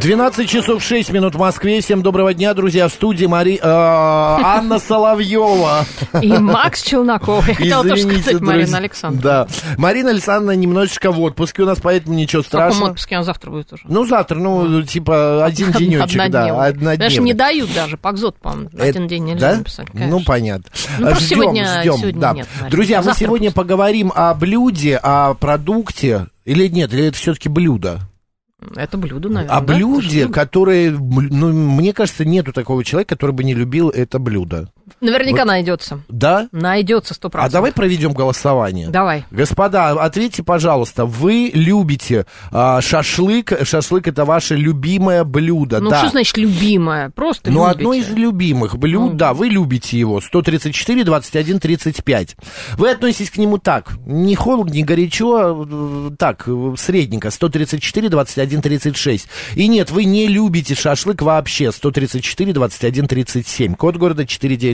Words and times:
12 0.00 0.48
часов 0.48 0.82
6 0.82 1.10
минут 1.12 1.34
в 1.34 1.38
Москве. 1.38 1.80
Всем 1.80 2.02
доброго 2.02 2.32
дня, 2.32 2.54
друзья. 2.54 2.86
В 2.88 2.92
студии 2.92 3.26
Мари... 3.26 3.56
э, 3.56 3.60
Анна 3.62 4.78
Соловьева. 4.78 5.84
И 6.22 6.28
Макс 6.38 6.82
Челноков. 6.82 7.48
Я 7.48 7.54
хотела 7.54 7.82
тоже 7.82 8.02
сказать 8.02 8.40
Марина. 8.40 8.76
Александровна. 8.78 9.22
Да. 9.22 9.48
Марина 9.76 10.10
Александровна 10.10 10.52
немножечко 10.52 11.10
в 11.10 11.20
отпуске 11.20 11.62
у 11.62 11.66
нас, 11.66 11.78
поэтому 11.82 12.14
ничего 12.14 12.42
В 12.42 12.46
каком 12.46 12.60
страшного. 12.70 12.90
отпуске 12.90 13.14
она 13.16 13.24
завтра 13.24 13.50
будет 13.50 13.72
уже? 13.72 13.82
Ну, 13.88 14.04
завтра, 14.06 14.36
ну, 14.38 14.82
типа, 14.82 15.44
один 15.44 15.72
денечек, 15.72 16.30
да, 16.30 16.44
Однодневный. 16.64 16.96
Даже 16.96 17.20
не 17.20 17.32
дают 17.34 17.74
даже, 17.74 17.96
Пакзот, 17.96 18.36
по-моему, 18.38 18.70
Это- 18.74 18.84
один 18.84 19.08
день 19.08 19.24
нельзя 19.24 19.56
написать. 19.56 19.88
Ну, 19.94 20.22
понятно. 20.24 20.70
Ну, 20.98 21.06
просто 21.08 21.24
сегодня- 21.24 21.82
нет. 21.84 22.46
Друзья, 22.70 23.02
мы 23.02 23.14
сегодня 23.14 23.50
поговорим 23.50 24.12
о 24.14 24.32
блюде, 24.34 24.96
о 25.02 25.34
продукте. 25.34 26.26
Или 26.44 26.68
нет, 26.68 26.92
или 26.94 27.06
это 27.06 27.16
все-таки 27.18 27.48
блюдо? 27.48 28.00
Это 28.76 28.98
блюдо, 28.98 29.28
наверное. 29.28 29.56
О 29.56 29.60
да? 29.60 29.74
Блюде, 29.74 30.28
которое, 30.28 30.90
ну, 30.90 31.52
мне 31.52 31.92
кажется, 31.92 32.24
нету 32.24 32.52
такого 32.52 32.84
человека, 32.84 33.14
который 33.16 33.32
бы 33.32 33.44
не 33.44 33.54
любил 33.54 33.90
это 33.90 34.18
блюдо. 34.18 34.70
Наверняка 35.00 35.38
Вот. 35.42 35.46
найдется. 35.48 36.00
Да? 36.08 36.48
Найдется 36.52 37.14
сто 37.14 37.28
А 37.28 37.30
процентов. 37.30 37.52
давай 37.52 37.72
проведем 37.72 38.12
голосование. 38.12 38.88
Давай. 38.88 39.24
Господа, 39.30 39.90
ответьте, 39.90 40.42
пожалуйста, 40.42 41.04
вы 41.04 41.50
любите 41.52 42.26
а, 42.50 42.80
шашлык? 42.80 43.52
Шашлык 43.64 44.08
это 44.08 44.24
ваше 44.24 44.56
любимое 44.56 45.24
блюдо, 45.24 45.80
Ну, 45.80 45.90
да? 45.90 45.98
что 46.00 46.10
значит 46.10 46.36
любимое? 46.36 47.10
Просто 47.10 47.50
Ну, 47.50 47.60
любите. 47.64 47.78
одно 47.78 47.92
из 47.94 48.08
любимых 48.10 48.76
блюд, 48.78 49.12
Ну. 49.12 49.16
да, 49.16 49.34
вы 49.34 49.48
любите 49.48 49.98
его. 49.98 50.20
134, 50.20 51.04
21, 51.04 51.58
35. 51.60 52.36
Вы 52.76 52.90
относитесь 52.90 53.30
к 53.30 53.36
нему 53.36 53.58
так, 53.58 53.92
не 54.06 54.34
холодно, 54.34 54.72
не 54.72 54.82
горячо, 54.84 55.66
э, 55.68 56.10
так, 56.18 56.44
э, 56.46 56.74
средненько, 56.78 57.30
134, 57.30 58.08
21, 58.08 58.60
36. 58.62 59.28
И 59.54 59.68
нет, 59.68 59.90
вы 59.90 60.04
не 60.04 60.26
любите 60.26 60.74
шашлык 60.74 61.22
вообще, 61.22 61.72
134, 61.72 62.52
21, 62.52 63.06
37. 63.06 63.74
Код 63.74 63.96
города 63.96 64.26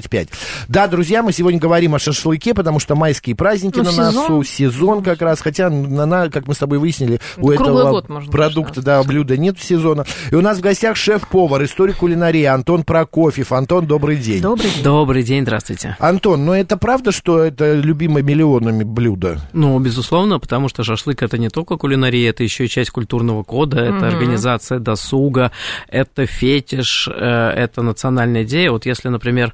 495. 0.04 0.28
Да, 0.68 0.86
друзья, 0.86 1.22
мы 1.22 1.32
сегодня 1.32 1.58
говорим 1.60 1.94
о 1.94 1.98
шашлыке, 1.98 2.54
потому 2.54 2.78
что 2.78 2.94
майские 2.94 3.34
праздники 3.36 3.78
Ну, 3.78 3.84
на 3.84 3.90
сезон. 3.92 4.14
носу, 4.14 4.42
сезон 4.44 5.02
как 5.02 5.22
раз, 5.22 5.40
хотя, 5.40 5.70
на, 5.70 6.06
на- 6.06 6.30
как 6.30 6.46
мы 6.46 6.54
с 6.54 6.58
тобой 6.58 6.78
выяснили, 6.78 7.20
у 7.36 7.48
Круглый 7.48 7.56
этого 7.56 7.90
год, 7.90 8.08
можно 8.08 8.30
продукта, 8.30 8.72
сказать. 8.80 8.84
да, 8.84 9.02
блюда 9.02 9.36
нет 9.36 9.58
сезона. 9.60 10.04
И 10.30 10.34
у 10.34 10.40
нас 10.40 10.58
в 10.58 10.60
гостях 10.60 10.96
шеф-повар, 10.96 11.64
историк 11.64 11.96
кулинарии 11.96 12.44
Антон 12.44 12.84
Прокофьев. 12.84 13.52
Антон, 13.52 13.86
добрый 13.86 14.16
день. 14.16 14.40
Добрый 14.42 14.70
день. 14.70 14.82
Добрый 14.84 15.22
день, 15.22 15.42
здравствуйте. 15.42 15.96
Антон, 15.98 16.44
но 16.44 16.54
это 16.56 16.76
правда, 16.76 17.12
что 17.12 17.40
это 17.42 17.74
любимое 17.74 18.22
миллионами 18.22 18.84
блюдо? 18.84 19.40
Ну, 19.52 19.78
безусловно, 19.78 20.38
потому 20.38 20.68
что 20.68 20.84
шашлык 20.84 21.22
это 21.22 21.38
не 21.38 21.48
только 21.48 21.76
кулинария, 21.76 22.30
это 22.30 22.42
еще 22.42 22.64
и 22.66 22.68
часть 22.68 22.90
культурного 22.90 23.42
кода, 23.42 23.78
это 23.80 24.06
организация 24.08 24.78
досуга, 24.78 25.50
это 25.88 26.26
фетиш, 26.26 27.08
э, 27.08 27.14
это 27.14 27.82
национальная 27.82 28.44
идея. 28.44 28.70
Вот 28.70 28.86
если, 28.86 29.08
например, 29.08 29.52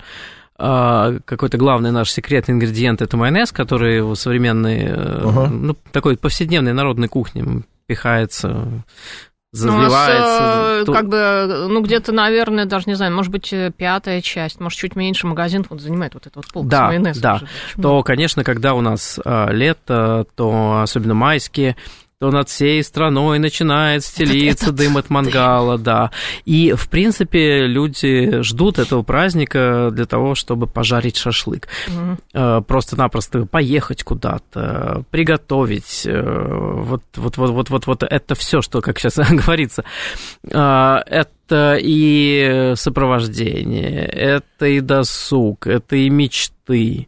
какой-то 0.61 1.57
главный 1.59 1.91
наш 1.91 2.11
секретный 2.11 2.55
ингредиент 2.55 3.01
это 3.03 3.17
майонез, 3.17 3.51
который 3.53 4.03
в 4.03 4.15
современной, 4.15 4.87
Ага. 4.93 5.49
ну, 5.49 5.77
такой 5.93 6.17
повседневной 6.17 6.73
народной 6.73 7.09
кухне 7.09 7.63
пихается, 7.87 8.49
Ну, 8.49 9.75
у 9.75 9.79
нас, 9.79 9.93
заливается. 9.93 10.81
э, 10.83 10.85
то- 10.87 10.93
как 10.93 11.09
бы, 11.09 11.67
ну, 11.69 11.83
где-то, 11.83 12.13
наверное, 12.13 12.67
даже 12.67 12.85
не 12.87 12.95
знаю, 12.95 13.13
может 13.15 13.33
быть, 13.33 13.53
э, 13.53 13.73
пятая 13.77 14.21
часть, 14.21 14.61
может, 14.61 14.79
чуть 14.79 14.95
меньше 14.95 15.27
магазин 15.27 15.67
вот 15.69 15.81
занимает 15.81 16.15
вот 16.15 16.25
этот 16.27 16.37
вот 16.37 16.47
полку 16.53 16.69
с 16.69 16.71
Да, 16.71 16.87
майонезом. 16.87 17.23
да. 17.23 17.35
уже. 17.37 17.47
Почему? 17.75 17.83
то, 17.83 18.03
конечно, 18.05 18.45
когда 18.45 18.75
у 18.75 18.81
нас 18.81 19.19
а, 19.25 19.51
лето, 19.51 20.25
то 20.37 20.81
особенно 20.83 21.15
майские, 21.15 21.75
то 22.21 22.31
над 22.31 22.51
всей 22.51 22.85
страной 22.85 23.39
начинает 23.39 24.05
стелиться 24.05 24.73
дым 24.73 24.99
от 24.99 25.09
мангала, 25.09 25.79
да. 25.79 26.11
И, 26.45 26.75
в 26.77 26.91
принципе, 26.91 27.67
люди 27.67 28.43
ждут 28.43 28.79
этого 28.79 29.03
праздника 29.03 29.89
для 29.91 30.05
того, 30.05 30.35
чтобы 30.35 30.67
пожарить 30.67 31.17
шашлык. 31.17 31.69
Э, 32.35 32.61
Просто-напросто 32.61 33.47
поехать 33.47 34.03
куда-то, 34.03 35.03
приготовить. 35.11 36.03
э, 36.05 36.83
Вот, 36.83 37.03
вот, 37.17 37.39
вот, 37.39 37.51
вот, 37.51 37.71
вот, 37.71 37.87
вот 37.87 38.03
это 38.03 38.35
все, 38.35 38.61
что, 38.61 38.83
как 38.83 38.99
сейчас 38.99 39.17
говорится, 39.31 39.85
э, 40.45 40.97
это 41.07 41.79
и 41.81 42.75
сопровождение, 42.77 44.05
это 44.05 44.67
и 44.67 44.81
досуг, 44.81 45.67
это 45.67 45.97
и 45.97 46.11
мечты. 46.11 47.07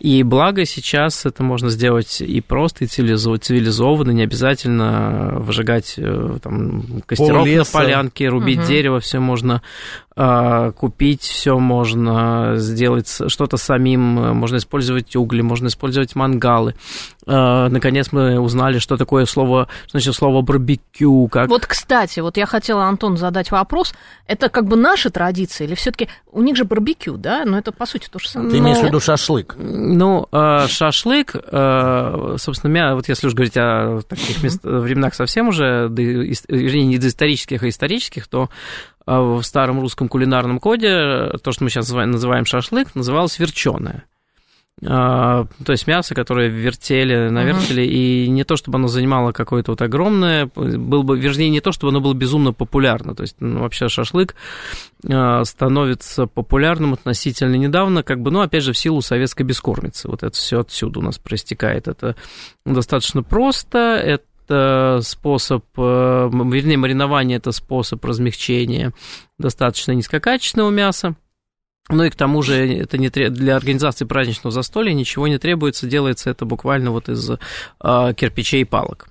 И 0.00 0.22
благо 0.22 0.64
сейчас 0.64 1.26
это 1.26 1.42
можно 1.42 1.70
сделать 1.70 2.20
и 2.20 2.40
просто, 2.40 2.84
и 2.84 2.86
цивилизо- 2.86 3.38
цивилизованно, 3.38 4.10
не 4.10 4.22
обязательно 4.22 5.36
выжигать 5.38 5.94
э, 5.96 6.38
там, 6.42 7.02
костерок 7.06 7.46
на 7.46 7.64
полянке, 7.64 8.28
рубить 8.28 8.58
Мгм. 8.58 8.66
дерево, 8.68 9.00
все 9.00 9.18
можно 9.18 9.62
купить, 10.72 11.22
все 11.22 11.58
можно 11.58 12.54
сделать 12.56 13.08
что-то 13.28 13.56
самим, 13.56 14.18
э, 14.18 14.32
можно 14.32 14.56
использовать 14.56 15.14
угли, 15.16 15.40
можно 15.42 15.68
использовать 15.68 16.14
мангалы. 16.14 16.74
А, 17.26 17.68
Наконец 17.68 18.10
мы 18.12 18.38
узнали, 18.40 18.78
что 18.78 18.96
такое 18.96 19.24
слово, 19.26 19.68
что 19.84 19.92
значит 19.92 20.14
слово 20.14 20.42
барбекю, 20.42 21.28
как 21.28 21.48
Вот, 21.48 21.64
кстати, 21.66 22.20
вот 22.20 22.36
я 22.36 22.46
хотела, 22.46 22.84
Антон, 22.86 23.16
задать 23.16 23.50
вопрос. 23.50 23.94
Это 24.26 24.48
как 24.48 24.66
бы 24.66 24.76
наша 24.76 25.10
традиция 25.10 25.66
или 25.66 25.74
все 25.74 25.92
таки 25.92 26.08
у 26.32 26.42
них 26.42 26.56
же 26.56 26.64
барбекю, 26.64 27.16
да? 27.16 27.44
Но 27.44 27.58
это, 27.58 27.70
по 27.72 27.86
сути, 27.86 28.08
то 28.10 28.18
же 28.18 28.28
самое. 28.28 28.50
Ты 28.50 28.58
имеешь 28.58 28.78
в 28.78 28.82
Ну, 28.82 28.88
виду 28.88 29.00
шашлык? 29.00 29.54
Ну, 29.58 30.26
э, 30.32 30.66
шашлык, 30.68 31.34
э, 31.36 32.36
собственно, 32.38 32.70
мя- 32.72 32.94
вот 32.94 33.08
если 33.08 33.26
уж 33.28 33.34
говорить 33.34 33.56
о 33.56 34.00
таких 34.08 34.42
мест- 34.42 34.60
временах 34.64 35.14
совсем 35.14 35.48
уже, 35.48 35.88
вернее, 35.90 36.86
не 36.86 36.98
доисторических, 36.98 37.62
а 37.62 37.68
исторических, 37.68 38.26
то 38.26 38.48
э, 39.01 39.01
в 39.06 39.42
старом 39.42 39.80
русском 39.80 40.08
кулинарном 40.08 40.58
коде 40.60 41.30
то, 41.42 41.52
что 41.52 41.64
мы 41.64 41.70
сейчас 41.70 41.90
называем, 41.90 42.44
шашлык, 42.44 42.94
называлось 42.94 43.38
верченое. 43.38 44.04
То 44.80 45.46
есть 45.68 45.86
мясо, 45.86 46.14
которое 46.14 46.48
вертели 46.48 47.28
на 47.28 47.44
Мгм. 47.44 47.58
вертеле, 47.58 47.86
и 47.86 48.28
не 48.28 48.42
то, 48.42 48.56
чтобы 48.56 48.78
оно 48.78 48.88
занимало 48.88 49.30
какое-то 49.30 49.72
вот 49.72 49.82
огромное, 49.82 50.50
был 50.56 51.04
бы, 51.04 51.20
вернее, 51.20 51.50
не 51.50 51.60
то, 51.60 51.70
чтобы 51.70 51.90
оно 51.90 52.00
было 52.00 52.14
безумно 52.14 52.52
популярно. 52.52 53.14
То 53.14 53.22
есть, 53.22 53.36
ну, 53.38 53.60
вообще 53.60 53.88
шашлык 53.88 54.34
э, 55.04 55.44
становится 55.44 56.26
популярным 56.26 56.94
относительно 56.94 57.54
недавно, 57.54 58.02
как 58.02 58.22
бы, 58.22 58.32
ну, 58.32 58.40
опять 58.40 58.64
же, 58.64 58.72
в 58.72 58.78
силу 58.78 59.02
советской 59.02 59.42
бескормицы. 59.42 60.08
Вот 60.08 60.24
это 60.24 60.34
все 60.34 60.60
отсюда 60.60 60.98
у 60.98 61.02
нас 61.02 61.18
проистекает. 61.18 61.86
Это 61.86 62.16
достаточно 62.64 63.22
просто, 63.22 63.78
это 63.78 64.24
способ, 65.02 65.64
э, 65.76 65.80
вернее, 65.80 66.76
маринование– 66.76 67.36
это 67.38 67.52
способ 67.52 68.04
размягчения 68.04 68.92
достаточно 69.38 69.92
низкокачественного 69.92 70.70
мяса. 70.70 71.16
Ну 71.88 72.04
и 72.04 72.10
к 72.10 72.14
тому 72.14 72.42
же 72.42 72.54
это 72.76 72.96
не 72.96 73.10
тре- 73.10 73.30
для 73.30 73.56
организации 73.56 74.04
праздничного 74.04 74.52
застолья 74.52 74.92
ничего 74.92 75.26
не 75.26 75.38
требуется, 75.38 75.86
делается 75.86 76.30
это 76.30 76.44
буквально 76.44 76.90
вот 76.90 77.08
из 77.08 77.30
э, 77.30 78.14
кирпичей 78.14 78.62
и 78.62 78.64
палок. 78.64 79.08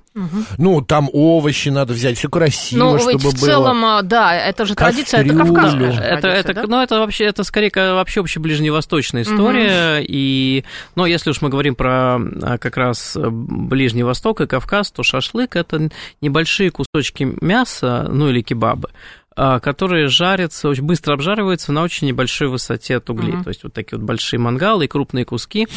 Ну, 0.58 0.82
там 0.82 1.10
овощи 1.14 1.70
надо 1.70 1.94
взять, 1.94 2.18
все 2.18 2.30
красиво, 2.30 2.80
Ну, 2.80 3.00
чтобы 3.00 3.18
в 3.18 3.24
было. 3.24 3.34
целом, 3.46 3.86
а, 3.86 4.02
да, 4.02 4.36
это 4.36 4.66
же 4.66 4.76
традиция, 4.76 5.22
это 5.22 5.30
Кастрюлю. 5.30 5.54
кавказская 5.56 5.92
же 5.92 6.02
Это, 6.02 6.22
традиция, 6.22 6.52
это, 6.52 6.54
да? 6.54 6.68
ну, 6.68 6.82
это 6.82 7.00
вообще, 7.00 7.24
это 7.26 7.44
скорее 7.44 7.72
вообще 7.94 8.20
общеближневосточная 8.20 9.22
история. 9.24 10.04
И, 10.08 10.66
но 10.96 11.06
если 11.06 11.30
уж 11.30 11.42
мы 11.42 11.50
говорим 11.50 11.76
про 11.76 12.16
а, 12.18 12.58
как 12.60 12.78
раз 12.78 13.16
э, 13.16 13.30
Ближний 13.30 14.04
Восток 14.04 14.42
и 14.42 14.48
Кавказ, 14.48 14.92
то 14.92 15.04
шашлык 15.04 15.56
это 15.56 15.90
небольшие 16.20 16.72
кусочки 16.72 17.36
мяса, 17.42 18.08
ну 18.10 18.30
или 18.30 18.42
кебабы, 18.42 18.90
а, 19.36 19.60
которые 19.60 20.08
жарятся, 20.08 20.68
очень 20.68 20.84
быстро 20.84 21.14
обжариваются 21.14 21.72
на 21.72 21.84
очень 21.84 22.08
небольшой 22.08 22.50
высоте 22.50 22.98
от 22.98 23.10
углей. 23.10 23.34
Мгм. 23.34 23.44
То 23.44 23.50
есть 23.50 23.64
вот 23.64 23.74
такие 23.74 23.98
вот 23.98 24.06
большие 24.06 24.40
мангалы 24.40 24.86
и 24.86 24.88
крупные 24.88 25.24
куски. 25.26 25.68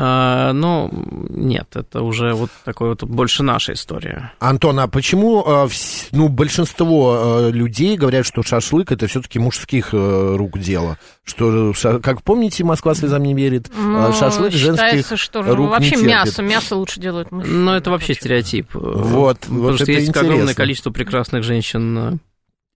А, 0.00 0.52
Но 0.52 0.88
нет, 0.92 1.74
это 1.74 2.02
уже 2.02 2.32
вот 2.34 2.50
такой 2.64 2.90
вот 2.90 3.02
больше 3.02 3.42
наша 3.42 3.72
история. 3.72 4.32
Антон, 4.38 4.78
а 4.78 4.86
почему 4.86 5.42
вс- 5.66 6.06
ну, 6.12 6.28
большинство 6.28 7.48
э, 7.48 7.50
людей 7.50 7.96
говорят, 7.96 8.24
что 8.24 8.42
шашлык 8.44 8.92
это 8.92 9.08
все-таки 9.08 9.40
мужских 9.40 9.88
э, 9.92 10.36
рук 10.36 10.58
дело? 10.60 10.98
Что, 11.24 11.72
как 12.02 12.22
помните, 12.22 12.62
Москва 12.64 12.94
слезам 12.94 13.22
не 13.24 13.34
верит, 13.34 13.70
Ну, 13.76 14.12
шашлык 14.12 14.52
женских 14.52 15.18
что 15.18 15.42
же, 15.42 15.54
рук 15.54 15.70
вообще 15.70 15.90
не 15.96 16.02
терпит. 16.02 16.08
мясо, 16.10 16.42
мясо 16.42 16.76
лучше 16.76 17.00
делают 17.00 17.32
мужчины. 17.32 17.54
Ну, 17.56 17.72
это 17.72 17.90
вообще 17.90 18.14
стереотип. 18.14 18.68
Вот, 18.74 19.40
Потому 19.40 19.60
вот 19.62 19.74
что 19.74 19.82
это 19.84 19.92
есть 19.92 20.08
интересно. 20.08 20.32
огромное 20.32 20.54
количество 20.54 20.90
прекрасных 20.90 21.42
женщин, 21.42 21.98
э, 21.98 22.12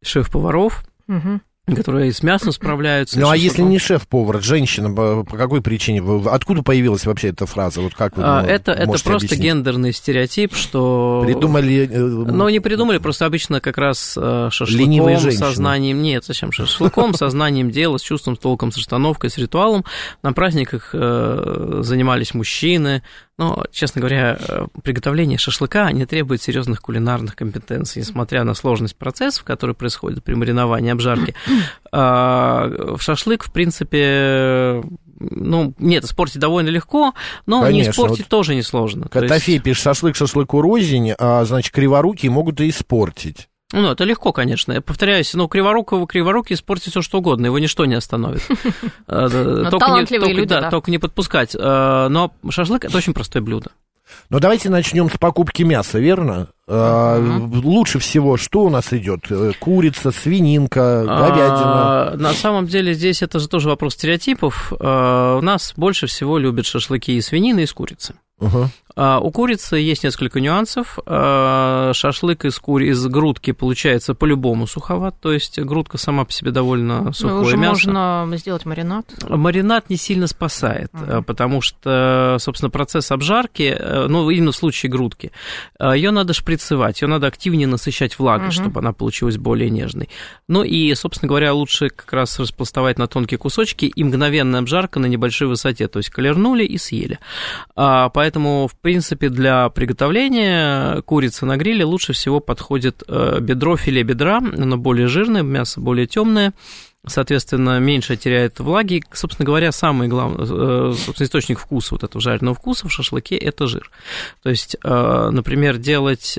шеф-поваров, 0.04 0.82
Мгм. 1.06 1.40
Которые 1.66 2.12
с 2.12 2.24
мясом 2.24 2.50
справляются. 2.52 3.20
Ну, 3.20 3.28
а 3.28 3.36
если 3.36 3.62
не 3.62 3.78
шеф-повар, 3.78 4.42
женщина, 4.42 4.92
по 4.92 5.24
какой 5.36 5.62
причине? 5.62 6.02
Откуда 6.28 6.62
появилась 6.62 7.06
вообще 7.06 7.28
эта 7.28 7.46
фраза? 7.46 7.80
Вот 7.80 7.94
как 7.94 8.16
вы 8.16 8.24
А, 8.24 8.42
ну, 8.42 8.48
это, 8.48 8.72
это 8.72 8.86
просто 8.86 9.14
объяснить? 9.14 9.40
гендерный 9.40 9.92
стереотип, 9.92 10.54
что... 10.56 11.22
Придумали... 11.24 11.88
э, 11.88 11.98
Ну, 11.98 12.48
не 12.48 12.58
придумали, 12.58 12.98
просто 12.98 13.26
обычно 13.26 13.60
как 13.60 13.78
раз 13.78 14.18
э, 14.20 14.48
шашлыком, 14.50 15.30
сознанием... 15.30 16.02
Нет, 16.02 16.24
зачем 16.24 16.50
шашлыком, 16.50 17.14
сознанием 17.14 17.70
дела, 17.70 17.98
с 17.98 18.02
чувством, 18.02 18.34
с 18.34 18.40
толком, 18.40 18.72
с 18.72 18.76
расстановкой, 18.76 19.30
с 19.30 19.38
ритуалом. 19.38 19.84
На 20.24 20.32
праздниках 20.32 20.90
э, 20.92 21.80
занимались 21.82 22.34
мужчины. 22.34 23.04
Но, 23.38 23.64
честно 23.72 24.00
говоря, 24.00 24.36
э, 24.38 24.66
приготовление 24.82 25.38
шашлыка 25.38 25.90
не 25.90 26.04
требует 26.04 26.42
серьезных 26.42 26.82
кулинарных 26.82 27.34
компетенций, 27.34 28.00
несмотря 28.00 28.44
на 28.44 28.54
сложность 28.54 28.96
процессов, 28.96 29.44
которые 29.44 29.74
происходят 29.74 30.22
при 30.22 30.34
мариновании, 30.34 30.92
обжарке. 30.92 31.34
А, 31.90 32.68
В 32.96 33.00
шашлык, 33.00 33.44
в 33.44 33.52
принципе, 33.52 34.82
ну, 35.18 35.74
нет, 35.78 36.04
испортить 36.04 36.38
довольно 36.40 36.68
легко, 36.68 37.14
но 37.46 37.60
не 37.62 37.70
Конечно, 37.72 37.90
испортить 37.90 38.18
вот 38.18 38.28
тоже 38.28 38.54
несложно. 38.54 39.08
То 39.08 39.20
есть- 39.20 39.32
Котофей 39.32 39.58
пишет, 39.60 39.82
шашлык 39.84 40.14
шашлыку 40.16 40.60
рознь, 40.60 41.12
а, 41.18 41.44
значит, 41.44 41.72
криворукие 41.72 42.30
могут 42.30 42.60
и 42.60 42.68
испортить. 42.68 43.48
Ну, 43.72 43.90
это 43.90 44.04
легко, 44.04 44.32
конечно. 44.32 44.72
Я 44.72 44.80
повторяюсь, 44.80 45.32
ну, 45.34 45.48
криворукого 45.48 46.06
криворуки 46.06 46.52
испортить 46.52 46.90
все 46.90 47.02
что 47.02 47.18
угодно, 47.18 47.46
его 47.46 47.58
ничто 47.58 47.84
не 47.86 47.94
остановит. 47.94 48.42
Э, 49.08 49.28
Только 49.28 49.64
не- 49.64 49.78
талантливые 49.78 50.28
только- 50.28 50.40
люди, 50.40 50.48
да, 50.48 50.60
да. 50.62 50.70
только 50.70 50.90
не 50.90 50.98
подпускать. 50.98 51.54
Э, 51.58 52.08
Но 52.08 52.32
шашлык– 52.50 52.84
это 52.86 52.96
очень 52.96 53.12
простое 53.14 53.42
блюдо. 53.42 53.70
Но 54.30 54.40
давайте 54.40 54.68
начнем 54.68 55.08
с 55.10 55.16
покупки 55.16 55.62
мяса, 55.62 55.98
верно? 55.98 56.48
А, 56.68 57.18
Лучше 57.18 57.98
всего 57.98 58.36
что 58.36 58.60
у 58.64 58.70
нас 58.70 58.92
идет? 58.92 59.20
Э, 59.30 59.52
Курица, 59.58 60.10
свининка, 60.10 61.04
говядина. 61.06 62.12
А, 62.12 62.14
На 62.16 62.32
самом 62.32 62.66
деле 62.66 62.92
здесь 62.94 63.22
это 63.22 63.38
же 63.38 63.48
тоже 63.48 63.68
вопрос 63.68 63.94
стереотипов. 63.94 64.72
У 64.72 65.40
нас 65.42 65.72
больше 65.76 66.06
всего 66.06 66.38
любят 66.38 66.66
шашлыки 66.66 67.16
из 67.16 67.26
свинины 67.26 67.60
и 67.60 67.64
из 67.64 67.72
курицы. 67.72 68.14
Ага. 68.40 68.70
А, 68.94 69.20
У 69.20 69.30
курицы 69.30 69.76
есть 69.76 70.04
несколько 70.04 70.40
нюансов. 70.40 70.98
А, 71.06 71.92
Шашлык 71.94 72.44
из, 72.44 72.58
кури... 72.58 72.88
из 72.90 73.04
грудки 73.06 73.52
получается 73.52 74.14
по-любому 74.14 74.66
суховат, 74.66 75.16
то 75.20 75.32
есть 75.32 75.58
грудка 75.58 75.98
сама 75.98 76.24
по 76.24 76.32
себе 76.32 76.50
довольно 76.50 77.04
Ну, 77.04 77.12
сухое 77.12 77.40
уже 77.40 77.56
мясо. 77.56 77.70
можно 77.90 78.36
сделать 78.36 78.66
маринад. 78.66 79.06
Маринад 79.28 79.88
не 79.90 79.96
сильно 79.96 80.26
спасает, 80.26 80.92
Мгм. 80.92 81.24
потому 81.24 81.60
что, 81.60 82.36
собственно, 82.38 82.70
процесс 82.70 83.10
обжарки, 83.10 83.74
э, 83.78 84.06
ну, 84.08 84.28
именно 84.30 84.52
в 84.52 84.56
случае 84.56 84.90
грудки, 84.90 85.32
ее 85.80 86.10
надо 86.10 86.32
шприцевать, 86.34 87.00
ее 87.02 87.08
надо 87.08 87.26
активнее 87.26 87.66
насыщать 87.66 88.18
влагой, 88.18 88.46
Мгм. 88.48 88.52
чтобы 88.52 88.80
она 88.80 88.92
получилась 88.92 89.38
более 89.38 89.70
нежной. 89.70 90.08
Ну 90.48 90.62
и, 90.64 90.94
собственно 90.94 91.28
говоря, 91.28 91.54
лучше 91.54 91.88
как 91.88 92.12
раз 92.12 92.38
распластовать 92.38 92.98
на 92.98 93.06
тонкие 93.06 93.38
кусочки 93.38 93.86
и 93.86 94.04
мгновенная 94.04 94.60
обжарка 94.60 95.00
на 95.00 95.06
небольшой 95.06 95.48
высоте, 95.48 95.88
то 95.88 95.98
есть 95.98 96.10
колернули 96.10 96.64
и 96.64 96.76
съели. 96.78 97.18
Поэтому, 97.74 98.68
в 98.68 98.76
принципе, 98.82 99.28
для 99.28 99.68
приготовления 99.68 101.00
курицы 101.02 101.46
на 101.46 101.56
гриле 101.56 101.84
лучше 101.84 102.12
всего 102.12 102.40
подходит 102.40 103.02
э, 103.08 103.38
бедро, 103.40 103.76
филе 103.76 104.02
бедра, 104.02 104.38
оно 104.38 104.76
более 104.76 105.06
жирное, 105.06 105.42
мясо 105.42 105.80
более 105.80 106.06
темное, 106.06 106.52
соответственно, 107.06 107.78
меньше 107.78 108.16
теряет 108.16 108.60
влаги. 108.60 109.02
Собственно 109.12 109.46
говоря, 109.46 109.72
самый 109.72 110.08
главный 110.08 110.44
э, 110.44 110.94
собственно, 110.94 111.26
источник 111.26 111.58
вкуса, 111.58 111.94
вот 111.94 112.02
этого 112.02 112.20
жареного 112.20 112.54
вкуса 112.54 112.88
в 112.88 112.92
шашлыке– 112.92 113.36
это 113.38 113.66
жир. 113.66 113.90
То 114.42 114.50
есть, 114.50 114.76
э, 114.82 115.28
например, 115.32 115.78
делать 115.78 116.38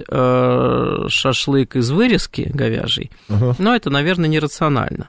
шашлык 1.10 1.76
из 1.76 1.90
вырезки 1.92 2.52
говяжьей, 2.54 3.12
Ага. 3.30 3.56
но 3.58 3.76
это, 3.76 3.90
наверное, 3.90 4.30
нерационально. 4.30 5.08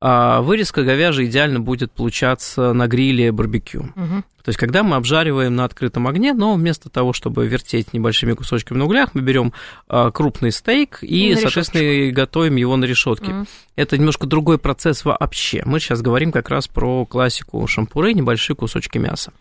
А 0.00 0.42
вырезка 0.42 0.82
говяжья 0.82 1.24
идеально 1.24 1.60
будет 1.60 1.92
получаться 1.92 2.72
на 2.72 2.86
гриле 2.88 3.32
барбекю. 3.32 3.90
Мгм. 3.94 4.24
То 4.44 4.50
есть, 4.50 4.58
когда 4.58 4.82
мы 4.82 4.96
обжариваем 4.96 5.56
на 5.56 5.64
открытом 5.64 6.06
огне, 6.06 6.34
но 6.34 6.52
вместо 6.52 6.90
того, 6.90 7.14
чтобы 7.14 7.46
вертеть 7.46 7.94
небольшими 7.94 8.34
кусочками 8.34 8.76
на 8.76 8.84
углях, 8.84 9.14
мы 9.14 9.22
берем 9.22 9.54
а, 9.88 10.10
крупный 10.10 10.52
стейк 10.52 10.98
и, 11.00 11.30
И 11.30 11.34
на 11.34 11.40
соответственно, 11.40 12.12
готовим 12.12 12.56
его 12.56 12.76
на 12.76 12.84
решетке. 12.84 13.32
Мгм. 13.32 13.46
Это 13.76 13.98
немножко 13.98 14.26
другой 14.26 14.58
процесс 14.58 15.04
вообще. 15.04 15.62
Мы 15.64 15.80
сейчас 15.80 16.00
говорим 16.00 16.30
как 16.30 16.48
раз 16.50 16.68
про 16.68 17.06
классику 17.06 17.66
шампуры, 17.66 18.12
небольшие 18.12 18.54
кусочки 18.54 18.98
мяса. 18.98 19.32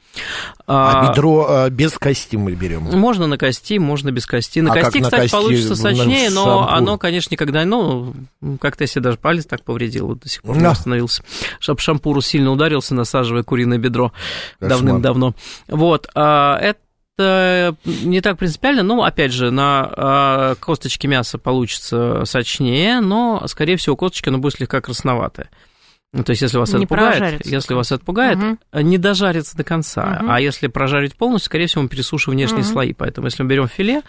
А 0.65 1.09
бедро 1.09 1.45
а, 1.49 1.69
без 1.69 1.93
кости 1.93 2.37
мы 2.37 2.53
берем. 2.53 2.83
Можно 2.83 3.27
на 3.27 3.37
кости, 3.37 3.77
можно 3.77 4.09
без 4.11 4.25
кости. 4.25 4.59
На 4.59 4.71
А 4.71 4.75
как 4.75 4.85
кости, 4.85 4.99
на 4.99 5.03
кстати, 5.05 5.21
кости? 5.23 5.35
получится 5.35 5.69
На 5.69 5.75
сочнее, 5.75 6.29
но 6.29 6.69
оно, 6.69 6.97
конечно, 6.97 7.33
никогда, 7.33 7.65
ну, 7.65 8.13
как-то 8.59 8.85
я 8.85 8.87
себе 8.87 9.01
даже 9.01 9.17
палец 9.17 9.45
так 9.45 9.63
повредил, 9.63 10.07
вот 10.07 10.19
до 10.21 10.29
сих 10.29 10.41
пор 10.41 10.55
не 10.55 10.63
Да. 10.63 10.71
остановился. 10.71 11.23
Шап 11.59 11.81
шампуру 11.81 12.21
сильно 12.21 12.51
ударился, 12.51 12.95
насаживая 12.95 13.43
куриное 13.43 13.77
бедро 13.77 14.13
Кошмар. 14.59 14.92
Давным-давно. 15.01 15.35
Вот, 15.67 16.07
а, 16.15 16.57
это 16.59 17.77
не 17.85 18.21
так 18.21 18.37
принципиально, 18.37 18.83
но, 18.83 19.03
опять 19.03 19.31
же, 19.31 19.51
на 19.51 19.89
а, 19.95 20.55
косточке 20.55 21.07
мяса 21.07 21.37
получится 21.37 22.23
сочнее, 22.25 23.01
но, 23.01 23.43
скорее 23.47 23.77
всего, 23.77 23.95
косточка, 23.95 24.29
она 24.29 24.39
будет 24.39 24.55
слегка 24.55 24.81
красноватая. 24.81 25.49
Ну, 26.13 26.23
То 26.23 26.29
есть, 26.29 26.43
если 26.43 26.57
вас 26.57 26.71
Не 26.73 26.79
это 26.79 26.87
пугает, 26.87 27.45
если 27.45 27.73
вас 27.73 27.91
это 27.91 28.05
пугает, 28.05 28.37
Мгм. 28.37 28.59
не 28.73 28.99
дожарится 28.99 29.57
до 29.57 29.63
конца. 29.63 30.19
Мгм. 30.21 30.31
А 30.31 30.39
если 30.39 30.67
прожарить 30.67 31.15
полностью, 31.15 31.47
скорее 31.47 31.65
всего, 31.65 31.81
мы 31.81 31.89
пересушим 31.89 32.33
внешние 32.33 32.61
Мгм. 32.61 32.71
слои. 32.71 32.93
Поэтому, 32.93 33.25
если 33.27 33.41
мы 33.41 33.49
берем 33.49 33.67
филе, 33.67 34.01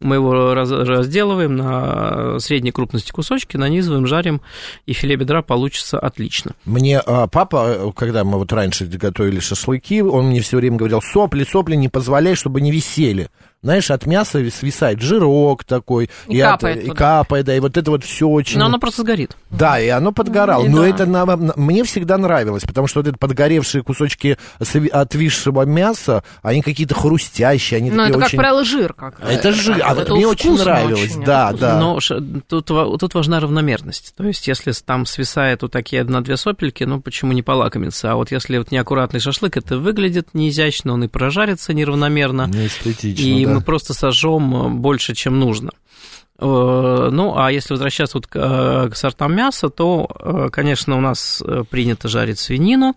мы 0.00 0.16
его 0.16 0.54
раз- 0.54 0.70
разделываем 0.70 1.56
на 1.56 2.38
средней 2.38 2.70
крупности 2.70 3.10
кусочки, 3.10 3.56
нанизываем, 3.56 4.06
жарим, 4.06 4.40
и 4.86 4.92
филе 4.92 5.16
бедра 5.16 5.42
получится 5.42 5.98
отлично. 5.98 6.52
Мне 6.64 7.00
а, 7.00 7.26
папа, 7.26 7.66
э, 7.68 7.92
когда 7.96 8.22
мы 8.24 8.38
вот 8.38 8.52
раньше 8.52 8.86
готовили 8.86 9.40
шашлыки, 9.40 10.00
он 10.02 10.26
мне 10.26 10.40
все 10.40 10.58
время 10.58 10.76
говорил, 10.76 11.02
сопли, 11.02 11.44
сопли 11.44 11.74
не 11.74 11.88
позволяй, 11.88 12.36
чтобы 12.36 12.60
не 12.60 12.70
висели. 12.70 13.28
Знаешь, 13.60 13.90
от 13.90 14.06
мяса 14.06 14.48
свисает 14.50 15.00
жирок 15.00 15.64
такой. 15.64 16.08
И 16.28 16.40
от- 16.40 16.52
капает 16.60 16.78
и 16.78 16.86
туда. 16.86 16.94
капает, 16.94 17.44
да, 17.46 17.56
и 17.56 17.60
вот 17.60 17.76
это 17.76 17.90
вот 17.90 18.04
все 18.04 18.28
очень... 18.28 18.56
Но 18.58 18.66
оно 18.66 18.78
просто 18.78 19.02
сгорит. 19.02 19.36
Да, 19.50 19.80
и 19.80 19.88
оно 19.88 20.12
подгорало. 20.12 20.64
И 20.64 20.68
Но 20.68 20.82
да. 20.82 20.88
это 20.88 21.06
на- 21.06 21.26
на- 21.26 21.52
мне 21.56 21.82
всегда 21.82 22.18
нравилось, 22.18 22.62
потому 22.62 22.86
что 22.86 23.00
вот 23.00 23.08
эти 23.08 23.16
подгоревшие 23.16 23.82
кусочки 23.82 24.38
сви- 24.60 24.88
отвисшего 24.88 25.62
мяса, 25.62 26.22
они 26.42 26.62
какие-то 26.62 26.94
хрустящие, 26.94 27.78
они 27.78 27.90
Ну, 27.90 27.96
такие 27.96 28.10
это, 28.10 28.18
как 28.20 28.26
очень... 28.28 28.38
правило, 28.38 28.64
жир. 28.64 28.92
Как 28.94 29.20
Это 29.28 29.52
жир, 29.52 29.80
а 29.84 29.94
вот 29.94 30.02
Это 30.04 30.14
мне 30.14 30.26
очень 30.28 30.56
нравилось, 30.56 31.10
очень, 31.10 31.24
да, 31.24 31.52
да. 31.52 31.80
Но 31.80 31.98
ш- 31.98 32.20
тут, 32.46 32.66
тут 32.66 33.14
важна 33.14 33.40
равномерность. 33.40 34.14
То 34.16 34.22
есть, 34.24 34.46
если 34.46 34.70
там 34.70 35.04
свисает 35.04 35.62
вот 35.62 35.72
такие 35.72 36.00
одна-две 36.02 36.36
сопельки, 36.36 36.84
ну, 36.84 37.00
почему 37.00 37.32
не 37.32 37.42
полакомиться? 37.42 38.12
А 38.12 38.14
вот 38.14 38.30
если 38.30 38.58
вот 38.58 38.70
неаккуратный 38.70 39.18
шашлык, 39.18 39.56
это 39.56 39.78
выглядит 39.78 40.28
неизящно, 40.32 40.92
он 40.92 41.02
и 41.02 41.08
прожарится 41.08 41.72
неравномерно. 41.74 42.46
Неэстетично, 42.46 43.24
и 43.24 43.47
да. 43.48 43.54
мы 43.54 43.60
просто 43.60 43.94
сожжем 43.94 44.54
э, 44.54 44.68
больше, 44.70 45.14
чем 45.14 45.38
нужно. 45.38 45.70
Э, 46.38 47.08
Ну, 47.10 47.36
а 47.36 47.50
если 47.50 47.74
возвращаться 47.74 48.18
вот 48.18 48.26
к, 48.26 48.36
э, 48.36 48.94
сортам 48.94 49.34
мяса, 49.34 49.68
то, 49.68 50.48
конечно, 50.52 50.96
у 50.96 51.00
нас 51.00 51.42
принято 51.70 52.08
жарить 52.08 52.38
свинину. 52.38 52.94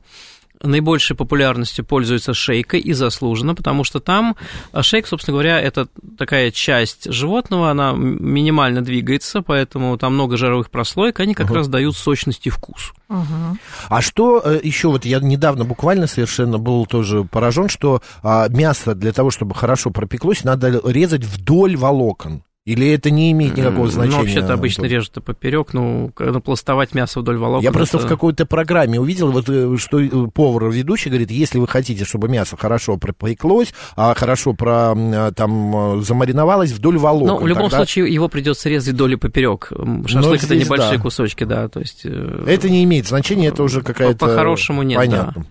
Наибольшей 0.63 1.15
популярностью 1.15 1.86
пользуется 1.86 2.34
шейка 2.34 2.77
и 2.77 2.94
заслуженно, 2.94 3.56
потому 3.56 3.84
что 3.84 4.00
там 4.00 4.36
э, 4.74 4.82
шейк, 4.82 5.08
собственно 5.08 5.34
говоря, 5.34 5.60
это 5.60 5.88
такая 6.18 6.51
часть 6.51 7.12
животного, 7.12 7.72
она 7.72 7.94
минимально 7.94 8.82
двигается, 8.82 9.41
поэтому 9.41 9.98
там 9.98 10.13
много 10.13 10.38
жировых 10.38 10.70
прослоек, 10.70 11.20
они 11.20 11.34
как 11.34 11.51
раз 11.51 11.68
дают 11.68 11.96
сочность 11.96 12.48
и 12.48 12.50
вкус. 12.50 12.94
Мгм. 13.10 13.60
А 13.89 14.01
что 14.01 14.39
еще, 14.63 14.88
вот 14.89 15.06
я 15.06 15.20
недавно 15.20 15.65
буквально 15.65 16.08
совершенно 16.08 16.58
был 16.58 16.86
тоже 16.86 17.24
поражен, 17.24 17.68
что 17.68 18.01
а, 18.24 18.48
мясо 18.50 18.96
для 18.96 19.12
того, 19.12 19.32
чтобы 19.32 19.56
хорошо 19.56 19.89
пропеклось, 19.89 20.44
надо 20.44 20.82
резать 20.86 21.25
вдоль 21.25 21.75
волокон. 21.75 22.44
Или 22.63 22.91
это 22.91 23.10
не 23.10 23.32
имеет 23.32 23.58
никакого 23.58 23.86
М, 23.86 23.91
значения? 23.91 24.18
Ну, 24.18 24.22
вообще-то 24.24 24.53
обычно 24.53 24.86
режут 24.86 25.24
поперек, 25.25 25.74
ну, 25.74 26.12
пластовать 26.44 26.94
мясо 26.94 27.20
вдоль 27.20 27.38
волокон. 27.38 27.63
Я 27.63 27.72
просто 27.72 27.98
это- 27.98 28.06
в 28.06 28.10
какой-то 28.10 28.46
программе 28.46 29.00
увидел, 29.00 29.32
вот, 29.32 29.50
э, 29.50 29.75
что 29.77 30.00
э, 30.00 30.10
повар 30.32 30.70
ведущий 30.70 31.10
говорит, 31.10 31.32
если 31.32 31.58
вы 31.58 31.68
хотите, 31.68 32.06
чтобы 32.06 32.27
мясо 32.27 32.56
хорошо 32.58 32.98
пропеклось, 32.98 33.74
а 33.96 34.13
хорошо 34.13 34.53
про, 34.53 34.94
а, 34.96 35.32
там, 35.32 36.00
э, 36.00 36.03
замариновалось 36.03 36.72
вдоль 36.72 37.00
волокон. 37.00 37.27
Ну, 37.30 37.38
в 37.39 37.48
любом 37.48 37.63
тогда 37.63 37.77
случае, 37.77 38.13
его 38.13 38.30
придется 38.30 38.70
резать 38.70 38.96
доли 38.96 39.15
поперек. 39.15 39.72
Шашлык 40.06 40.44
это 40.44 40.56
небольшие 40.56 40.98
да. 40.98 41.01
кусочки, 41.01 41.44
да. 41.46 41.68
То 41.68 41.80
есть. 41.80 42.01
э, 42.03 42.44
Это 42.48 42.70
не 42.70 42.84
имеет 42.84 43.08
значения, 43.08 43.48
это 43.48 43.63
уже 43.63 43.82
какая-то... 43.82 44.27
По-хорошему 44.27 44.84
нет, 44.84 44.98
Понятно. 45.00 45.48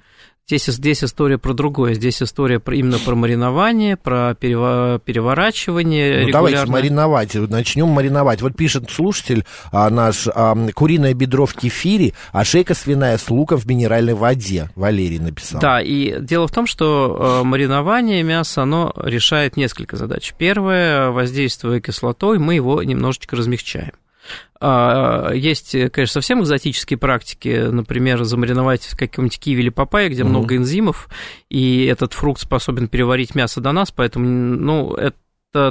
Здесь, 0.51 0.67
здесь 0.67 1.05
история 1.05 1.39
про 1.39 1.55
другое. 1.55 1.95
Здесь 1.95 2.21
история 2.21 2.59
про, 2.59 2.75
именно 2.75 2.99
про 2.99 3.15
маринование, 3.15 3.97
про 3.97 4.35
переворачивание 4.35 6.27
Ну, 6.27 6.33
давайте 6.33 6.67
мариновать, 6.67 7.37
начнем 7.37 7.87
мариновать. 7.87 8.43
Вот 8.43 8.57
пишет 8.57 8.91
слушатель 8.91 9.45
а, 9.71 9.89
наш, 9.91 10.27
а, 10.27 10.57
куриное 10.75 11.15
бедро 11.15 11.47
в 11.47 11.55
кефире, 11.55 12.15
а 12.33 12.45
шейка 12.45 12.75
свиная 12.75 13.17
с 13.17 13.31
луком 13.31 13.59
в 13.61 13.67
минеральной 13.67 14.15
воде. 14.15 14.71
Валерий 14.75 15.21
написал. 15.21 15.61
Да, 15.61 15.81
и 15.81 16.21
дело 16.21 16.49
в 16.49 16.53
том, 16.53 16.67
что 16.67 17.43
э, 17.43 17.45
маринование 17.45 18.25
мяса, 18.25 18.63
оно 18.63 18.93
решает 18.97 19.57
несколько 19.57 19.97
задач. 19.97 20.35
Первое, 20.37 21.11
воздействуя 21.11 21.81
кислотой, 21.81 22.41
мы 22.41 22.57
его 22.57 22.83
немножечко 22.83 23.37
размягчаем. 23.37 23.93
А, 24.61 25.33
Есть, 25.33 25.73
конечно, 25.73 26.07
совсем 26.13 26.43
экзотические 26.43 26.99
практики, 26.99 27.69
например, 27.71 28.23
замариновать 28.25 28.85
в 28.85 28.97
каком-нибудь 28.97 29.39
киви 29.41 29.63
или 29.63 29.71
папайе, 29.71 30.11
где 30.11 30.23
Мгм. 30.23 30.31
много 30.33 30.57
энзимов, 30.57 31.09
и 31.49 31.87
этот 31.87 32.13
фрукт 32.13 32.43
способен 32.43 32.89
переварить 32.89 33.35
мясо 33.35 33.61
до 33.61 33.73
нас, 33.73 33.91
поэтому, 33.91 34.27
ну, 34.27 34.95
это 34.95 35.17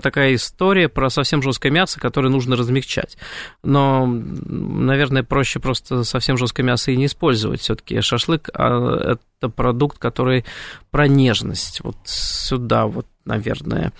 такая 0.01 0.35
история 0.35 0.89
про 0.89 1.09
совсем 1.09 1.41
жесткое 1.41 1.71
мясо, 1.71 1.99
которое 1.99 2.29
нужно 2.29 2.57
размягчать. 2.57 3.17
Но, 3.63 4.05
наверное, 4.07 5.23
проще 5.23 5.59
просто 5.59 6.03
совсем 6.03 6.37
жесткое 6.37 6.65
мясо 6.65 6.91
и 6.91 6.97
не 6.97 7.05
использовать. 7.05 7.61
Все-таки 7.61 8.01
шашлык 8.01 8.49
а, 8.53 9.13
это 9.13 9.49
продукт, 9.49 9.97
который 9.97 10.43
про 10.91 11.07
нежность. 11.07 11.79
Вот 11.81 11.95
сюда, 12.05 12.87
вот, 12.87 13.05
наверное. 13.23 13.93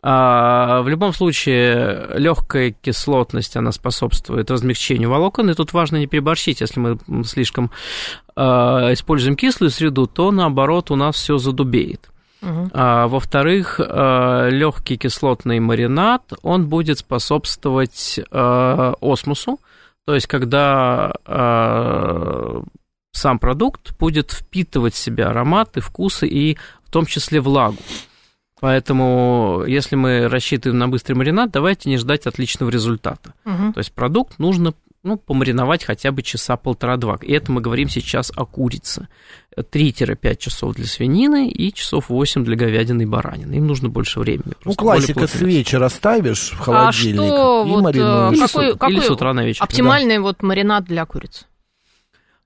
А, 0.00 0.82
в 0.82 0.88
любом 0.88 1.12
случае, 1.12 2.08
легкая 2.14 2.70
кислотность, 2.70 3.56
она 3.56 3.72
способствует 3.72 4.50
размягчению 4.50 5.10
волокон, 5.10 5.50
и 5.50 5.54
тут 5.54 5.72
важно 5.72 5.96
не 5.96 6.06
переборщить, 6.06 6.60
если 6.60 6.78
мы 6.78 6.98
слишком 7.24 7.70
а, 8.36 8.92
используем 8.92 9.36
кислую 9.36 9.70
среду, 9.70 10.06
то 10.06 10.30
наоборот 10.30 10.90
у 10.90 10.96
нас 10.96 11.16
все 11.16 11.38
задубеет. 11.38 12.10
Мгм. 12.40 12.70
А, 12.72 13.08
во-вторых, 13.08 13.80
легкий 13.80 14.96
кислотный 14.96 15.58
маринад, 15.58 16.32
он 16.42 16.68
будет 16.68 17.00
способствовать 17.00 18.20
а, 18.30 18.94
осмусу, 19.00 19.58
то 20.06 20.14
есть 20.14 20.26
когда 20.28 21.12
а, 21.26 22.62
сам 23.12 23.38
продукт 23.38 23.98
будет 23.98 24.30
впитывать 24.30 24.94
в 24.94 24.98
себя 24.98 25.30
ароматы, 25.30 25.80
вкусы 25.80 26.28
и 26.28 26.56
в 26.84 26.90
том 26.90 27.04
числе 27.04 27.40
влагу. 27.40 27.76
Поэтому, 28.60 29.64
если 29.66 29.96
мы 29.96 30.28
рассчитываем 30.28 30.78
на 30.78 30.88
быстрый 30.88 31.14
маринад, 31.14 31.50
давайте 31.50 31.88
не 31.88 31.96
ждать 31.96 32.26
отличного 32.26 32.70
результата. 32.70 33.34
Мгм. 33.44 33.72
То 33.72 33.78
есть 33.78 33.92
продукт 33.92 34.38
нужно 34.38 34.74
ну, 35.04 35.16
помариновать 35.16 35.84
хотя 35.84 36.10
бы 36.10 36.22
часа 36.22 36.56
полтора-два. 36.56 37.18
И 37.22 37.32
это 37.32 37.52
мы 37.52 37.60
говорим 37.60 37.88
сейчас 37.88 38.32
о 38.34 38.44
курице. 38.44 39.08
3-5 39.56 40.36
часов 40.36 40.74
для 40.74 40.86
свинины 40.86 41.48
и 41.48 41.72
часов 41.72 42.08
8 42.08 42.44
для 42.44 42.56
говядины 42.56 43.02
и 43.02 43.06
баранины. 43.06 43.54
Им 43.54 43.66
нужно 43.66 43.88
больше 43.88 44.20
времени. 44.20 44.54
Ну, 44.64 44.74
классика, 44.74 45.26
с 45.26 45.40
вечера 45.40 45.88
ставишь 45.88 46.50
в 46.50 46.60
А 46.60 46.64
холодильник 46.64 47.14
что 47.16 47.64
и 47.64 47.70
вот, 47.70 47.78
э, 47.78 47.82
маринуешь. 47.82 48.32
Или 48.32 48.46
какой, 48.46 48.70
с- 48.70 48.72
какой 48.74 48.92
или 48.92 49.00
с 49.00 49.10
утра 49.10 49.32
на 49.32 49.44
вечер. 49.44 49.62
оптимальный 49.62 50.18
вот 50.18 50.42
маринад 50.42 50.84
для 50.84 51.06
курицы? 51.06 51.46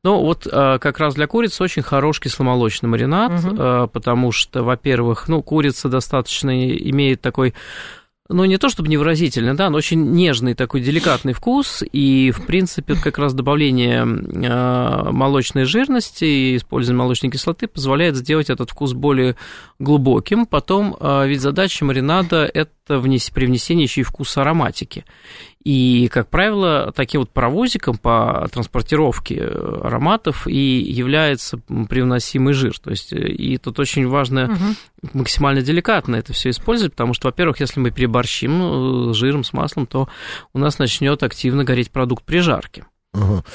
Ну, 0.05 0.19
вот 0.19 0.49
э, 0.51 0.79
как 0.81 0.99
раз 0.99 1.15
для 1.15 1.29
курицы 1.29 1.63
очень 1.63 1.83
хорош 1.83 2.19
кисломолочный 2.19 2.89
маринад, 2.89 3.33
э, 3.45 3.87
потому 3.93 4.33
что, 4.33 4.65
во-первых, 4.65 5.29
ну, 5.29 5.43
курица 5.43 5.89
достаточно 5.89 6.51
имеет 6.75 7.21
такой 7.21 7.55
ну, 8.29 8.45
не 8.45 8.57
то 8.57 8.69
чтобы 8.69 8.89
невыразительный, 8.89 9.55
да, 9.55 9.69
но 9.69 9.77
очень 9.77 10.13
нежный 10.13 10.55
такой 10.55 10.81
деликатный 10.81 11.35
вкус, 11.35 11.83
и, 11.93 12.33
в 12.35 12.47
принципе, 12.47 12.95
как 12.95 13.19
раз 13.19 13.35
добавление 13.35 14.05
э, 14.05 15.11
молочной 15.11 15.65
жирности 15.65 16.25
и 16.25 16.57
использование 16.57 17.03
молочной 17.03 17.31
кислоты 17.31 17.69
позволяет 17.69 18.17
сделать 18.17 18.49
этот 18.49 18.71
вкус 18.71 18.95
более 18.95 19.37
глубоким. 19.79 20.47
Потом, 20.47 20.97
ведь 21.27 21.43
задача 21.43 21.85
маринада– 21.85 22.51
это 22.55 22.99
внес, 22.99 23.29
при 23.31 23.45
внесении 23.47 23.83
еще 23.85 24.01
и 24.01 24.05
вкуса 24.05 24.41
ароматики. 24.41 25.05
И, 25.65 26.09
как 26.09 26.29
правило, 26.29 26.93
таким 26.95 27.21
вот 27.21 27.31
паровозиком 27.31 27.97
по 27.97 28.49
транспортировке 28.53 29.45
ароматов 29.45 30.49
и 30.49 30.81
является 30.81 31.59
привносимый 31.89 32.53
жир. 32.53 32.79
То 32.81 32.91
есть, 32.91 33.13
э, 33.13 33.29
и 33.29 33.59
тут 33.59 33.79
очень 33.79 34.09
важно 34.09 34.49
Мгм. 34.49 34.77
максимально 35.13 35.63
деликатно 35.63 36.17
это 36.17 36.33
все 36.33 36.51
использовать, 36.51 36.93
потому 36.93 37.15
что, 37.15 37.29
во-первых, 37.29 37.61
если 37.61 37.79
мы 37.79 37.93
переборщим 37.93 39.11
э, 39.11 39.15
с 39.15 39.17
жиром, 39.17 39.45
с 39.45 39.53
маслом, 39.53 39.87
то 39.87 40.09
у 40.53 40.59
нас 40.59 40.79
начнет 40.81 41.23
активно 41.23 41.63
гореть 41.65 41.91
продукт 41.91 42.25
при 42.25 42.39
жарке. 42.39 42.85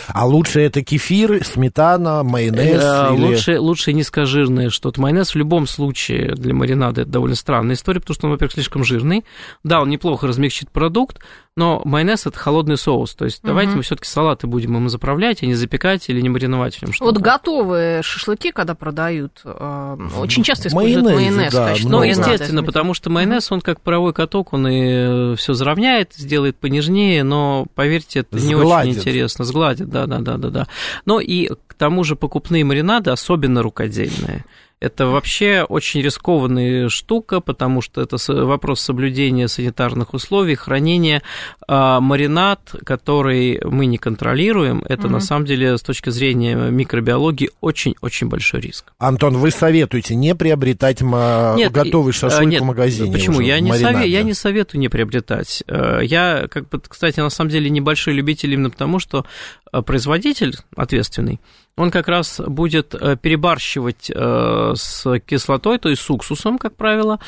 А 0.09 0.25
лучше 0.27 0.61
это 0.61 0.83
кефир, 0.83 1.43
сметана, 1.43 2.21
майонез 2.23 2.79
Э, 2.83 3.15
или... 3.15 3.25
Лучше, 3.25 3.59
лучше 3.59 3.91
низкожирное 3.91 4.69
что-то. 4.69 5.01
Майонез 5.01 5.31
в 5.31 5.35
любом 5.35 5.65
случае 5.65 6.35
для 6.35 6.53
маринада 6.53 7.01
это 7.01 7.09
довольно 7.09 7.35
странная 7.35 7.75
история, 7.75 7.99
потому 7.99 8.13
что 8.15 8.27
он, 8.27 8.33
во-первых, 8.33 8.53
слишком 8.53 8.83
жирный. 8.83 9.25
Да, 9.63 9.81
он 9.81 9.89
неплохо 9.89 10.27
размягчит 10.27 10.69
продукт, 10.69 11.19
но 11.57 11.81
майонез 11.85 12.25
это 12.27 12.37
холодный 12.37 12.77
соус. 12.77 13.15
То 13.15 13.25
есть 13.25 13.43
Мгм. 13.43 13.47
давайте 13.49 13.71
мы 13.73 13.81
все-таки 13.81 14.07
салаты 14.07 14.45
будем 14.47 14.77
им 14.77 14.87
заправлять, 14.89 15.41
а 15.41 15.47
не 15.47 15.55
запекать 15.55 16.07
или 16.07 16.21
не 16.21 16.29
мариновать 16.29 16.75
в 16.75 16.81
нем 16.83 16.93
что-то. 16.93 17.11
Вот 17.11 17.21
готовые 17.21 18.03
шашлыки, 18.03 18.51
когда 18.51 18.75
продают, 18.75 19.41
э, 19.43 19.97
очень 20.19 20.43
часто 20.43 20.69
используют 20.69 21.05
Майонезе, 21.05 21.31
майонез 21.31 21.53
да, 21.53 21.67
качестве 21.69 21.91
Ну, 21.91 22.03
естественно, 22.03 22.63
потому 22.63 22.93
что 22.93 23.09
майонез, 23.09 23.51
он 23.51 23.61
как 23.61 23.81
паровой 23.81 24.13
каток, 24.13 24.53
он 24.53 24.67
и 24.67 25.35
все 25.35 25.53
заровняет, 25.53 26.13
сделает 26.13 26.57
понежнее, 26.57 27.23
но, 27.23 27.65
поверьте, 27.73 28.19
это 28.19 28.35
не 28.37 28.53
Сгладит. 28.55 28.91
очень 28.91 28.99
интересно. 28.99 29.43
Сгладит, 29.43 29.89
да, 29.89 30.05
да, 30.05 30.19
да, 30.19 30.37
да, 30.37 30.49
да. 30.49 30.67
Но 31.05 31.19
и 31.19 31.49
к 31.67 31.73
тому 31.73 32.03
же 32.03 32.15
покупные 32.15 32.63
маринады, 32.65 33.09
особенно 33.09 33.63
рукодельные, 33.63 34.45
это 34.79 35.07
вообще 35.07 35.63
очень 35.67 36.01
рискованная 36.01 36.89
штука, 36.89 37.39
потому 37.41 37.81
что 37.81 38.01
это 38.01 38.17
вопрос 38.45 38.81
соблюдения 38.81 39.47
санитарных 39.47 40.13
условий, 40.13 40.55
хранения. 40.55 41.23
А 41.67 41.99
маринад, 41.99 42.75
который 42.85 43.59
мы 43.65 43.87
не 43.87 43.97
контролируем, 43.97 44.83
это 44.87 45.03
Мгм. 45.03 45.13
на 45.13 45.19
самом 45.19 45.45
деле 45.45 45.77
с 45.77 45.81
точки 45.81 46.09
зрения 46.11 46.55
микробиологии 46.55 47.49
очень-очень 47.59 48.27
большой 48.29 48.61
риск. 48.61 48.93
Антон, 48.99 49.37
вы 49.37 49.49
советуете 49.51 50.13
не 50.15 50.35
приобретать 50.35 51.01
Нет, 51.01 51.71
готовый 51.71 52.11
и- 52.11 52.15
шашлык 52.15 52.47
нет, 52.47 52.61
в 52.61 52.65
магазине? 52.65 53.11
Почему? 53.11 53.37
уже, 53.37 53.47
Я 53.47 53.59
не, 53.59 53.71
сове- 53.71 54.07
я 54.07 54.21
не 54.23 54.33
советую 54.33 54.79
не 54.81 54.89
приобретать. 54.89 55.63
Э, 55.67 55.99
Я, 56.03 56.47
как 56.49 56.69
бы, 56.69 56.79
кстати, 56.87 57.19
на 57.19 57.29
самом 57.29 57.49
деле 57.49 57.69
небольшой 57.69 58.13
любитель 58.13 58.53
именно 58.53 58.69
потому, 58.69 58.99
что 58.99 59.25
э, 59.65 59.66
производитель 59.85 60.55
ответственный, 60.75 61.39
он 61.75 61.91
как 61.91 62.07
раз 62.07 62.41
будет 62.43 62.95
э, 62.95 63.17
перебарщивать 63.21 64.09
э, 64.13 64.73
с 64.75 65.19
кислотой, 65.19 65.77
то 65.77 65.89
есть 65.89 66.01
с 66.01 66.09
уксусом, 66.09 66.57
как 66.57 66.75
правило, 66.75 67.19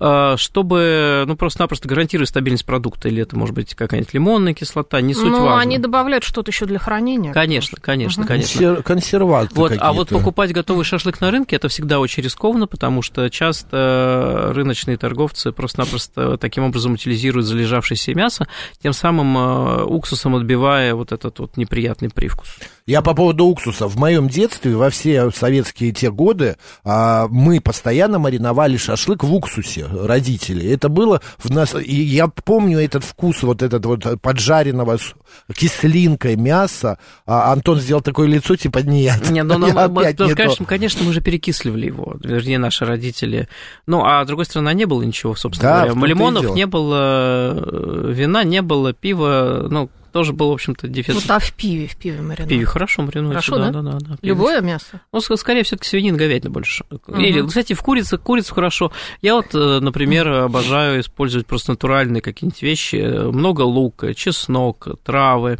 э, 0.00 0.34
чтобы, 0.38 1.24
ну, 1.26 1.36
просто-напросто 1.36 1.88
гарантировать 1.88 2.30
стабильность 2.30 2.64
продукта, 2.64 3.08
или 3.08 3.20
это 3.22 3.36
может 3.36 3.54
быть 3.54 3.74
какая-нибудь 3.74 4.14
лимонная 4.14 4.54
кислота, 4.54 5.02
не 5.02 5.12
суть 5.12 5.24
Ну, 5.30 5.42
важно. 5.42 5.60
они 5.60 5.76
добавляют 5.76 6.24
что-то 6.24 6.50
еще 6.50 6.64
для 6.64 6.78
хранения. 6.78 7.34
Конечно, 7.34 7.76
конечно, 7.82 8.22
Мгм. 8.22 8.28
конечно. 8.28 8.58
Консер- 8.62 8.82
консерванты 8.82 9.54
Вот, 9.54 9.72
а 9.78 9.92
вот 9.92 10.08
покупать 10.08 10.52
готовый 10.54 10.86
шашлык 10.86 11.20
на 11.20 11.30
рынке 11.30 11.56
это 11.56 11.68
всегда 11.68 12.00
очень 12.00 12.22
рискованно, 12.22 12.66
потому 12.66 13.02
что 13.02 13.28
часто 13.28 14.52
рыночные 14.54 14.96
торговцы 14.96 15.52
просто-напросто 15.52 16.38
таким 16.38 16.64
образом 16.64 16.94
утилизируют 16.94 17.46
залежавшееся 17.46 18.14
мясо, 18.14 18.48
тем 18.82 18.94
самым 18.94 19.36
э, 19.36 19.84
уксусом 19.84 20.34
отбивая 20.34 20.94
вот 20.94 21.12
этот 21.12 21.38
вот 21.40 21.58
неприятный 21.58 21.87
привкус. 21.94 22.48
Я 22.86 23.02
по 23.02 23.14
поводу 23.14 23.44
уксуса. 23.44 23.86
В 23.86 23.96
моем 23.96 24.28
детстве, 24.28 24.74
во 24.74 24.88
все 24.90 25.30
советские 25.30 25.92
те 25.92 26.10
годы, 26.10 26.56
а, 26.84 27.28
мы 27.28 27.60
постоянно 27.60 28.18
мариновали 28.18 28.76
шашлык 28.76 29.24
в 29.24 29.34
уксусе, 29.34 29.86
родители. 29.86 30.70
Это 30.72 30.88
было 30.88 31.20
в 31.36 31.50
нас... 31.50 31.74
И 31.74 31.94
я 31.94 32.28
помню 32.28 32.78
этот 32.78 33.04
вкус 33.04 33.42
вот 33.42 33.62
этот 33.62 33.84
вот 33.84 34.20
поджаренного 34.22 34.96
с 34.96 35.14
кислинкой 35.54 36.36
мяса. 36.36 36.98
А 37.26 37.52
Антон 37.52 37.78
сделал 37.80 38.00
такое 38.00 38.26
лицо, 38.26 38.56
типа, 38.56 38.78
нет, 38.78 39.28
Не, 39.30 39.42
ну, 39.42 39.58
нам- 39.58 39.98
опять 39.98 40.18
ну, 40.18 40.26
не 40.26 40.30
то. 40.30 40.36
конечно, 40.36 40.64
конечно, 40.64 41.04
мы 41.04 41.12
же 41.12 41.20
перекисливали 41.20 41.86
его, 41.86 42.16
вернее, 42.22 42.58
наши 42.58 42.84
родители. 42.84 43.48
Ну, 43.86 44.02
а 44.04 44.24
с 44.24 44.26
другой 44.26 44.46
стороны, 44.46 44.72
не 44.74 44.86
было 44.86 45.02
ничего, 45.02 45.34
собственно 45.34 45.84
Да, 45.84 45.88
говоря. 45.88 46.06
Лимонов 46.08 46.54
не 46.54 46.66
было, 46.66 47.52
э, 47.54 48.12
вина 48.12 48.44
не 48.44 48.62
было, 48.62 48.92
пива, 48.92 49.66
ну, 49.70 49.90
тоже 50.18 50.32
был, 50.32 50.48
в 50.50 50.52
общем-то, 50.54 50.88
дефицит. 50.88 51.22
Вот, 51.22 51.30
а 51.30 51.38
в 51.38 51.52
пиве, 51.52 51.86
в 51.86 51.94
пиве 51.96 52.20
маринад. 52.20 52.48
Пиво 52.48 52.66
хорошо 52.66 53.02
маринуется, 53.02 53.52
Хорошо, 53.52 53.58
да, 53.58 53.70
да? 53.70 53.82
да, 53.82 53.92
да, 53.92 54.06
да. 54.10 54.16
Любое 54.22 54.60
мясо? 54.60 55.00
Ну, 55.12 55.20
ск- 55.20 55.36
скорее, 55.36 55.62
все-таки 55.62 55.86
свинина, 55.88 56.18
говядина 56.18 56.50
больше. 56.50 56.84
Мгм. 56.90 57.20
Или, 57.20 57.46
кстати, 57.46 57.74
в 57.74 57.82
курице, 57.82 58.18
курицу 58.18 58.52
хорошо. 58.52 58.90
Я 59.22 59.36
вот, 59.36 59.54
э, 59.54 59.78
например, 59.80 60.26
обожаю 60.28 61.00
использовать 61.00 61.46
просто 61.46 61.70
натуральные 61.70 62.20
какие-нибудь 62.20 62.60
вещи. 62.62 62.96
Много 63.30 63.62
лука, 63.62 64.12
чеснок, 64.14 64.88
травы, 65.04 65.58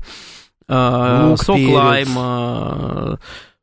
э, 0.67 1.27
Лук, 1.29 1.41
сок 1.45 1.57
перец. 1.57 1.75
лайма. 1.77 2.79
э, 3.12 3.17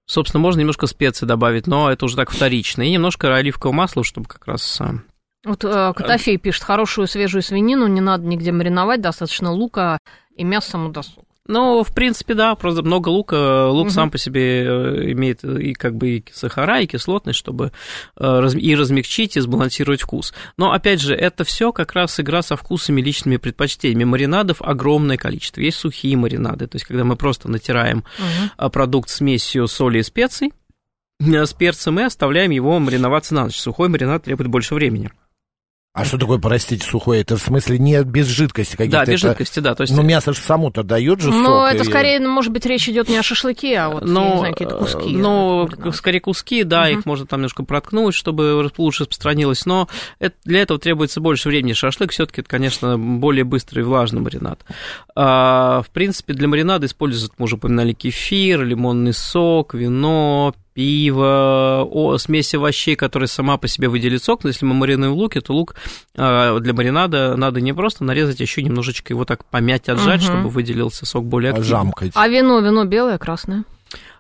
Собственно, 0.08 0.40
можно 0.42 0.60
немножко 0.62 0.88
специй 0.88 1.28
добавить, 1.28 1.68
но 1.68 1.92
это 1.92 2.06
уже 2.06 2.16
так 2.16 2.30
вторично. 2.32 2.84
И 2.84 2.92
немножко 2.92 3.36
оливкового 3.36 3.76
масла, 3.76 4.04
чтобы 4.06 4.28
как 4.28 4.48
раз... 4.48 4.80
э, 5.46 5.50
Вот 5.50 5.64
э, 5.64 5.94
Котофей 5.96 6.38
пишет, 6.38 6.64
хорошую 6.64 7.08
свежую 7.08 7.42
свинину 7.42 7.88
не 7.88 8.02
надо 8.02 8.26
нигде 8.26 8.52
мариновать, 8.52 9.02
достаточно 9.02 9.52
лука 9.52 9.98
и 10.36 10.44
мяса 10.44 10.72
самодосол. 10.72 11.26
Ну, 11.48 11.84
в 11.84 11.94
принципе, 11.94 12.34
да, 12.34 12.56
просто 12.56 12.82
много 12.82 13.10
лука. 13.10 13.70
Лук 13.70 13.86
Мгм. 13.86 13.94
сам 13.94 14.12
по 14.12 14.18
себе 14.18 14.64
э, 14.64 15.12
имеет 15.12 15.44
и 15.44 15.74
как 15.74 15.96
бы 15.96 16.10
и 16.10 16.26
сахара, 16.34 16.80
и 16.82 16.88
кислотность, 16.88 17.38
чтобы 17.38 17.72
э, 18.20 18.48
и 18.58 18.76
размягчить, 18.76 19.38
и 19.38 19.42
сбалансировать 19.42 20.02
вкус. 20.02 20.34
Но, 20.58 20.72
опять 20.72 21.02
же, 21.02 21.14
это 21.14 21.44
все 21.44 21.72
как 21.72 21.94
раз 21.94 22.20
игра 22.20 22.42
со 22.42 22.56
вкусами, 22.58 23.00
личными 23.00 23.38
предпочтениями. 23.38 24.06
Маринадов 24.06 24.64
огромное 24.64 25.18
количество. 25.18 25.62
Есть 25.62 25.78
сухие 25.78 26.18
маринады, 26.18 26.66
то 26.66 26.78
есть 26.78 26.86
когда 26.86 27.04
мы 27.04 27.16
просто 27.16 27.48
натираем 27.48 28.04
а, 28.58 28.70
продукт 28.70 29.10
смесью 29.12 29.68
соли 29.68 30.00
и 30.00 30.04
специй, 30.04 30.52
э, 31.20 31.46
с 31.46 31.54
перцем 31.54 32.00
и 32.00 32.04
оставляем 32.04 32.50
его 32.50 32.80
мариноваться 32.80 33.36
на 33.36 33.44
ночь. 33.44 33.60
Сухой 33.60 33.88
маринад 33.88 34.24
требует 34.24 34.50
больше 34.50 34.74
времени. 34.74 35.12
А 35.96 36.04
что 36.04 36.18
такое, 36.18 36.40
простите, 36.40 36.86
сухое? 36.86 37.22
Это 37.22 37.38
в 37.38 37.42
смысле 37.42 37.80
не 37.80 38.04
без 38.04 38.28
жидкости 38.28 38.76
каких-то? 38.76 38.98
Да, 39.06 39.06
без 39.06 39.20
это- 39.22 39.30
жидкости, 39.30 39.60
да. 39.62 39.76
То 39.76 39.84
есть, 39.84 39.96
Ну, 39.96 40.04
мясо 40.04 40.34
же 40.34 40.40
само-то 40.42 40.84
дает 40.84 41.22
же 41.22 41.32
Но 41.32 41.46
сок. 41.70 41.74
это 41.74 41.84
и- 41.84 41.88
скорее, 41.88 42.20
ну, 42.20 42.30
может 42.30 42.52
быть, 42.52 42.66
речь 42.66 42.90
идет 42.90 43.08
не 43.08 43.16
о 43.18 43.24
шашлыке, 43.24 43.78
а 43.80 43.90
вот, 43.90 44.02
я 44.02 44.08
не 44.08 44.14
Ну, 44.14 44.38
знаю, 44.40 44.54
какие-то 44.54 44.76
куски. 44.78 45.16
Ну, 45.16 45.64
маринада. 45.70 45.92
скорее 45.94 46.20
куски, 46.20 46.64
да, 46.66 46.90
их 46.90 47.06
можно 47.06 47.26
там 47.26 47.40
немножко 47.40 47.64
проткнуть, 47.64 48.14
чтобы 48.14 48.70
лучше 48.78 49.04
распространилось, 49.04 49.66
но 49.66 49.88
это- 50.20 50.36
для 50.44 50.62
этого 50.64 50.80
требуется 50.80 51.22
больше 51.22 51.48
времени. 51.48 51.72
Шашлык 51.72 52.12
все-таки, 52.12 52.42
это, 52.42 52.50
конечно, 52.50 52.98
более 53.00 53.46
быстрый 53.46 53.80
и 53.80 53.84
влажный 53.84 54.20
маринад. 54.20 54.60
А, 55.16 55.82
в 55.82 55.90
принципе, 55.92 56.34
для 56.34 56.50
маринада 56.50 56.88
используют, 56.88 57.32
мы 57.38 57.46
уже 57.46 57.56
упоминали, 57.56 57.94
кефир, 57.94 58.64
лимонный 58.66 59.14
сок, 59.14 59.74
вино, 59.74 60.54
пиво, 60.76 61.88
о, 61.90 62.18
смесь 62.18 62.54
овощей, 62.54 62.96
которая 62.96 63.28
сама 63.28 63.58
по 63.58 63.68
себе 63.68 63.88
выделит 63.88 64.24
сок. 64.24 64.44
Но 64.44 64.50
если 64.50 64.66
мы 64.66 64.74
маринуем 64.76 65.14
лук, 65.14 65.34
то 65.42 65.54
лук 65.54 65.76
а, 66.16 66.60
для 66.60 66.74
маринада 66.74 67.36
надо 67.38 67.62
не 67.62 67.74
просто 67.74 68.04
нарезать, 68.04 68.42
а 68.42 68.44
еще 68.44 68.62
немножечко 68.62 69.14
его 69.14 69.26
так 69.26 69.46
помять, 69.46 69.90
отжать, 69.90 70.22
Мгм. 70.22 70.28
чтобы 70.30 70.50
выделился 70.50 71.06
сок 71.06 71.26
более 71.26 71.52
активно. 71.52 71.70
Жамкать. 71.70 72.12
А 72.14 72.28
вино, 72.28 72.60
вино 72.60 72.84
белое, 72.84 73.18
красное? 73.18 73.64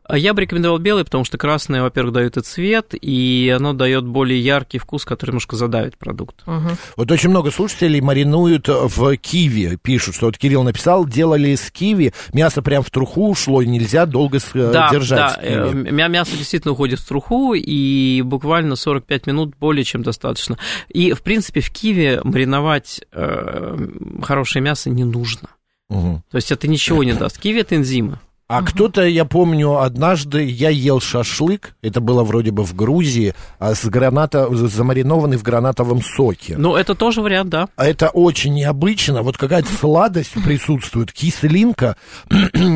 А 0.07 0.17
Я 0.17 0.33
бы 0.35 0.41
рекомендовал 0.41 0.77
белый, 0.77 1.03
потому 1.03 1.23
что 1.23 1.37
красное, 1.37 1.81
во-первых, 1.81 2.13
дает 2.13 2.37
и 2.37 2.41
цвет, 2.41 2.93
и 2.93 3.51
оно 3.55 3.73
дает 3.73 4.05
более 4.05 4.39
яркий 4.39 4.77
вкус, 4.77 5.03
который 5.03 5.31
немножко 5.31 5.55
задавит 5.55 5.97
продукт. 5.97 6.45
Мгм. 6.45 6.77
Вот 6.95 7.11
очень 7.11 7.29
много 7.29 7.49
слушателей 7.49 8.01
маринуют 8.01 8.67
в 8.67 9.17
киви. 9.17 9.77
Пишут, 9.81 10.15
что 10.15 10.27
вот 10.27 10.37
Кирилл 10.37 10.61
написал, 10.61 11.05
делали 11.07 11.49
из 11.49 11.71
киви, 11.71 12.13
мясо 12.33 12.61
прям 12.61 12.83
в 12.83 12.91
труху 12.91 13.29
ушло, 13.29 13.63
нельзя 13.63 14.05
долго 14.05 14.37
э, 14.37 14.71
да, 14.71 14.89
держать. 14.91 15.37
да, 15.37 15.41
киви. 15.41 15.87
э, 15.87 15.91
мя- 15.91 16.07
мясо 16.07 16.37
действительно 16.37 16.73
уходит 16.73 16.99
в 16.99 17.07
труху, 17.07 17.55
и 17.55 18.21
буквально 18.21 18.75
45 18.75 19.25
минут 19.25 19.55
более 19.59 19.83
чем 19.83 20.03
достаточно. 20.03 20.59
И, 20.89 21.13
в 21.13 21.23
принципе, 21.23 21.61
в 21.61 21.71
киве 21.71 22.21
мариновать 22.23 23.01
э, 23.11 23.77
хорошее 24.21 24.61
мясо 24.61 24.91
не 24.91 25.03
нужно. 25.03 25.49
Мгм. 25.89 26.23
То 26.29 26.37
есть 26.37 26.51
это 26.51 26.67
ничего 26.67 27.03
не 27.03 27.13
даст. 27.13 27.39
Киви– 27.39 27.59
это 27.61 27.75
энзимы. 27.75 28.19
А 28.47 28.61
кто-то, 28.61 29.03
я 29.03 29.25
помню, 29.25 29.79
однажды 29.79 30.45
я 30.45 30.69
ел 30.69 30.99
шашлык, 30.99 31.73
это 31.81 31.99
было 31.99 32.23
вроде 32.23 32.51
бы 32.51 32.63
в 32.63 32.75
Грузии, 32.75 33.33
а 33.57 33.73
с 33.73 33.85
граната, 33.85 34.47
замаринованный 34.55 35.37
в 35.37 35.41
гранатовом 35.41 36.03
соке. 36.03 36.55
Ну, 36.55 36.75
это 36.75 36.93
тоже 36.93 37.21
вариант, 37.21 37.49
да. 37.49 37.69
А 37.75 37.87
это 37.87 38.09
очень 38.09 38.53
необычно, 38.53 39.23
вот 39.23 39.37
какая-то 39.37 39.73
сладость 39.73 40.33
присутствует, 40.43 41.11
кислинка, 41.11 41.95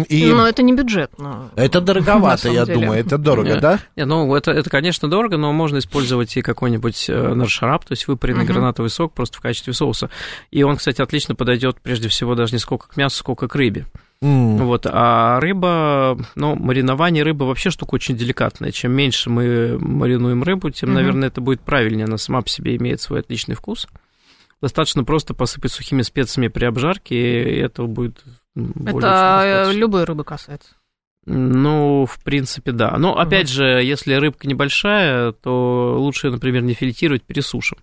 и 0.10 0.26
Но 0.26 0.48
это 0.48 0.64
не 0.64 0.74
бюджетно. 0.74 1.52
это 1.56 1.82
дороговато, 1.82 2.50
я 2.50 2.66
деле. 2.66 2.80
думаю, 2.80 3.00
это 3.00 3.20
дорого, 3.20 3.50
Нет. 3.50 3.62
да? 3.62 3.80
Не, 3.96 4.06
ну, 4.06 4.34
это, 4.34 4.50
это, 4.50 4.72
конечно, 4.72 5.08
дорого, 5.08 5.38
но 5.38 5.54
можно 5.54 5.78
использовать 5.78 6.36
и 6.36 6.42
какой-нибудь 6.42 7.06
э, 7.10 7.34
наршарап, 7.36 7.86
то 7.86 7.92
есть 7.92 8.08
выпаренный 8.08 8.44
Мгм. 8.46 8.54
гранатовый 8.54 8.90
сок 8.90 9.14
просто 9.14 9.38
в 9.38 9.42
качестве 9.42 9.74
соуса. 9.74 10.10
И 10.50 10.64
он, 10.64 10.78
кстати, 10.78 11.00
отлично 11.00 11.36
подойдет 11.36 11.78
прежде 11.80 12.08
всего 12.10 12.34
даже 12.34 12.54
не 12.54 12.60
сколько 12.60 12.88
к 12.88 12.98
мясу, 12.98 13.18
сколько 13.18 13.48
к 13.48 13.56
рыбе. 13.56 13.86
М. 14.22 14.58
Вот, 14.58 14.86
а 14.86 15.40
рыба, 15.40 16.18
ну, 16.36 16.56
маринование 16.56 17.24
рыбы 17.24 17.46
вообще 17.48 17.70
штука 17.70 17.96
очень 17.96 18.18
деликатная. 18.18 18.72
Чем 18.72 18.92
меньше 18.92 19.30
мы 19.30 19.78
маринуем 19.80 20.44
рыбу, 20.44 20.70
тем, 20.72 20.90
Мгм. 20.90 20.96
наверное, 20.96 21.28
это 21.30 21.40
будет 21.40 21.62
правильнее. 21.62 22.06
Она 22.06 22.18
сама 22.18 22.42
по 22.42 22.50
себе 22.50 22.76
имеет 22.76 23.00
свой 23.00 23.22
отличный 23.22 23.56
вкус. 23.56 23.88
Достаточно 24.62 25.06
просто 25.06 25.34
посыпать 25.34 25.72
сухими 25.72 26.02
специями 26.02 26.50
при 26.50 26.66
обжарке, 26.66 27.16
и 27.16 27.60
этого 27.60 27.88
будет 27.88 28.22
более 28.56 29.10
Это 29.10 29.70
э, 29.70 29.74
любой 29.74 30.04
рыбы 30.04 30.26
касается. 30.26 30.76
Ну, 31.26 32.06
в 32.06 32.22
принципе, 32.24 32.72
да. 32.72 32.98
Но, 32.98 33.18
опять 33.18 33.48
же, 33.50 33.64
если 33.64 34.16
рыбка 34.16 34.48
небольшая, 34.48 35.32
то 35.32 35.96
лучше, 35.98 36.30
например, 36.30 36.64
не 36.64 36.74
филетировать, 36.74 37.24
пересушим. 37.24 37.78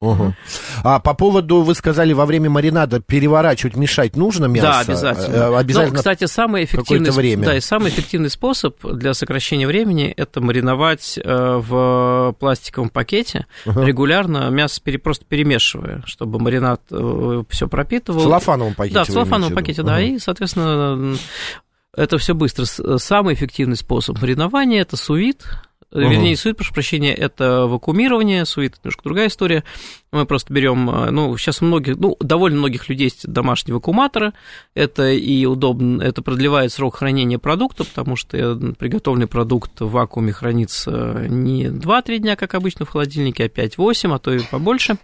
А 0.00 1.00
по 1.00 1.12
поводу, 1.14 1.62
вы 1.62 1.74
сказали, 1.74 2.12
во 2.12 2.24
время 2.24 2.48
маринада 2.48 3.00
переворачивать, 3.00 3.74
мешать 3.76 4.14
нужно 4.16 4.44
мясо? 4.46 4.68
Да, 4.68 4.80
обязательно. 4.80 5.34
Э, 5.34 5.56
Обязательно. 5.58 5.92
Ну, 5.94 5.98
кстати, 5.98 6.24
самый 6.26 6.64
эффективный, 6.64 7.10
время. 7.10 7.44
Да, 7.46 7.56
и 7.56 7.60
самый 7.60 7.90
эффективный 7.90 8.30
способ 8.30 8.76
для 8.84 9.12
сокращения 9.14 9.66
времени– 9.66 10.06
это 10.16 10.40
мариновать 10.40 11.18
э, 11.18 11.22
в 11.24 12.36
пластиковом 12.38 12.90
пакете, 12.90 13.46
Ага. 13.66 13.84
регулярно 13.84 14.48
мясо 14.50 14.80
пере, 14.82 14.98
просто 14.98 15.24
перемешивая, 15.24 16.02
чтобы 16.06 16.38
маринад 16.38 16.80
все 17.48 17.66
пропитывал. 17.68 18.20
В 18.20 18.22
целлофановом 18.22 18.74
пакете. 18.74 18.94
Да, 18.94 19.04
в 19.04 19.08
целлофановом 19.08 19.54
пакете, 19.54 19.82
виду? 19.82 19.88
да, 19.88 20.00
и, 20.00 20.18
соответственно, 20.20 21.16
это 21.96 22.18
все 22.18 22.34
быстро. 22.34 22.66
Самый 22.98 23.34
эффективный 23.34 23.76
способ 23.76 24.20
маринования– 24.22 24.80
это 24.82 24.96
сувит, 24.96 25.44
Ага. 25.90 26.02
Вернее, 26.02 26.30
не 26.30 26.36
сувит, 26.36 26.58
прошу 26.58 26.74
прощения, 26.74 27.14
это 27.14 27.66
вакуумирование, 27.66 28.44
сувит 28.44 28.72
это 28.72 28.80
немножко 28.84 29.04
другая 29.04 29.28
история. 29.28 29.64
Мы 30.12 30.26
просто 30.26 30.52
берем, 30.52 30.88
э, 30.90 31.10
ну, 31.10 31.34
сейчас 31.38 31.62
многих, 31.62 31.96
ну, 31.96 32.16
довольно 32.20 32.58
многих 32.58 32.88
людей 32.90 33.04
есть 33.04 33.26
домашние 33.26 33.74
вакууматоры, 33.74 34.32
это 34.74 35.10
и 35.10 35.46
удобно, 35.46 36.02
это 36.02 36.20
продлевает 36.20 36.72
срок 36.72 36.96
хранения 36.96 37.38
продукта, 37.38 37.84
потому 37.84 38.16
что 38.16 38.36
э, 38.36 38.54
приготовленный 38.78 39.26
продукт 39.28 39.80
в 39.80 39.90
вакууме 39.90 40.32
хранится 40.32 41.24
не 41.26 41.66
2-3 41.66 42.18
дня, 42.18 42.36
как 42.36 42.54
обычно 42.54 42.84
в 42.84 42.90
холодильнике, 42.90 43.44
а 43.44 43.48
5-8, 43.48 44.14
а 44.14 44.18
то 44.18 44.32
и 44.32 44.40
побольше. 44.40 44.98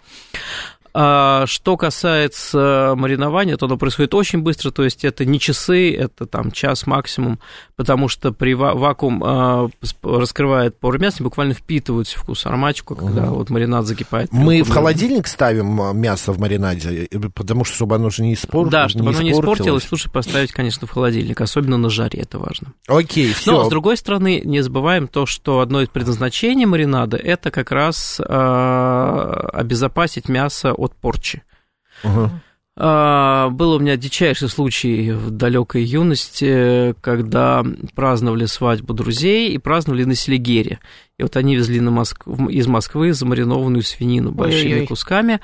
А 0.97 1.45
Что 1.47 1.77
касается 1.77 2.95
маринования, 2.97 3.57
то 3.57 3.67
оно 3.67 3.77
происходит 3.77 4.15
очень 4.15 4.41
быстро, 4.43 4.71
то 4.71 4.85
есть 4.85 5.05
это 5.05 5.25
не 5.25 5.41
часы, 5.41 5.93
это 5.93 6.25
там 6.25 6.53
час 6.53 6.87
максимум, 6.87 7.41
потому 7.75 8.09
что 8.09 8.31
при 8.31 8.55
ва- 8.55 8.75
вакуум 8.75 9.23
а, 9.25 9.69
раскрывает 10.05 10.79
поры 10.79 11.01
мяса, 11.01 11.25
буквально 11.25 11.55
впитываются 11.55 12.17
вкус 12.17 12.47
ароматику, 12.47 12.95
когда 12.95 13.27
вот 13.27 13.51
маринад 13.51 13.87
закипает. 13.87 14.31
Мы 14.31 14.39
в 14.39 14.45
вакуумировании. 14.45 14.73
холодильник 14.73 15.27
ставим 15.27 15.83
а, 15.83 15.93
мясо 15.93 16.33
в 16.33 16.39
маринаде, 16.39 17.09
э, 17.11 17.19
потому 17.35 17.65
что, 17.65 17.75
чтобы 17.75 17.97
оно 17.97 18.11
же 18.11 18.23
не 18.23 18.35
испортилось. 18.35 18.71
Да, 18.71 18.89
чтобы 18.89 19.11
оно 19.11 19.21
не 19.23 19.33
испортилось, 19.33 19.91
лучше 19.91 20.11
поставить, 20.11 20.53
конечно, 20.53 20.87
в 20.87 20.91
холодильник, 20.91 21.41
особенно 21.41 21.77
на 21.77 21.91
жаре, 21.91 22.21
это 22.21 22.39
важно. 22.39 22.69
Окей, 22.87 23.33
все. 23.33 23.51
Но, 23.51 23.65
с 23.65 23.69
другой 23.69 23.97
стороны, 23.97 24.43
не 24.45 24.61
забываем 24.61 25.09
то, 25.09 25.27
что 25.27 25.59
одно 25.59 25.83
из 25.83 25.89
предназначений 25.89 26.67
маринада– 26.67 27.17
это 27.19 27.51
как 27.51 27.73
раз 27.73 28.21
а, 28.25 29.51
обезопасить 29.53 30.29
мясо 30.29 30.73
от 30.85 30.95
порчи. 30.97 31.43
А, 32.77 33.51
Был 33.51 33.73
у 33.73 33.79
меня 33.79 33.97
дичайший 33.97 34.49
случай 34.49 35.13
в 35.13 35.31
далекой 35.31 35.85
юности, 35.85 36.95
когда 37.01 37.65
праздновали 37.95 38.47
свадьбу 38.47 38.95
друзей 38.95 39.53
и 39.53 39.59
праздновали 39.59 40.03
на 40.05 40.17
Селигере. 40.17 40.81
И 41.19 41.23
вот 41.23 41.37
они 41.37 41.55
везли 41.55 41.81
на 41.81 41.93
Моск... 41.93 42.27
из 42.27 42.67
Москвы 42.67 43.13
замаринованную 43.13 43.83
свинину 43.83 44.33
большими 44.33 44.71
Ой-ой-ой. 44.73 44.87
кусками. 44.89 45.41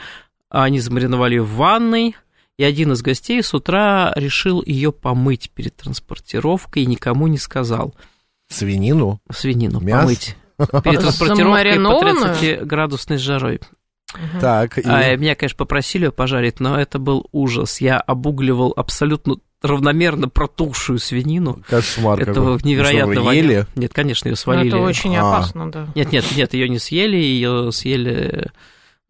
А 0.50 0.64
Они 0.64 0.80
замариновали 0.80 1.34
ее 1.34 1.42
в 1.42 1.54
ванной, 1.54 2.16
и 2.58 2.64
один 2.64 2.92
из 2.92 3.00
гостей 3.02 3.40
с 3.44 3.54
утра 3.54 4.12
решил 4.16 4.60
ее 4.66 4.90
помыть 4.90 5.50
перед 5.52 5.76
транспортировкой 5.76 6.82
и 6.82 6.86
никому 6.86 7.28
не 7.28 7.38
сказал. 7.38 7.94
Свинину. 8.48 9.20
Свинину 9.32 9.78
Мясо? 9.78 10.02
помыть. 10.02 10.36
Перед 10.82 11.00
транспортировкой 11.00 11.36
по 11.36 11.44
Замаринованную? 11.46 12.34
30-градусной 12.34 13.18
жарой. 13.18 13.60
Так, 14.40 14.78
и- 14.78 14.82
А, 14.84 15.16
меня, 15.16 15.34
конечно, 15.34 15.56
попросили 15.56 16.06
ее 16.06 16.12
пожарить, 16.12 16.60
но 16.60 16.78
это 16.78 16.98
был 16.98 17.26
ужас. 17.32 17.80
Я 17.80 17.98
обугливал 17.98 18.72
абсолютно 18.76 19.36
равномерно 19.62 20.28
протухшую 20.28 20.98
свинину. 20.98 21.62
кошмар 21.68 22.18
это 22.20 22.32
какой. 22.34 22.58
невероятно 22.62 23.12
Что, 23.14 23.22
вы 23.24 23.34
ели? 23.34 23.66
Нет, 23.76 23.92
конечно, 23.92 24.28
ее 24.28 24.32
Ну, 24.32 24.36
свалили. 24.36 24.68
Это 24.68 24.78
очень 24.78 25.16
А. 25.16 25.28
опасно, 25.36 25.70
да. 25.70 25.88
Нет, 25.94 26.12
нет, 26.12 26.24
нет, 26.34 26.54
ее 26.54 26.68
не 26.68 26.78
съели, 26.78 27.16
ее 27.16 27.70
съели 27.70 28.50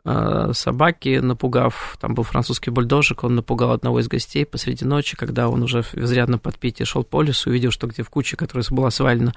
собаки, 0.04 1.18
напугав, 1.18 1.96
там 2.00 2.14
был 2.14 2.24
французский 2.24 2.70
бульдожик, 2.70 3.24
он 3.24 3.34
напугал 3.34 3.72
одного 3.72 4.00
из 4.00 4.08
гостей 4.08 4.46
посреди 4.46 4.84
ночи, 4.84 5.16
когда 5.16 5.48
он 5.48 5.62
уже 5.62 5.82
в 5.82 5.94
изрядно 5.94 6.38
подпитии 6.38 6.84
шел 6.84 7.04
по 7.04 7.22
лесу, 7.22 7.50
увидел, 7.50 7.70
что 7.70 7.86
где 7.86 8.02
в 8.02 8.10
куче, 8.10 8.36
которая 8.36 8.64
была 8.70 8.90
свалена, 8.90 9.34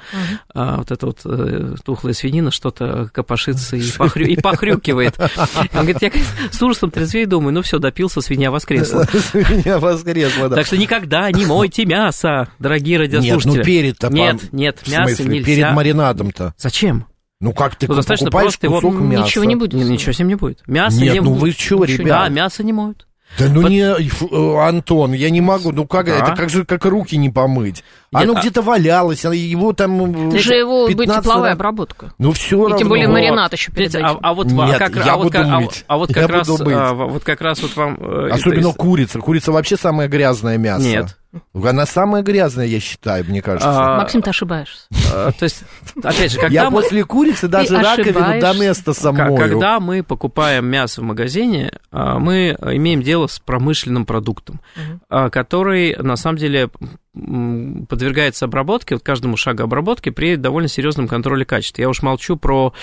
а, 0.53 0.77
вот 0.77 0.91
эта 0.91 1.05
вот 1.05 1.21
э, 1.25 1.75
тухлая 1.83 2.13
свинина 2.13 2.51
что-то 2.51 3.09
копошится 3.13 3.75
и, 3.75 3.81
похрю- 3.97 4.27
и 4.27 4.39
похрюкивает. 4.39 5.19
Он 5.19 5.85
говорит, 5.85 6.01
я 6.01 6.11
с 6.51 6.61
ужасом 6.61 6.91
трезвее 6.91 7.25
думаю, 7.25 7.53
ну 7.53 7.61
все, 7.61 7.79
допился, 7.79 8.21
свинья 8.21 8.51
воскресла. 8.51 9.03
Свинья 9.31 9.79
воскресла, 9.79 10.49
да. 10.49 10.57
Так 10.57 10.65
что 10.65 10.77
никогда 10.77 11.29
не 11.31 11.45
мойте 11.45 11.85
мясо, 11.85 12.49
дорогие 12.59 12.97
Нет, 12.99 13.13
радиослушатели. 13.13 13.57
ну 13.57 13.63
перед-то... 13.63 14.09
Нет, 14.09 14.53
нет, 14.53 14.83
мясо 14.87 15.23
нельзя. 15.23 15.45
перед 15.45 15.71
маринадом-то. 15.73 16.53
Зачем? 16.57 17.07
Ну 17.43 17.51
как 17.51 17.75
ты 17.75 17.87
Ну, 17.89 17.95
достаточно 17.95 18.27
покупаешь 18.31 18.57
просто 18.57 18.67
его- 18.67 18.79
кусок 18.79 19.01
мяса? 19.01 19.23
Ничего 19.25 19.43
не 19.43 19.55
будет. 19.57 19.73
Ничего 19.73 20.13
с 20.13 20.19
ним 20.19 20.29
не 20.29 20.35
будет. 20.35 20.59
Мясо 20.65 20.97
Нет, 21.01 21.13
не 21.15 21.19
ну 21.19 21.33
вы 21.33 21.51
чё, 21.51 21.79
Да, 21.79 21.85
ребят? 21.85 22.31
мясо 22.31 22.63
не 22.63 22.71
моют. 22.71 23.05
Да 23.37 23.45
ну 23.49 23.63
Под- 23.63 23.71
не, 23.71 23.79
э, 23.81 24.59
Антон, 24.67 25.11
я 25.13 25.29
не 25.29 25.41
могу, 25.41 25.71
ну 25.71 25.85
как, 25.87 26.05
Да. 26.05 26.19
это 26.19 26.35
как 26.35 26.49
же, 26.49 26.63
как 26.65 26.85
руки 26.85 27.17
не 27.17 27.29
помыть. 27.31 27.83
Нет, 28.13 28.23
Оно 28.23 28.33
а- 28.37 28.39
где-то 28.39 28.61
валялось, 28.61 29.25
а 29.25 29.33
его 29.33 29.73
там... 29.73 30.29
Это 30.29 30.39
же 30.39 30.53
его 30.53 30.85
будет 30.85 30.99
15 30.99 31.23
тепловая 31.23 31.49
раз- 31.49 31.55
обработка. 31.55 32.13
Ну 32.19 32.31
все 32.31 32.61
равно. 32.61 32.75
И 32.75 32.79
тем 32.79 32.87
более 32.89 33.07
Вот. 33.07 33.13
маринад 33.13 33.51
еще 33.51 33.71
перед 33.71 33.91
Видите, 33.93 34.05
а, 34.05 34.19
а 34.21 34.33
вот, 34.35 34.47
Нет, 34.51 34.77
как, 34.77 34.95
я 34.95 35.13
а 35.13 35.15
вот, 35.17 35.23
буду 35.23 35.31
как- 35.37 35.47
а, 35.47 35.59
мыть. 35.59 35.83
а 35.87 35.97
вот 35.97 36.09
Я 36.09 36.15
как 36.15 36.29
раз, 36.29 36.47
буду 36.47 36.63
мыть. 36.63 36.73
а, 36.77 36.93
вот 36.93 37.23
как 37.23 37.41
раз 37.41 37.61
вот 37.61 37.75
вам... 37.75 37.97
э, 37.99 38.29
Особенно 38.31 38.67
это- 38.69 38.77
курица. 38.77 39.19
Курица 39.19 39.51
вообще 39.51 39.75
самое 39.75 40.07
грязное 40.07 40.57
мясо. 40.59 40.85
Нет. 40.85 41.17
Она 41.53 41.85
самая 41.85 42.21
грязная, 42.21 42.65
я 42.65 42.79
считаю, 42.79 43.25
мне 43.25 43.41
кажется. 43.41 43.69
А, 43.69 43.97
Максим, 43.97 44.21
ты 44.21 44.29
ошибаешься. 44.29 44.87
А, 45.11 45.31
То 45.31 45.43
есть, 45.43 45.63
опять 46.03 46.31
же, 46.31 46.39
когда 46.39 46.53
я 46.53 46.69
мы... 46.69 46.81
после 46.81 47.03
курицы 47.03 47.47
даже 47.47 47.77
раковину. 47.77 48.39
Доместоса 48.39 49.11
К- 49.11 49.13
мою. 49.13 49.37
Когда 49.37 49.79
мы 49.79 50.03
покупаем 50.03 50.65
мясо 50.65 51.01
в 51.01 51.03
магазине, 51.03 51.71
а, 51.91 52.19
мы 52.19 52.55
имеем 52.61 53.01
дело 53.01 53.27
с 53.27 53.39
промышленным 53.39 54.05
продуктом, 54.05 54.61
а, 55.09 55.29
который 55.29 55.95
на 55.97 56.15
самом 56.15 56.37
деле 56.37 56.69
подвергается 57.13 58.45
обработке, 58.45 58.95
вот 58.95 59.03
каждому 59.03 59.37
шагу 59.37 59.63
обработки 59.63 60.09
при 60.09 60.35
довольно 60.35 60.67
серьезном 60.67 61.07
контроле 61.07 61.45
качества. 61.45 61.81
Я 61.81 61.89
уж 61.89 62.01
молчу 62.01 62.37
про 62.37 62.73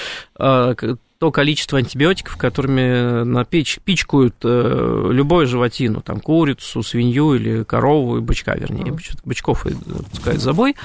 то 1.20 1.30
количество 1.30 1.76
антибиотиков, 1.76 2.38
которыми 2.38 3.24
напич, 3.24 3.78
пичкают 3.84 4.36
э, 4.42 5.08
любую 5.10 5.46
животину, 5.46 6.00
там 6.00 6.18
курицу, 6.18 6.82
свинью 6.82 7.34
или 7.34 7.62
корову 7.62 8.16
и 8.16 8.20
бычка, 8.22 8.54
вернее, 8.54 8.96
Что-то 8.98 9.20
бычков, 9.26 9.66
и, 9.66 9.76
сказать, 10.14 10.40
забой. 10.40 10.76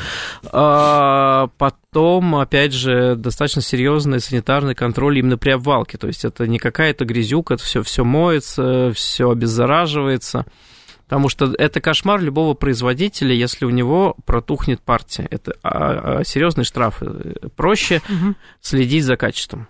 А, 0.51 1.47
потом, 1.57 2.35
опять 2.35 2.73
же, 2.73 3.15
достаточно 3.15 3.61
серьезный 3.61 4.19
санитарный 4.19 4.75
контроль 4.75 5.19
именно 5.19 5.37
при 5.37 5.51
обвалке, 5.51 5.97
то 5.97 6.07
есть 6.07 6.25
это 6.25 6.45
не 6.47 6.59
какая-то 6.59 7.05
грязюка, 7.05 7.53
это 7.53 7.63
все, 7.63 7.81
все 7.81 8.03
моется, 8.03 8.91
все 8.93 9.31
обеззараживается. 9.31 10.45
Потому 11.05 11.29
что 11.29 11.53
это 11.57 11.79
кошмар 11.79 12.19
любого 12.19 12.55
производителя, 12.55 13.33
если 13.33 13.63
у 13.63 13.69
него 13.69 14.17
протухнет 14.25 14.81
партия. 14.81 15.29
Это 15.31 15.55
а, 15.63 16.19
а, 16.19 16.23
серьезный 16.25 16.65
штраф. 16.65 17.01
Проще 17.55 18.01
следить 18.59 19.05
за 19.05 19.15
качеством. 19.15 19.69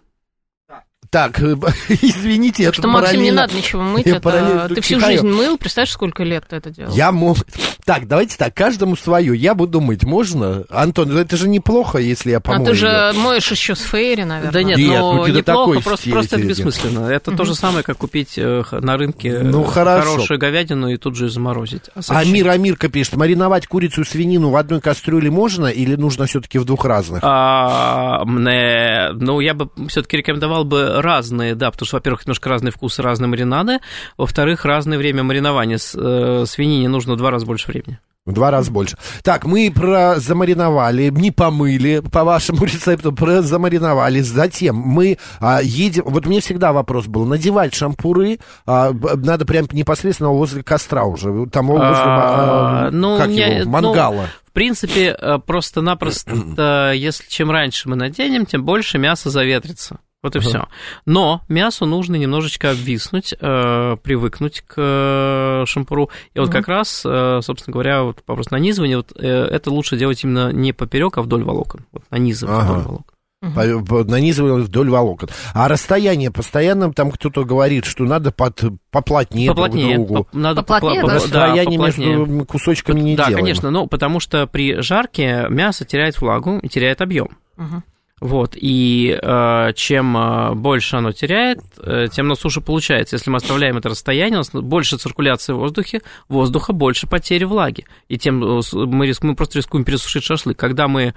Так, 1.10 1.40
э, 1.42 1.56
извините, 1.90 2.64
я 2.64 2.74
Что, 2.74 2.88
Максим, 2.88 3.22
не 3.22 3.32
надо 3.32 3.54
ничего 3.56 3.82
мыть. 3.84 4.06
Это 4.06 4.20
параллельно 4.20 4.70
Ты 4.70 4.82
всю 4.82 4.96
чихаю. 4.96 5.14
жизнь 5.14 5.28
мыл, 5.28 5.58
представляешь, 5.58 5.92
сколько 5.92 6.24
лет 6.24 6.46
ты 6.50 6.56
это 6.58 6.70
делал? 6.70 6.94
Я 6.94 7.12
мог... 7.12 7.38
Так, 7.86 8.08
давайте 8.08 8.36
так, 8.38 8.54
каждому 8.56 8.96
свое. 8.96 9.36
Я 9.36 9.54
буду 9.54 9.80
мыть, 9.80 10.04
можно? 10.04 10.64
Антон, 10.70 11.10
ну 11.10 11.20
это 11.20 11.38
же 11.38 11.48
неплохо, 11.48 12.00
если 12.00 12.32
я 12.32 12.38
а 12.38 12.40
помою. 12.40 12.66
ты 12.66 12.74
же 12.74 12.88
её. 12.88 13.14
моешь 13.20 13.50
еще 13.52 13.76
с 13.76 13.82
Фейри, 13.82 14.24
наверное. 14.24 14.52
Да 14.52 14.64
нет, 14.64 14.78
Нет, 14.80 15.00
ну, 15.00 15.14
ну, 15.14 15.28
неплохо, 15.28 15.44
такой 15.44 15.82
просто, 15.84 16.10
просто 16.10 16.36
это 16.38 16.46
бессмысленно. 16.48 17.08
Это 17.10 17.32
то 17.36 17.46
же 17.46 17.54
самое, 17.54 17.84
как 17.84 17.98
купить 17.98 18.34
э, 18.38 18.64
на 18.72 18.98
рынке 18.98 19.40
Ну, 19.44 19.64
э, 19.64 19.68
хорошо. 19.68 20.12
хорошую 20.14 20.40
говядину 20.40 20.90
и 20.90 20.98
тут 20.98 21.16
же 21.16 21.30
заморозить. 21.30 21.84
А 21.94 22.02
зачем? 22.02 22.18
Амир 22.18 22.50
Амирка 22.50 22.90
пишет, 22.90 23.16
мариновать 23.18 23.68
курицу 23.68 24.02
и 24.02 24.06
свинину 24.06 24.50
в 24.50 24.56
одной 24.56 24.82
кастрюле 24.82 25.30
можно 25.30 25.68
или 25.68 25.96
нужно 25.96 26.26
все-таки 26.26 26.58
в 26.58 26.66
двух 26.66 26.86
разных? 26.86 27.20
А, 27.24 28.24
мне- 28.26 29.12
ну, 29.14 29.40
я 29.42 29.54
бы 29.54 29.70
все-таки 29.90 30.18
рекомендовал 30.18 30.64
бы 30.64 31.02
разные, 31.06 31.56
да, 31.56 31.72
потому 31.72 31.88
что, 31.88 31.98
во-первых, 31.98 32.26
немножко 32.26 32.50
разные 32.50 32.72
вкусы, 32.72 33.02
разные 33.02 33.30
маринады, 33.30 33.80
во-вторых, 34.18 34.66
разное 34.66 34.98
время 34.98 35.24
маринования. 35.24 35.78
Э, 35.96 36.46
Свинине 36.46 36.90
нужно 36.90 37.14
в 37.14 37.18
два 37.18 37.32
раза 37.32 37.46
больше 37.46 37.68
времени. 37.68 38.00
В 38.26 38.34
два 38.34 38.50
раза 38.50 38.72
больше. 38.72 38.98
Так, 39.22 39.46
мы 39.46 39.72
про 39.74 40.16
замариновали, 40.20 41.10
не 41.12 41.30
помыли 41.30 42.02
по 42.12 42.24
вашему 42.24 42.66
рецепту, 42.66 43.12
про 43.12 43.44
замариновали. 43.44 44.20
Затем 44.22 44.76
мы 44.78 45.20
а, 45.40 45.62
едем. 45.62 46.06
Вот 46.08 46.26
мне 46.26 46.42
всегда 46.42 46.74
вопрос 46.74 47.06
был: 47.06 47.26
надевать 47.26 47.76
шампуры 47.76 48.40
а, 48.66 48.92
надо 48.94 49.46
прям 49.46 49.68
непосредственно 49.72 50.32
возле 50.32 50.64
костра 50.64 51.06
уже, 51.06 51.46
там 51.52 51.68
возле 51.68 51.86
А, 51.86 52.88
а, 52.88 52.92
ну, 52.92 53.16
как 53.20 53.30
я- 53.30 53.60
его, 53.60 53.66
ну, 53.66 53.70
мангала. 53.70 54.26
В 54.48 54.52
принципе, 54.54 55.16
э, 55.20 55.38
просто-напросто, 55.46 56.94
если 56.96 57.26
чем 57.30 57.52
раньше 57.52 57.90
мы 57.90 57.96
наденем, 57.96 58.48
тем 58.48 58.64
больше 58.64 58.98
мясо 58.98 59.30
заветрится. 59.30 60.00
Вот 60.26 60.36
и 60.36 60.40
все. 60.40 60.66
Но 61.06 61.42
мясу 61.50 61.86
нужно 61.86 62.16
немножечко 62.16 62.72
обвиснуть, 62.72 63.34
э, 63.40 63.96
привыкнуть 64.02 64.62
к 64.62 64.74
э, 64.76 65.64
шампуру. 65.68 66.10
И 66.34 66.40
вот 66.40 66.50
как 66.50 66.68
раз, 66.68 67.04
э, 67.06 67.42
собственно 67.44 67.74
говоря, 67.74 68.02
вот 68.04 68.24
вопрос 68.26 68.50
нанизывания, 68.50 68.98
вот, 68.98 69.12
э, 69.16 69.28
это 69.28 69.70
лучше 69.70 69.98
делать 69.98 70.24
именно 70.24 70.52
не 70.52 70.74
поперек, 70.74 71.20
а 71.20 71.22
вдоль 71.22 71.44
волокон. 71.44 71.82
Вот 71.92 72.02
нанизывать 72.10 72.56
Ага. 72.58 72.74
вдоль 72.74 72.84
волокон. 72.86 73.06
По- 73.54 73.86
по- 73.86 74.04
Нанизывали 74.10 74.64
вдоль 74.64 74.90
волокон. 74.90 75.30
А 75.54 75.68
расстояние 75.68 76.32
постоянно, 76.32 76.92
там 76.92 77.12
кто-то 77.12 77.44
говорит, 77.44 77.86
что 77.86 78.04
надо 78.06 78.32
под, 78.32 78.64
поплотнее, 78.90 79.50
Поплотнее. 79.52 79.96
друг 79.98 80.06
к 80.06 80.10
другу. 80.10 80.24
поп- 80.24 80.34
надо 80.34 80.64
Поплотнее, 80.64 81.04
попла- 81.04 81.08
да? 81.08 81.14
да, 81.14 81.16
Расстояние 81.16 81.78
поплотнее. 81.80 82.16
между 82.18 82.46
кусочками 82.46 83.00
не 83.02 83.16
Да, 83.16 83.26
делаем. 83.28 83.46
конечно, 83.46 83.70
ну, 83.70 83.86
потому 83.86 84.20
что 84.20 84.48
при 84.48 84.82
жарке 84.82 85.46
мясо 85.50 85.86
теряет 85.86 86.20
влагу 86.20 86.58
и 86.58 86.68
теряет 86.68 87.02
объем. 87.02 87.30
Мгм. 87.58 87.84
Вот, 88.26 88.54
и 88.56 89.20
э, 89.22 89.74
чем 89.76 90.18
э, 90.18 90.56
больше 90.56 90.96
оно 90.96 91.12
теряет, 91.12 91.60
э, 91.78 92.08
тем 92.12 92.28
на 92.28 92.34
суше 92.34 92.60
получается. 92.60 93.16
Если 93.18 93.30
мы 93.30 93.38
оставляем 93.38 93.78
это 93.78 93.90
расстояние, 93.90 94.38
у 94.38 94.38
нас 94.40 94.50
больше 94.50 94.98
циркуляции 94.98 95.54
в 95.54 95.58
воздухе, 95.58 96.02
воздуха, 96.28 96.74
больше 96.74 97.06
потери 97.06 97.44
влаги. 97.44 97.86
И 98.08 98.18
тем 98.18 98.44
э, 98.44 98.62
мы, 98.74 99.06
риск- 99.06 99.22
мы 99.24 99.36
просто 99.36 99.60
рискуем 99.60 99.86
пересушить 99.86 100.24
шашлык. 100.24 100.58
Когда 100.58 100.88
мы 100.88 101.14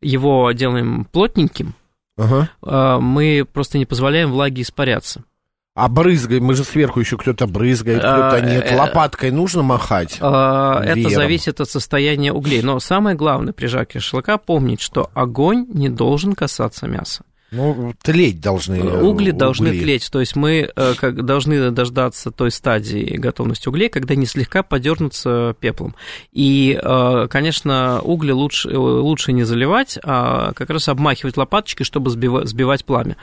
его 0.00 0.52
делаем 0.52 1.04
плотненьким, 1.10 1.74
Ага. 2.16 2.48
э, 2.62 2.98
мы 3.00 3.44
просто 3.52 3.78
не 3.78 3.84
позволяем 3.86 4.30
влаге 4.30 4.62
испаряться. 4.62 5.24
А 5.74 5.88
брызгаем, 5.88 6.44
мы 6.44 6.54
же 6.54 6.64
сверху 6.64 7.00
еще 7.00 7.16
кто-то 7.16 7.46
брызгает, 7.46 8.02
А, 8.04 8.30
кто-то 8.30 8.46
нет. 8.46 8.66
э, 8.70 8.76
Лопаткой 8.76 9.30
нужно 9.30 9.62
махать? 9.62 10.18
Э, 10.20 10.80
Это 10.84 11.08
зависит 11.08 11.60
от 11.62 11.70
состояния 11.70 12.30
углей. 12.32 12.60
Но 12.62 12.78
самое 12.78 13.16
главное 13.16 13.54
при 13.54 13.66
жарке 13.66 13.98
шашлыка 13.98 14.36
помнить, 14.36 14.82
что 14.82 15.10
огонь 15.14 15.66
не 15.72 15.88
должен 15.88 16.34
касаться 16.34 16.86
мяса. 16.86 17.22
Ну, 17.52 17.94
тлеть 18.02 18.40
должны. 18.40 18.76
э, 18.76 19.02
Угли 19.02 19.30
должны 19.30 19.70
угли. 19.70 19.80
тлеть, 19.80 20.10
то 20.10 20.20
есть 20.20 20.36
мы 20.36 20.70
э, 20.74 20.94
как, 20.94 21.24
должны 21.24 21.70
дождаться 21.70 22.30
той 22.30 22.50
стадии 22.50 23.16
готовности 23.16 23.68
углей, 23.68 23.88
когда 23.88 24.12
они 24.12 24.26
слегка 24.26 24.62
подернутся 24.62 25.54
пеплом. 25.60 25.94
И, 26.32 26.78
э, 26.82 27.26
конечно, 27.30 28.00
угли 28.02 28.32
лучше, 28.32 28.70
лучше 28.76 29.32
не 29.32 29.44
заливать, 29.44 29.98
а 30.02 30.52
как 30.54 30.68
раз 30.70 30.88
обмахивать 30.88 31.36
лопаточкой, 31.38 31.84
чтобы 31.86 32.10
сбива- 32.10 32.44
сбивать 32.46 32.84
пламя. 32.86 33.16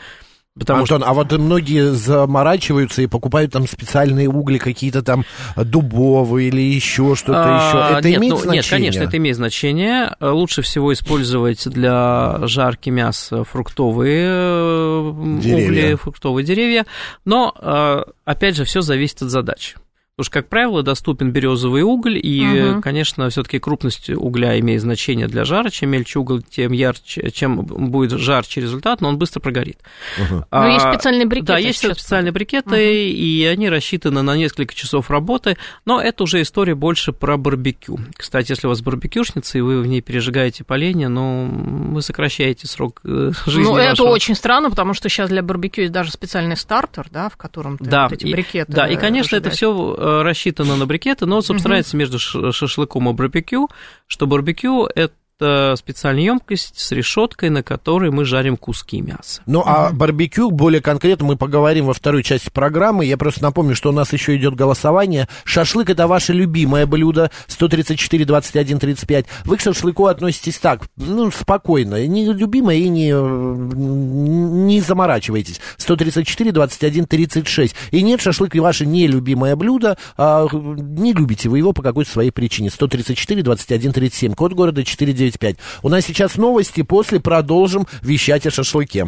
Потому 0.60 0.82
Антон, 0.82 1.04
а 1.06 1.14
вот 1.14 1.32
многие 1.32 1.94
заморачиваются 1.94 3.02
и 3.02 3.08
покупают 3.08 3.54
там 3.54 3.68
специальные 3.68 4.28
угли, 4.28 4.58
какие-то 4.58 5.02
там 5.02 5.26
дубовые 5.56 6.50
или 6.50 6.62
еще 6.62 7.16
что-то 7.16 7.44
А, 7.44 7.68
еще. 7.68 7.98
Это 8.00 8.10
нет, 8.10 8.20
имеет 8.20 8.34
ну, 8.34 8.40
значение? 8.40 8.62
Нет, 8.62 8.70
конечно, 8.70 9.04
это 9.04 9.18
имеет 9.18 9.36
значение. 9.36 10.16
Лучше 10.20 10.62
всего 10.62 10.94
использовать 10.94 11.68
для 11.68 12.40
жарки 12.44 12.90
мяса 12.90 13.44
фруктовые 13.44 14.28
э, 14.30 15.14
Деревья. 15.42 15.66
угли, 15.66 15.96
фруктовые 15.96 16.46
деревья. 16.46 16.86
Но, 17.26 17.54
э, 17.60 18.04
опять 18.26 18.56
же, 18.56 18.66
все 18.66 18.82
зависит 18.82 19.22
от 19.22 19.30
задачи. 19.30 19.76
Потому 20.20 20.26
что, 20.26 20.34
как 20.42 20.50
правило, 20.50 20.84
доступен 20.84 21.32
березовый 21.32 21.82
уголь, 21.84 22.20
и, 22.22 22.42
Мгм. 22.42 22.82
конечно, 22.82 23.30
все-таки 23.30 23.58
крупность 23.58 24.10
угля 24.10 24.60
имеет 24.60 24.82
значение 24.82 25.28
для 25.30 25.46
жара. 25.46 25.70
Чем 25.70 25.92
мельче 25.92 26.20
уголь, 26.20 26.44
тем 26.44 26.74
ярче, 26.74 27.32
чем 27.32 27.64
будет 27.64 28.20
жарче 28.20 28.60
результат, 28.60 29.00
но 29.00 29.08
он 29.08 29.18
быстро 29.18 29.40
прогорит. 29.40 29.78
Мгм. 30.20 30.44
Ну, 30.52 30.68
есть 30.68 30.86
А, 30.86 30.92
специальные 30.94 31.26
брикеты 31.26 31.48
Да, 31.54 31.58
есть 31.58 31.80
сейчас. 31.80 32.00
специальные 32.00 32.34
брикеты, 32.34 33.10
и 33.10 33.46
они 33.46 33.70
рассчитаны 33.70 34.22
на 34.22 34.36
несколько 34.36 34.76
часов 34.76 35.10
работы, 35.10 35.56
но 35.86 36.02
это 36.02 36.24
уже 36.26 36.42
история 36.42 36.76
больше 36.76 37.14
про 37.14 37.38
барбекю. 37.38 37.98
Кстати, 38.18 38.52
если 38.52 38.68
у 38.68 38.72
вас 38.72 38.82
барбекюшница, 38.82 39.58
и 39.58 39.62
вы 39.62 39.80
в 39.80 39.88
ней 39.88 40.02
пережигаете 40.02 40.66
поленья, 40.66 41.08
ну, 41.08 41.48
вы 41.94 42.02
сокращаете 42.02 42.68
срок 42.68 43.00
э, 43.06 43.32
жизни 43.46 43.64
Ну, 43.64 43.78
это 43.78 43.92
вашего- 43.92 44.08
очень 44.10 44.36
странно, 44.36 44.70
потому 44.70 44.94
что 44.94 45.08
сейчас 45.08 45.30
для 45.30 45.42
барбекю 45.44 45.80
есть 45.84 45.94
даже 45.94 46.12
специальный 46.12 46.58
стартер, 46.58 47.08
да, 47.10 47.30
в 47.30 47.38
котором 47.38 47.78
ты 47.78 47.86
Да, 47.86 48.04
вот 48.10 48.12
эти 48.12 48.26
и- 48.26 48.34
брикеты 48.34 48.74
Да, 48.74 48.86
и, 48.86 48.98
конечно, 48.98 49.38
это 49.38 49.50
разжигаешь. 49.50 49.56
все 49.56 49.96
рассчитано 50.24 50.76
на 50.76 50.86
брикеты, 50.86 51.26
но, 51.26 51.42
собственно, 51.42 51.76
разница 51.76 51.98
между 51.98 52.20
шашлыком 52.20 53.10
и 53.10 53.14
барбекю, 53.14 53.70
что 54.08 54.28
барбекю– 54.28 54.86
это 54.96 55.14
специальная 55.40 56.24
емкость 56.24 56.80
с 56.80 56.92
решеткой, 56.92 57.50
на 57.50 57.64
которой 57.64 58.12
мы 58.12 58.26
жарим 58.26 58.58
куски 58.58 59.02
мяса. 59.02 59.42
Ну, 59.46 59.64
а 59.66 59.92
барбекю, 59.92 60.52
более 60.52 60.82
конкретно, 60.82 61.26
мы 61.26 61.38
поговорим 61.38 61.86
во 61.86 61.94
второй 61.94 62.24
части 62.24 62.50
программы. 62.50 63.06
Я 63.06 63.18
просто 63.18 63.42
напомню, 63.44 63.76
что 63.76 63.90
у 63.90 63.94
нас 63.94 64.14
еще 64.14 64.36
идет 64.36 64.56
голосование. 64.56 65.28
Шашлык– 65.46 65.90
это 65.92 66.08
ваше 66.08 66.34
любимое 66.34 66.86
блюдо. 66.86 67.32
134, 67.48 68.26
21, 68.26 68.80
35. 68.80 69.26
Вы 69.46 69.58
к 69.58 69.62
шашлыку 69.62 70.06
относитесь 70.06 70.58
так, 70.58 70.88
ну, 70.98 71.32
спокойно. 71.32 72.06
Не 72.06 72.26
любимое 72.34 72.78
и 72.78 72.90
не, 72.90 73.12
не 73.12 74.82
заморачивайтесь. 74.82 75.60
134, 75.78 76.52
21, 76.52 77.06
36. 77.06 77.76
И 77.92 78.02
нет, 78.02 78.22
шашлык– 78.22 78.56
ваше 78.60 78.86
нелюбимое 78.86 79.56
блюдо. 79.56 79.98
а, 80.18 80.48
не 80.52 81.14
любите 81.14 81.50
вы 81.50 81.60
его 81.60 81.74
по 81.74 81.82
какой-то 81.82 82.12
своей 82.12 82.32
причине. 82.32 82.70
134, 82.70 83.42
21, 83.42 83.94
37. 83.94 84.34
Код 84.34 84.54
города 84.54 84.84
495. 85.32 85.58
У 85.84 85.90
нас 85.90 86.06
сейчас 86.06 86.36
новости. 86.36 86.82
После 86.82 87.20
продолжим 87.20 87.88
вещать 88.02 88.46
о 88.48 88.52
шашлыке. 88.52 89.08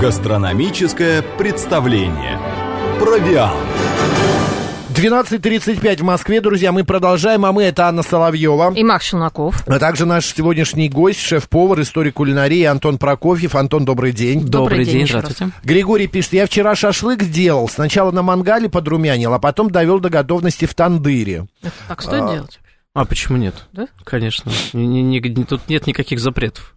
Гастрономическое 0.00 1.22
представление. 1.38 2.38
Провиант. 2.98 3.56
12.35 4.94 5.98
в 5.98 6.02
Москве, 6.02 6.40
друзья, 6.40 6.72
мы 6.72 6.84
продолжаем, 6.84 7.46
а 7.46 7.52
мы 7.52 7.62
это 7.62 7.86
Анна 7.86 8.02
Соловьева. 8.02 8.74
И 8.74 8.84
Макс 8.84 9.06
Челноков. 9.06 9.62
А 9.66 9.78
также 9.78 10.04
наш 10.04 10.26
сегодняшний 10.26 10.88
гость, 10.88 11.20
шеф-повар, 11.20 11.80
историк 11.80 12.14
кулинарии 12.14 12.64
Антон 12.64 12.98
Прокофьев. 12.98 13.54
Антон, 13.54 13.84
добрый 13.84 14.12
день. 14.12 14.44
Добрый 14.44 14.84
день 14.84 15.02
еще 15.02 15.20
здравствуйте. 15.20 15.54
Григорий 15.64 16.06
пишет, 16.06 16.34
я 16.34 16.46
вчера 16.46 16.74
шашлык 16.74 17.22
сделал. 17.22 17.68
Сначала 17.68 18.10
на 18.10 18.22
мангале 18.22 18.68
подрумянил, 18.68 19.32
а 19.32 19.38
потом 19.38 19.70
довел 19.70 20.00
до 20.00 20.10
готовности 20.10 20.66
в 20.66 20.74
тандыре. 20.74 21.46
Это 21.62 21.72
так 21.88 22.02
стоит 22.02 22.30
делать? 22.30 22.60
А 22.92 23.04
почему 23.04 23.38
нет? 23.38 23.54
Да? 23.72 23.86
Конечно. 24.04 24.50
Ни- 24.72 24.82
ни- 24.82 25.18
ни- 25.18 25.44
тут 25.44 25.68
нет 25.68 25.86
никаких 25.86 26.18
запретов. 26.18 26.76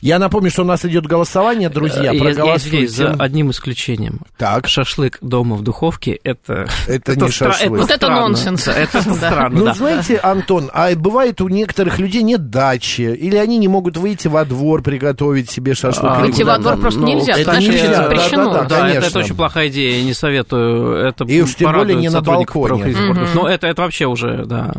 Я 0.00 0.18
напомню, 0.18 0.50
что 0.50 0.62
у 0.62 0.66
нас 0.66 0.84
идет 0.84 1.06
голосование, 1.06 1.68
друзья. 1.68 2.02
Э, 2.02 2.04
я, 2.06 2.12
я 2.12 2.20
проголосуйте. 2.20 2.84
извиняюсь, 2.84 2.90
за 2.92 3.22
одним 3.22 3.50
исключением. 3.50 4.20
Так, 4.36 4.68
Шашлык 4.68 5.18
дома 5.20 5.56
в 5.56 5.62
духовке 5.62 6.18
это... 6.24 6.68
это 6.86 7.16
не 7.16 7.22
стра- 7.22 7.30
шашлык. 7.30 7.70
Вот 7.70 7.90
это 7.90 8.08
нонсенс. 8.08 8.68
Это 8.68 9.02
странно, 9.14 9.58
Ну, 9.58 9.74
знаете, 9.74 10.18
Антон, 10.18 10.70
а 10.72 10.94
бывает 10.94 11.40
у 11.40 11.48
некоторых 11.48 11.98
людей 11.98 12.22
нет 12.22 12.50
дачи, 12.50 13.02
или 13.02 13.36
они 13.36 13.58
не 13.58 13.68
могут 13.68 13.96
выйти 13.96 14.28
во 14.28 14.44
двор 14.44 14.82
приготовить 14.82 15.50
себе 15.50 15.74
шашлык. 15.74 16.12
А, 16.12 16.20
Выйти 16.20 16.42
во 16.42 16.58
двор 16.58 16.78
просто 16.78 17.00
ну, 17.00 17.08
нельзя. 17.08 17.34
это 17.34 17.52
нашей 17.52 17.68
нельзя, 17.68 17.88
да, 17.88 18.02
запрещено. 18.04 18.64
да, 18.64 18.88
это, 18.90 19.06
это 19.06 19.18
очень 19.18 19.36
плохая 19.36 19.68
идея, 19.68 20.02
не 20.02 20.14
советую. 20.14 20.96
Это 20.96 21.24
И 21.24 21.40
уж 21.40 21.54
тем 21.54 21.72
более 21.72 21.96
не 21.96 22.08
на 22.08 22.22
балконе. 22.22 22.96
Но 23.34 23.48
это, 23.48 23.66
это 23.66 23.82
вообще 23.82 24.06
уже, 24.06 24.44
да. 24.46 24.72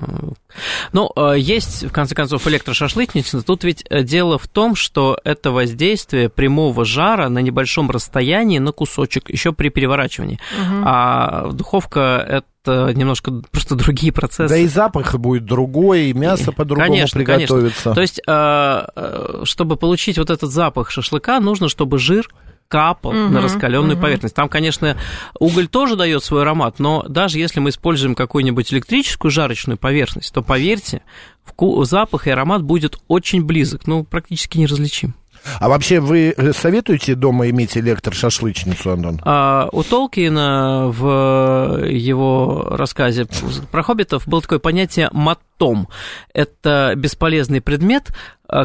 Ну, 0.94 1.12
э, 1.16 1.36
есть, 1.38 1.86
в 1.86 1.92
конце 1.92 2.16
концов, 2.16 2.48
электрошашлычница. 2.48 3.42
Тут 3.44 3.64
ведь 3.64 3.86
э, 3.90 4.04
дело 4.04 4.38
в 4.38 4.48
том, 4.48 4.76
что 4.80 5.18
это 5.24 5.52
воздействие 5.52 6.30
прямого 6.30 6.86
жара 6.86 7.30
на 7.30 7.40
небольшом 7.40 7.92
расстоянии 7.92 8.60
на 8.60 8.72
кусочек, 8.72 9.30
еще 9.30 9.54
при 9.54 9.70
переворачивании. 9.70 10.40
А 10.84 11.50
духовка 11.52 12.26
это 12.28 12.94
немножко 12.94 13.32
просто 13.52 13.76
другие 13.76 14.12
процессы. 14.12 14.54
Да 14.54 14.58
и 14.58 14.68
запах 14.68 15.16
будет 15.16 15.46
другой, 15.46 16.08
и 16.08 16.14
мясо 16.14 16.52
по-другому 16.52 16.90
Конечно, 16.90 17.18
приготовится. 17.18 17.56
конечно. 17.60 17.94
То 17.96 18.02
есть, 18.02 18.22
э, 18.26 18.86
э, 18.96 19.42
чтобы 19.44 19.76
получить 19.76 20.18
вот 20.18 20.30
этот 20.30 20.52
запах 20.52 20.92
шашлыка, 20.92 21.40
нужно, 21.40 21.70
чтобы 21.70 22.00
жир 22.00 22.30
капал 22.70 23.12
Мгм, 23.12 23.34
на 23.34 23.42
раскаленную 23.42 23.94
мгм. 23.94 24.02
поверхность. 24.02 24.36
Там, 24.36 24.48
конечно, 24.48 24.96
уголь 25.40 25.68
тоже 25.68 25.96
дает 25.98 26.24
свой 26.24 26.44
аромат, 26.44 26.80
но 26.80 27.04
даже 27.10 27.40
если 27.40 27.60
мы 27.60 27.72
используем 27.72 28.16
какую-нибудь 28.16 28.72
электрическую 28.72 29.32
жарочную 29.32 29.78
поверхность, 29.78 30.34
то 30.34 30.42
поверьте, 30.42 31.02
вку- 31.46 31.84
запах 31.84 32.28
и 32.28 32.30
аромат 32.30 32.62
будет 32.62 32.98
очень 33.08 33.44
близок, 33.44 33.88
ну, 33.88 34.04
практически 34.04 34.60
неразличим. 34.60 35.16
А 35.60 35.70
вообще 35.70 36.00
вы 36.02 36.36
советуете 36.54 37.16
дома 37.16 37.50
иметь 37.50 37.78
электрошашлычницу, 37.78 38.92
Антон? 38.92 39.22
А 39.24 39.70
у 39.72 39.84
Толкина 39.84 40.88
в 40.90 41.86
его 41.88 42.68
рассказе 42.70 43.26
про 43.72 43.82
хоббитов 43.82 44.28
было 44.28 44.42
такое 44.42 44.60
понятие 44.60 45.10
матом. 45.14 45.88
Это 46.34 46.94
бесполезный 46.98 47.62
предмет, 47.62 48.10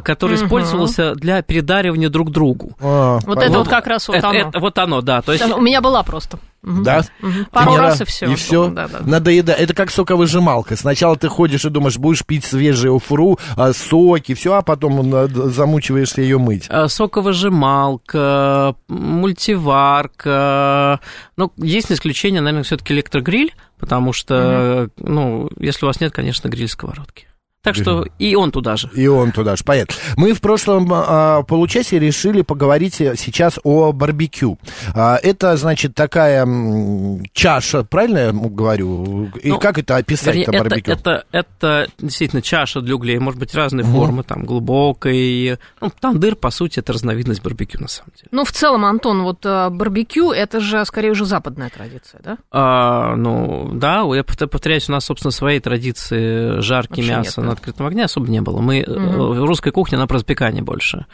который 0.03 0.37
Мгм. 0.37 0.47
использовался 0.47 1.15
для 1.15 1.43
передаривания 1.43 2.09
друг 2.09 2.31
другу. 2.31 2.75
А, 2.81 3.15
Вот 3.17 3.25
понятно. 3.25 3.43
это 3.45 3.59
вот 3.59 3.69
как 3.69 3.87
раз 3.87 4.09
вот 4.09 4.17
это, 4.17 4.29
оно. 4.31 4.39
это- 4.39 4.59
вот 4.61 4.79
оно, 4.79 5.01
да. 5.03 5.21
То 5.23 5.33
есть 5.33 5.45
У 5.45 5.61
меня 5.61 5.81
была 5.81 6.03
просто. 6.03 6.39
Да? 6.63 7.03
Мгм. 7.21 7.45
Пару 7.51 7.73
не 7.73 7.79
раз 7.79 8.01
ра- 8.01 8.05
и 8.05 8.07
все. 8.07 8.27
И 8.33 8.35
все. 8.37 8.69
Да, 8.71 8.89
да. 8.89 9.01
Надоедает. 9.01 9.61
Это 9.61 9.75
как 9.75 9.91
соковыжималка. 9.91 10.77
Сначала 10.77 11.15
ты 11.15 11.29
ходишь 11.29 11.67
и 11.67 11.69
думаешь, 11.69 11.99
будешь 11.99 12.25
пить 12.25 12.47
свежую 12.47 12.99
фру, 13.01 13.39
а, 13.57 13.75
соки, 13.75 14.33
все, 14.33 14.55
а 14.55 14.63
потом 14.63 15.11
на- 15.11 15.27
замучиваешься 15.29 16.23
ее 16.23 16.39
мыть. 16.39 16.65
э, 16.71 16.89
соковыжималка, 16.89 18.75
мультиварка. 19.85 21.01
Ну, 21.37 21.53
есть 21.57 21.93
исключение, 21.93 22.41
наверное, 22.41 22.65
все-таки 22.65 22.95
электрогриль, 22.95 23.55
потому 23.79 24.13
что, 24.15 24.89
ну, 24.97 25.51
если 25.59 25.85
у 25.85 25.89
вас 25.89 26.01
нет, 26.01 26.13
конечно, 26.13 26.49
гриль-сковородки. 26.49 27.27
Так 27.65 27.75
что 27.75 28.07
и 28.19 28.37
он 28.37 28.53
туда 28.53 28.77
же. 28.77 28.89
И 28.95 29.07
он 29.09 29.33
туда 29.33 29.57
же 29.57 29.65
поедет. 29.65 29.99
Мы 30.17 30.35
в 30.35 30.41
прошлом 30.41 30.89
а, 30.93 31.43
получасе 31.43 31.99
решили 31.99 32.43
поговорить 32.43 32.95
сейчас 32.95 33.59
о 33.65 33.91
барбекю. 33.93 34.59
А, 34.95 35.19
это, 35.21 35.57
значит, 35.57 35.95
такая 35.95 36.43
м, 36.43 37.25
чаша, 37.33 37.83
правильно 37.83 38.19
я 38.19 38.33
говорю? 38.33 39.31
И 39.43 39.49
Ну, 39.49 39.59
как 39.59 39.79
это 39.79 39.97
описать-то 39.97 40.33
Вернее, 40.53 40.59
это, 40.59 40.59
барбекю? 40.69 40.93
это, 40.93 41.25
это 41.33 41.89
действительно 41.99 42.43
чаша 42.43 42.81
для 42.83 42.95
углей, 42.95 43.19
может 43.19 43.41
быть, 43.41 43.55
разной 43.55 43.83
формы, 43.85 44.23
там, 44.23 44.45
глубокой. 44.45 45.59
Ну, 45.81 45.91
тандыр, 46.01 46.37
по 46.37 46.51
сути, 46.51 46.81
это 46.81 46.93
разновидность 46.93 47.43
барбекю, 47.43 47.81
на 47.81 47.89
самом 47.89 48.13
деле. 48.17 48.29
Ну, 48.31 48.45
в 48.45 48.53
целом, 48.53 48.85
Антон, 48.85 49.23
вот 49.23 49.39
а, 49.45 49.71
барбекю 49.71 50.33
это 50.33 50.61
же 50.61 50.85
скорее 50.85 51.11
уже 51.13 51.25
западная 51.25 51.71
традиция, 51.71 52.21
да? 52.23 52.39
А, 52.53 53.17
ну, 53.17 53.71
да, 53.73 54.03
я 54.15 54.23
повтор- 54.23 54.49
повторяюсь, 54.49 54.89
у 54.89 54.93
нас, 54.93 55.07
собственно, 55.07 55.31
своей 55.31 55.61
традиции 55.61 56.61
жарки 56.61 57.01
Вообще 57.01 57.11
мяса 57.11 57.41
нет, 57.41 57.54
открытом 57.55 57.87
огне 57.87 58.05
особо 58.05 58.29
не 58.29 58.41
было. 58.41 58.61
Мы, 58.61 58.81
э, 58.81 58.91
Мгм. 58.91 59.45
русская 59.45 59.71
кухня, 59.73 59.97
она 59.97 60.07
про 60.07 60.19
запекание 60.19 60.63
больше. 60.63 61.07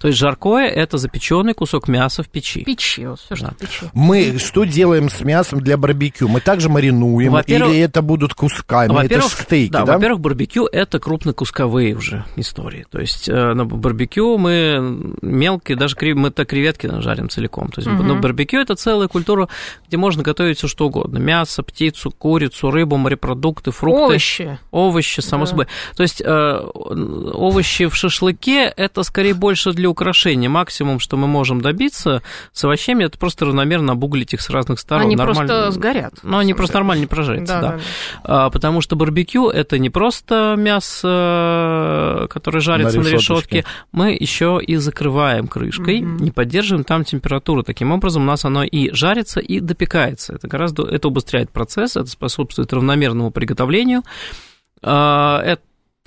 То 0.00 0.08
есть 0.08 0.18
жаркое– 0.18 0.68
это 0.70 0.96
запеченный 0.98 1.54
кусок 1.54 1.88
мяса 1.88 2.22
в 2.22 2.28
печи. 2.28 2.64
Печи, 2.64 3.06
вот 3.06 3.20
все, 3.20 3.36
что 3.36 3.46
Да. 3.46 3.52
в 3.52 3.56
печи. 3.56 3.86
Мы 3.92 4.38
что 4.38 4.64
делаем 4.64 5.08
с 5.10 5.20
мясом 5.20 5.60
для 5.60 5.76
барбекю? 5.76 6.28
Мы 6.28 6.40
также 6.40 6.68
маринуем? 6.68 7.32
Во-первых- 7.32 7.72
или 7.74 7.80
это 7.82 8.00
будут 8.02 8.34
кусками? 8.34 8.86
это 8.86 8.94
Во-первых, 8.94 9.30
ж 9.30 9.34
стейки, 9.34 9.72
да? 9.72 9.84
да, 9.84 9.94
во-первых, 9.94 10.20
барбекю 10.20 10.66
это 10.66 10.98
крупнокусковые 11.00 11.96
уже 11.96 12.24
истории. 12.36 12.86
То 12.90 13.00
есть 13.00 13.28
э, 13.28 13.54
на 13.54 13.64
барбекю 13.64 14.38
мы 14.38 15.14
мелкие, 15.22 15.76
даже 15.76 15.96
крев- 15.96 16.14
мы 16.16 16.30
то 16.30 16.44
креветки 16.44 16.88
жарим 17.00 17.28
целиком. 17.28 17.68
То 17.70 17.80
есть 17.80 17.88
Мгм. 17.90 18.06
на 18.06 18.14
барбекю 18.16 18.58
это 18.58 18.74
целая 18.76 19.08
культура, 19.08 19.48
где 19.88 19.96
можно 19.96 20.22
готовить 20.22 20.58
все 20.58 20.68
что 20.68 20.86
угодно: 20.86 21.18
мясо, 21.18 21.62
птицу, 21.62 22.10
курицу, 22.10 22.70
рыбу, 22.70 22.96
морепродукты, 22.96 23.70
фрукты. 23.72 24.02
Овощи. 24.04 24.58
Овощи, 24.70 25.20
само 25.20 25.44
Да. 25.44 25.50
собой. 25.50 25.66
То 25.96 26.02
есть 26.02 26.22
э, 26.24 26.60
овощи 27.34 27.86
в 27.86 27.94
шашлыке 27.94 28.72
это 28.76 29.02
скорее 29.02 29.34
больше 29.34 29.72
для 29.72 29.88
украшения. 29.88 30.48
Максимум, 30.48 31.00
что 31.00 31.16
мы 31.16 31.26
можем 31.26 31.60
добиться 31.60 32.22
с 32.52 32.64
овощами, 32.64 33.04
это 33.04 33.18
просто 33.18 33.46
равномерно 33.46 33.92
обуглить 33.92 34.34
их 34.34 34.40
с 34.40 34.50
разных 34.50 34.78
сторон. 34.80 35.06
Они 35.06 35.16
Нормально. 35.16 35.46
просто 35.46 35.70
сгорят. 35.72 36.14
Ну, 36.22 36.38
они 36.38 36.54
просто 36.54 36.76
нормально 36.76 37.02
не 37.02 37.06
прожарятся, 37.06 37.54
Да, 37.54 37.60
да. 37.60 37.70
да. 37.72 37.80
А, 38.24 38.50
потому 38.50 38.80
что 38.80 38.96
барбекю 38.96 39.48
это 39.48 39.78
не 39.78 39.90
просто 39.90 40.54
мясо, 40.56 42.26
которое 42.30 42.60
жарится 42.60 42.98
На 43.00 43.08
решетке, 43.08 43.64
мы 43.92 44.16
еще 44.18 44.60
и 44.64 44.76
закрываем 44.76 45.48
крышкой, 45.48 46.00
Мгм. 46.00 46.16
не 46.18 46.30
поддерживаем 46.30 46.84
там 46.84 47.04
температуру. 47.04 47.62
Таким 47.62 47.92
образом, 47.92 48.22
у 48.22 48.26
нас 48.26 48.44
оно 48.44 48.64
и 48.64 48.90
жарится, 48.92 49.40
и 49.40 49.60
допекается. 49.60 50.34
Это 50.34 50.48
гораздо 50.48 50.84
это 50.84 51.08
убыстряет 51.08 51.50
процесс, 51.50 51.96
это 51.96 52.06
способствует 52.06 52.72
равномерному 52.72 53.30
приготовлению. 53.30 54.02
А, 54.82 55.40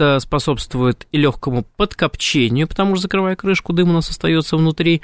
Это 0.02 0.20
способствует 0.20 1.06
и 1.12 1.18
легкому 1.20 1.64
подкопчению, 1.78 2.68
потому 2.68 2.96
что 2.96 3.04
закрывая 3.04 3.36
крышку, 3.36 3.72
дым 3.72 3.92
у 3.92 3.94
нас 3.94 4.10
остается 4.10 4.58
внутри. 4.58 5.04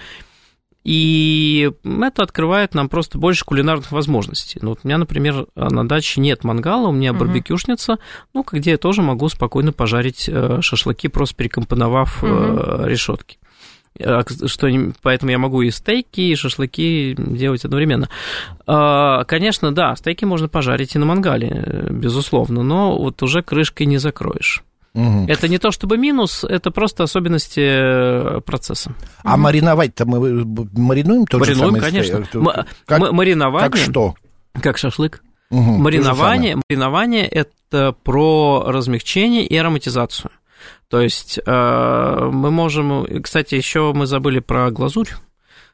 И 0.84 1.70
это 2.02 2.24
открывает 2.24 2.74
нам 2.74 2.90
просто 2.90 3.20
больше 3.20 3.46
кулинарных 3.46 3.92
возможностей. 3.92 4.58
Ну, 4.60 4.70
вот 4.70 4.80
у 4.84 4.88
меня, 4.88 4.98
например, 4.98 5.46
на 5.56 5.88
даче 5.88 6.20
нет 6.20 6.44
мангала, 6.44 6.88
у 6.88 6.92
меня 6.92 7.14
Мгм. 7.14 7.20
барбекюшница, 7.20 8.00
ну, 8.34 8.44
где 8.52 8.72
я 8.72 8.78
тоже 8.80 9.04
могу 9.04 9.30
спокойно 9.30 9.72
пожарить 9.72 10.28
э, 10.28 10.62
шашлыки, 10.62 11.10
просто 11.10 11.36
перекомпоновав 11.36 12.24
э, 12.24 12.84
решетки. 12.86 13.38
К- 14.00 14.26
Что, 14.48 14.68
поэтому 15.04 15.30
я 15.32 15.38
могу 15.38 15.62
и 15.62 15.70
стейки, 15.70 16.22
и 16.22 16.36
шашлыки 16.36 17.14
делать 17.20 17.66
одновременно. 17.66 18.10
А, 18.66 19.26
Конечно, 19.26 19.72
да, 19.76 19.96
стейки 19.96 20.26
можно 20.26 20.48
пожарить 20.48 20.96
и 20.96 20.98
на 21.00 21.06
мангале, 21.06 21.50
э, 21.66 21.88
безусловно, 21.92 22.64
но 22.64 22.98
вот 22.98 23.22
уже 23.22 23.44
крышкой 23.44 23.86
не 23.86 23.98
закроешь. 24.00 24.64
Мгм. 24.98 25.28
Это 25.28 25.48
не 25.48 25.60
то 25.60 25.70
чтобы 25.70 25.98
минус, 25.98 26.44
это 26.44 26.72
просто 26.72 27.04
особенности 27.04 27.60
э, 27.60 28.42
процесса. 28.42 28.94
А 29.24 29.38
мариновать-то 29.38 30.06
мы 30.08 30.18
э, 30.42 30.44
маринуем 30.74 31.26
тот 31.28 31.46
же 31.46 31.56
Маринуем, 31.56 31.84
конечно. 31.84 32.26
М- 32.34 32.66
Как, 32.88 33.00
м- 33.02 33.16
маринование, 33.16 33.70
как 33.70 33.80
что? 33.80 34.16
как 34.60 34.78
шашлык. 34.80 35.22
Же 35.52 35.58
Маринование, 35.60 36.58
маринование 36.68 37.28
это 37.28 37.96
про 38.04 38.64
размягчение 38.68 39.46
и 39.46 39.56
ароматизацию. 39.56 40.32
То 40.90 41.00
есть 41.00 41.40
э, 41.46 42.30
мы 42.34 42.50
можем, 42.50 43.06
кстати, 43.22 43.54
еще 43.54 43.94
мы 43.94 44.08
забыли 44.08 44.40
про 44.40 44.72
глазурь. 44.72 45.10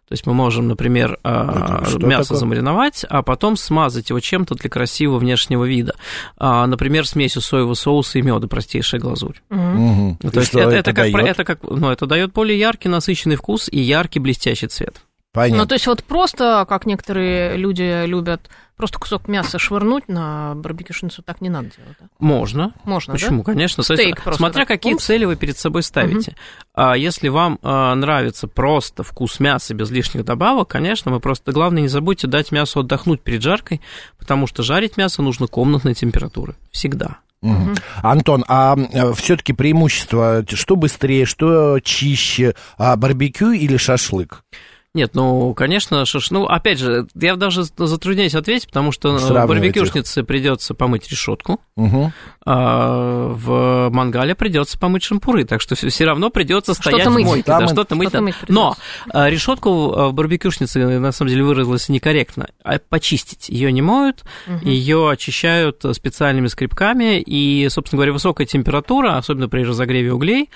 То 0.07 0.13
есть 0.13 0.25
мы 0.25 0.33
можем, 0.33 0.67
например, 0.67 1.17
Это 1.23 1.83
что 1.87 1.99
мясо 1.99 2.29
такое? 2.29 2.39
замариновать, 2.39 3.05
а 3.09 3.23
потом 3.23 3.55
смазать 3.55 4.09
его 4.09 4.19
чем-то 4.19 4.55
для 4.55 4.69
красивого 4.69 5.17
внешнего 5.17 5.63
вида. 5.65 5.95
А, 6.37 6.67
Например, 6.67 7.07
смесью 7.07 7.41
соевого 7.41 7.73
соуса 7.73 8.19
и 8.19 8.21
меда, 8.21 8.47
простейшая 8.47 8.99
глазурь. 8.99 9.37
Мгм. 9.49 10.17
Ну, 10.21 10.29
И 10.29 10.31
То 10.31 10.39
есть 10.39 10.51
что 10.51 10.59
это, 10.59 10.71
это 10.71 10.93
как, 10.93 11.07
это 11.07 11.43
как, 11.45 11.63
ну, 11.63 11.89
это 11.89 12.05
дает 12.05 12.33
более 12.33 12.59
яркий, 12.59 12.89
насыщенный 12.89 13.37
вкус 13.37 13.69
и 13.71 13.79
яркий 13.79 14.19
блестящий 14.19 14.67
цвет. 14.67 15.01
Понятно. 15.31 15.63
Ну, 15.63 15.67
то 15.67 15.75
есть 15.75 15.87
вот 15.87 16.03
просто, 16.03 16.65
как 16.69 16.85
некоторые 16.85 17.57
люди 17.57 18.05
любят 18.05 18.49
просто 18.75 18.99
кусок 18.99 19.27
мяса 19.27 19.59
швырнуть 19.59 20.07
на 20.07 20.55
барбекюшницу 20.55 21.21
так 21.21 21.41
не 21.41 21.49
надо 21.49 21.69
делать, 21.77 21.97
да? 21.99 22.07
Можно. 22.19 22.73
Можно, 22.83 23.13
Почему? 23.13 23.43
да? 23.43 23.51
Конечно. 23.51 23.83
Стейк 23.83 24.23
просто 24.23 24.39
смотря 24.39 24.61
так, 24.61 24.67
какие 24.69 24.93
пумс. 24.93 25.03
цели 25.03 25.25
вы 25.25 25.35
перед 25.35 25.57
собой 25.57 25.83
ставите. 25.83 26.35
А 26.73 26.95
если 26.97 27.27
вам 27.29 27.59
а, 27.61 27.93
нравится 27.95 28.47
просто 28.47 29.03
вкус 29.03 29.39
мяса 29.39 29.73
без 29.73 29.91
лишних 29.91 30.25
добавок, 30.25 30.69
конечно, 30.69 31.11
вы 31.11 31.19
просто 31.19 31.51
главное 31.51 31.83
не 31.83 31.87
забудьте 31.87 32.27
дать 32.27 32.51
мясу 32.51 32.79
отдохнуть 32.79 33.21
перед 33.21 33.41
жаркой, 33.41 33.81
потому 34.17 34.47
что 34.47 34.63
жарить 34.63 34.97
мясо 34.97 35.21
нужно 35.21 35.47
комнатной 35.47 35.93
температуры 35.93 36.55
всегда. 36.71 37.17
Мгм. 37.41 37.75
Антон, 38.01 38.45
а 38.47 38.75
все-таки 39.15 39.51
преимущество, 39.51 40.45
что 40.49 40.77
быстрее, 40.77 41.25
что 41.25 41.79
чище, 41.81 42.55
а, 42.77 42.95
барбекю 42.95 43.51
или 43.51 43.75
шашлык? 43.75 44.43
Нет, 44.95 45.15
ну, 45.15 45.55
конечно, 45.55 46.05
шаш... 46.05 46.29
ну, 46.29 46.45
опять 46.45 46.77
же, 46.77 47.07
я 47.15 47.35
даже 47.35 47.63
затрудняюсь 47.63 48.35
ответить, 48.35 48.67
потому 48.67 48.91
что 48.91 49.13
в 49.13 49.19
Сравнивать 49.19 49.47
барбекюшнице 49.47 50.21
придется 50.23 50.75
помыть 50.75 51.09
решетку, 51.09 51.59
Мгм. 51.75 52.13
а 52.45 53.29
в 53.33 53.89
мангале 53.89 54.35
придется 54.35 54.77
помыть 54.77 55.01
шампуры, 55.01 55.45
так 55.45 55.61
что 55.61 55.73
все 55.73 56.05
равно 56.05 56.29
придется 56.29 56.75
Что-то 56.75 56.89
стоять 56.91 57.07
мыть. 57.07 57.23
в 57.25 57.27
мойке, 57.27 57.43
Там 57.43 57.61
да, 57.61 57.67
что-то 57.69 57.95
мыть. 57.95 58.09
что-то 58.09 58.21
мыть. 58.23 58.35
Но 58.49 58.75
а, 59.09 59.31
решетку 59.31 59.69
э, 59.95 60.07
в 60.09 60.13
барбекюшнице, 60.13 60.77
на 60.99 61.11
самом 61.11 61.29
деле, 61.31 61.43
выразилась 61.43 61.89
некорректно, 61.89 62.49
а 62.63 62.77
почистить. 62.77 63.49
Ее 63.49 63.71
не 63.71 63.81
моют, 63.81 64.23
ее 64.61 65.09
очищают 65.09 65.83
специальными 65.93 66.45
скребками, 66.45 67.19
и, 67.19 67.67
собственно 67.69 67.97
говоря, 67.97 68.13
высокая 68.13 68.45
температура, 68.45 69.17
особенно 69.17 69.49
при 69.49 69.63
разогреве 69.63 70.13
углей, 70.13 70.51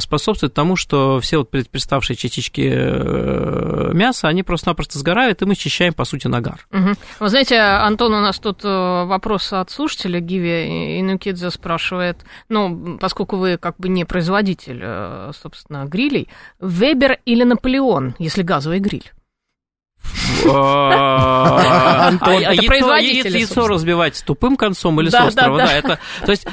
способствует 0.00 0.52
тому, 0.52 0.76
что 0.76 1.18
все 1.20 1.38
вот 1.38 1.50
пред- 1.50 1.70
представшие 1.70 2.14
частички 2.18 2.70
э, 2.70 3.69
мяса, 3.92 4.28
они 4.28 4.42
просто-напросто 4.42 4.98
сгорают, 4.98 5.42
и 5.42 5.46
мы 5.46 5.54
счищаем, 5.54 5.92
по 5.92 6.04
сути, 6.04 6.26
нагар. 6.26 6.66
Мгм. 6.70 6.96
Вы 7.18 7.28
знаете, 7.28 7.58
Антон, 7.58 8.14
у 8.14 8.20
нас 8.20 8.38
тут 8.38 8.64
э, 8.64 9.04
вопрос 9.04 9.52
от 9.52 9.70
слушателя 9.70 10.20
Гиви 10.20 11.00
Инукидзе 11.00 11.50
спрашивает, 11.50 12.24
ну, 12.48 12.98
поскольку 12.98 13.36
вы 13.36 13.56
как 13.56 13.76
бы 13.78 13.88
не 13.88 14.04
производитель, 14.04 14.80
э, 14.82 15.32
собственно, 15.40 15.84
грилей, 15.84 16.28
Вебер 16.60 17.18
или 17.24 17.44
Наполеон, 17.44 18.14
если 18.18 18.42
газовый 18.42 18.80
гриль? 18.80 19.10
А 20.46 22.12
Это 22.14 22.30
яйцо- 22.32 22.66
производители, 22.66 23.28
яйцо- 23.28 23.38
Яйцо 23.38 23.54
собственно. 23.54 23.68
разбивать 23.68 24.16
с 24.16 24.22
тупым 24.22 24.56
концом 24.56 25.00
или 25.00 25.08
с 25.08 25.14
острого, 25.14 25.58
да. 25.58 25.72
это, 25.72 25.98
то 26.24 26.30
есть 26.30 26.46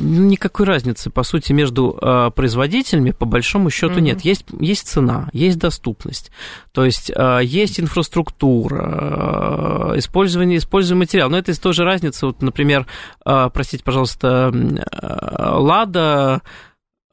никакой 0.00 0.66
разницы, 0.66 1.10
по 1.10 1.22
сути, 1.22 1.52
между 1.52 2.32
производителями, 2.34 3.12
по 3.12 3.26
большому 3.26 3.70
счету, 3.70 4.00
нет. 4.00 4.22
Есть, 4.22 4.44
цена, 4.88 5.28
есть 5.32 5.58
доступность, 5.58 6.30
то 6.72 6.84
есть 6.84 7.10
есть 7.42 7.80
инфраструктура, 7.80 9.92
использование, 9.96 10.58
используемый 10.58 11.04
материал. 11.04 11.30
Но 11.30 11.38
это 11.38 11.52
из 11.52 11.58
той 11.58 11.72
же 11.72 11.84
разницы, 11.84 12.26
вот, 12.26 12.42
например, 12.42 12.86
простите, 13.24 13.82
пожалуйста, 13.84 14.52
Лада, 15.38 16.42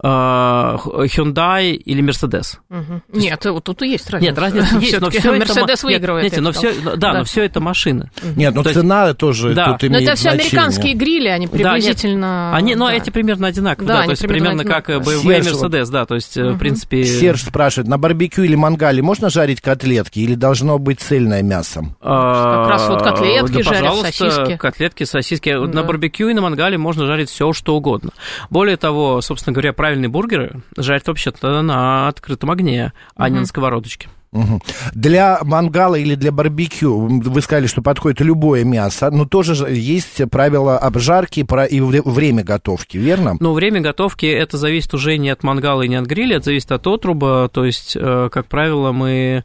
Hyundai 0.04 1.72
или 1.74 2.02
Mercedes. 2.04 2.58
Мгм. 2.70 3.04
Нет, 3.14 3.46
вот 3.46 3.64
тут 3.64 3.82
и 3.84 3.90
есть 3.90 4.10
разница. 4.10 4.32
Нет, 4.32 4.40
разница 4.40 4.78
есть, 4.80 5.00
но 5.00 5.10
все 5.10 5.34
это... 5.36 5.60
Ма- 5.60 5.66
выигрывает. 5.84 6.32
Нет, 6.32 6.42
но 6.42 6.52
все, 6.52 6.74
да, 6.84 6.96
Да. 6.96 7.14
но 7.20 7.24
все 7.24 7.44
это 7.44 7.60
машины. 7.60 8.10
Нет, 8.36 8.54
ну 8.56 8.64
То 8.64 8.70
есть- 8.70 8.80
цена 8.82 9.14
тоже 9.14 9.54
Да. 9.54 9.74
тут 9.74 9.84
Но 9.84 9.88
имеет 9.98 10.04
это 10.10 10.16
все 10.16 10.32
значение. 10.32 10.50
американские 10.52 10.94
грили, 10.94 11.28
они 11.28 11.48
Да, 11.48 11.54
нет. 11.58 11.64
приблизительно... 11.64 12.56
Они, 12.56 12.76
ну, 12.76 12.88
да. 12.88 12.94
эти 12.94 13.10
примерно 13.10 13.48
одинаковые, 13.48 13.88
Да, 13.88 13.98
да, 14.00 14.04
то 14.06 14.10
есть 14.12 14.22
примерно 14.28 14.64
примерно 14.64 14.74
как 14.74 14.90
э. 14.90 14.98
BMW 14.98 15.40
и 15.40 15.44
Серж, 15.44 15.54
вот- 15.54 15.72
Mercedes, 15.74 15.92
да, 15.92 16.06
то 16.06 16.16
есть, 16.16 16.38
э, 16.38 16.50
в 16.52 16.58
принципе... 16.58 17.04
Серж 17.04 17.44
спрашивает, 17.44 17.88
на 17.88 17.98
барбекю 17.98 18.44
или 18.44 18.56
мангале 18.56 19.02
можно 19.02 19.30
жарить 19.30 19.62
котлетки 19.62 20.20
или 20.20 20.36
должно 20.36 20.78
быть 20.80 21.00
цельное 21.00 21.42
мясо? 21.44 21.84
а, 22.02 22.62
Как 22.64 22.70
раз 22.72 22.88
вот 22.88 23.02
котлетки 23.02 23.58
да, 23.58 23.64
жарят, 23.64 23.96
сосиски. 24.02 24.58
котлетки, 24.58 25.04
сосиски. 25.04 25.50
Да. 25.54 25.60
На 25.68 25.84
барбекю 25.84 26.30
и 26.30 26.34
на 26.34 26.42
мангале 26.42 26.78
можно 26.78 27.06
жарить 27.06 27.30
все, 27.30 27.54
что 27.54 27.76
угодно. 27.76 28.12
Более 28.50 28.78
того, 28.78 29.22
собственно 29.22 29.54
говоря, 29.54 29.74
правильные 29.92 30.08
бургеры 30.08 30.62
жарят 30.78 31.06
вообще-то 31.08 31.62
на 31.62 32.08
открытом 32.08 32.50
огне, 32.50 32.94
а 33.18 33.28
не 33.28 33.40
на 33.40 33.46
сковородочке. 33.46 34.08
Мгм. 34.32 34.62
Для 34.94 35.40
мангала 35.42 35.96
или 35.96 36.16
для 36.16 36.32
барбекю 36.32 36.98
вы 36.98 37.42
сказали, 37.42 37.68
что 37.68 37.82
подходит 37.82 38.22
любое 38.22 38.64
мясо, 38.64 39.12
но 39.12 39.26
тоже 39.26 39.54
же 39.54 39.70
есть 39.70 40.22
правила 40.32 40.78
обжарки 40.78 41.42
и 41.42 41.80
вре- 41.82 42.02
время 42.06 42.42
готовки, 42.42 42.96
верно? 42.96 43.36
Но 43.42 43.54
время 43.54 43.82
готовки 43.82 44.26
это 44.26 44.58
зависит 44.58 44.94
уже 44.94 45.18
не 45.18 45.30
от 45.30 45.44
мангала 45.44 45.82
и 45.82 45.90
не 45.90 45.96
от 45.96 46.06
гриля, 46.06 46.38
это 46.38 46.46
зависит 46.46 46.72
от 46.72 46.88
отруба. 46.88 47.50
То 47.50 47.66
есть, 47.66 47.98
э, 48.00 48.30
как 48.32 48.46
правило, 48.48 48.94
мы 48.94 49.44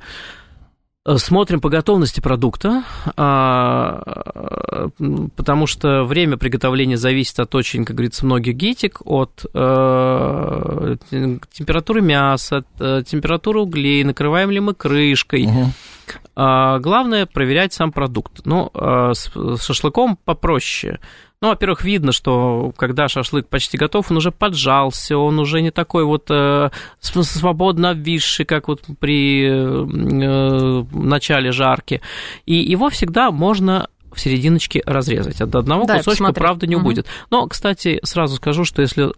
смотрим 1.17 1.61
по 1.61 1.69
готовности 1.69 2.21
продукта, 2.21 2.85
а, 3.17 4.89
потому 5.37 5.67
что 5.67 6.05
время 6.05 6.37
приготовления 6.37 6.97
зависит 6.97 7.39
от 7.39 7.55
очень, 7.55 7.85
как 7.85 7.97
говорится, 7.97 8.27
многих 8.27 8.57
гитик, 8.57 9.01
от 9.05 9.47
э, 9.55 10.97
тем- 11.11 11.41
температуры 11.53 12.01
мяса, 12.03 12.59
от, 12.59 12.67
э, 12.81 13.03
температуры 13.07 13.61
углей, 13.61 14.03
накрываем 14.05 14.51
ли 14.51 14.61
мы 14.61 14.75
крышкой. 14.75 15.49
А, 16.35 16.79
Главное 16.81 17.27
проверять 17.27 17.73
сам 17.73 17.93
продукт. 17.93 18.43
Ну, 18.45 18.71
а, 18.75 19.13
с 19.15 19.31
шашлыком 19.61 20.19
попроще. 20.25 20.99
Ну, 21.47 21.51
во-первых, 21.51 21.85
видно, 21.85 22.11
что 22.11 22.73
когда 22.77 23.07
шашлык 23.07 23.47
почти 23.49 23.79
готов, 23.79 24.11
он 24.11 24.17
уже 24.17 24.33
поджался, 24.33 25.17
он 25.17 25.39
уже 25.39 25.63
не 25.63 25.71
такой 25.71 26.03
вот 26.05 26.27
э, 26.29 26.71
св- 26.99 27.25
свободно 27.25 27.91
обвисший, 27.91 28.45
как 28.45 28.67
вот 28.67 28.83
при 28.99 29.47
э, 29.49 30.85
начале 30.93 31.53
жарки. 31.53 32.01
И 32.47 32.55
его 32.55 32.91
всегда 32.91 33.31
можно 33.31 33.87
в 34.13 34.19
серединочке 34.21 34.83
разрезать. 34.85 35.41
От 35.41 35.55
одного 35.55 35.85
Да, 35.85 35.99
кусочка, 35.99 36.11
посмотрела. 36.25 36.45
правда, 36.47 36.67
не 36.67 36.75
Мгм. 36.75 36.85
убудет. 36.85 37.07
Но, 37.31 37.47
кстати, 37.47 38.01
сразу 38.03 38.35
скажу, 38.37 38.65
что 38.65 38.83
если 38.83 39.13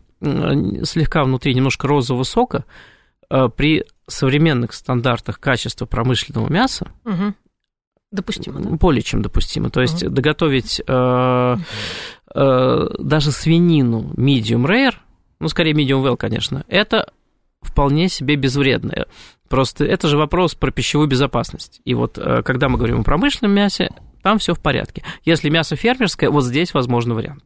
слегка 0.84 1.24
внутри 1.24 1.54
немножко 1.54 1.86
розового 1.88 2.24
сока, 2.24 2.64
э, 3.30 3.48
при 3.56 3.84
современных 4.06 4.74
стандартах 4.74 5.40
качества 5.40 5.86
промышленного 5.86 6.52
мяса 6.52 6.88
Мгм. 7.04 7.34
Допустимо, 8.10 8.60
да? 8.60 8.70
более 8.70 9.02
чем 9.02 9.22
допустимо. 9.22 9.70
То 9.70 9.82
есть 9.82 10.08
доготовить 10.08 10.80
э, 10.86 11.56
э, 12.34 12.86
даже 12.98 13.32
свинину 13.32 14.12
medium 14.16 14.64
rare, 14.64 14.94
ну, 15.40 15.48
скорее 15.48 15.72
medium 15.72 16.02
well, 16.02 16.16
конечно, 16.16 16.64
это 16.68 17.12
вполне 17.60 18.08
себе 18.08 18.36
безвредно. 18.36 19.06
Просто 19.48 19.84
это 19.84 20.08
же 20.08 20.16
вопрос 20.16 20.54
про 20.54 20.70
пищевую 20.70 21.08
безопасность. 21.08 21.80
И 21.84 21.94
вот 21.94 22.18
э, 22.18 22.42
когда 22.42 22.68
мы 22.68 22.78
говорим 22.78 23.00
о 23.00 23.04
промышленном 23.04 23.54
мясе, 23.54 23.90
там 24.22 24.38
все 24.38 24.54
в 24.54 24.60
порядке. 24.60 25.02
Если 25.24 25.48
мясо 25.48 25.76
фермерское, 25.76 26.30
вот 26.30 26.44
здесь 26.44 26.74
возможен 26.74 27.14
вариант. 27.14 27.44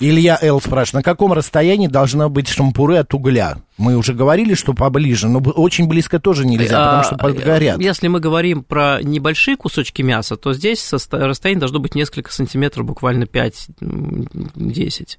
Илья 0.00 0.38
Л. 0.40 0.60
спрашивает, 0.60 1.04
на 1.04 1.10
каком 1.10 1.32
расстоянии 1.32 1.88
должна 1.88 2.28
быть 2.28 2.48
шампуры 2.48 2.96
от 2.96 3.12
угля? 3.12 3.58
Мы 3.76 3.96
уже 3.96 4.14
говорили, 4.14 4.54
что 4.54 4.72
поближе, 4.72 5.28
но 5.28 5.40
очень 5.40 5.86
близко 5.88 6.18
тоже 6.18 6.46
нельзя, 6.46 6.84
потому 6.84 7.04
что 7.04 7.16
подгорят. 7.16 7.80
Если 7.80 8.08
мы 8.08 8.20
говорим 8.20 8.64
про 8.64 9.00
небольшие 9.02 9.56
кусочки 9.56 10.02
мяса, 10.02 10.36
то 10.36 10.54
здесь 10.54 10.90
расстояние 10.92 11.60
должно 11.60 11.78
быть 11.80 11.94
несколько 11.94 12.32
сантиметров, 12.32 12.86
буквально 12.86 13.24
5-10. 13.24 15.18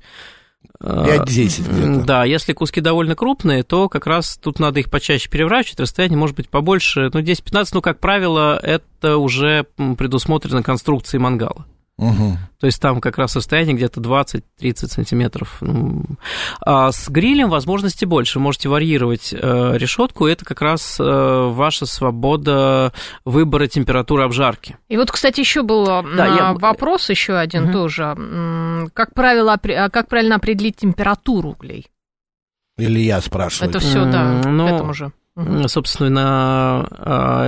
5-10 0.80 1.26
где-то. 1.26 2.06
Да, 2.06 2.24
если 2.24 2.54
куски 2.54 2.82
довольно 2.82 3.16
крупные, 3.16 3.64
то 3.64 3.90
как 3.90 4.06
раз 4.06 4.38
тут 4.38 4.60
надо 4.60 4.80
их 4.80 4.90
почаще 4.92 5.30
переворачивать, 5.30 5.80
расстояние 5.80 6.18
может 6.18 6.36
быть 6.36 6.50
побольше, 6.50 7.10
ну, 7.14 7.22
10-15, 7.22 7.70
ну, 7.74 7.82
как 7.82 8.00
правило, 8.00 8.60
это 8.62 9.18
уже 9.18 9.66
предусмотрено 9.76 10.64
конструкцией 10.64 11.22
мангала. 11.22 11.66
Мгм. 11.98 12.38
То 12.60 12.68
есть 12.68 12.80
там 12.80 13.02
как 13.02 13.18
раз 13.18 13.36
расстояние 13.36 13.76
где-то 13.76 14.00
20-30 14.02 14.42
сантиметров. 14.92 15.58
Ну, 15.62 16.04
А 16.62 16.92
с 16.92 17.10
грилем 17.10 17.50
возможности 17.50 18.06
больше. 18.06 18.40
Можете 18.40 18.70
варьировать 18.70 19.34
э, 19.34 19.38
решетку. 19.78 20.28
Это 20.28 20.46
как 20.46 20.62
раз 20.62 21.00
э, 21.00 21.04
ваша 21.04 21.86
свобода 21.88 22.94
выбора 23.26 23.68
температуры 23.68 24.24
обжарки. 24.24 24.78
И 24.90 24.98
вот, 24.98 25.10
кстати, 25.12 25.40
еще 25.40 25.64
был 25.64 25.86
Да, 25.86 26.02
а, 26.04 26.28
я- 26.28 26.54
вопрос 26.54 27.10
еще 27.10 27.34
один 27.34 27.64
Мгм. 27.64 27.74
тоже. 27.74 28.90
Как 28.94 29.14
правило, 29.16 29.54
а 29.54 29.90
как 29.90 30.08
правильно 30.08 30.36
определить 30.36 30.78
температуру 30.78 31.52
углей? 31.52 31.88
Илья 32.78 33.20
спрашивает. 33.22 33.72
Это 33.76 33.80
все, 33.84 34.06
да, 34.06 34.42
ну, 34.46 34.68
к 34.68 34.72
этому 34.72 34.94
же. 34.94 35.12
Собственно, 35.68 36.88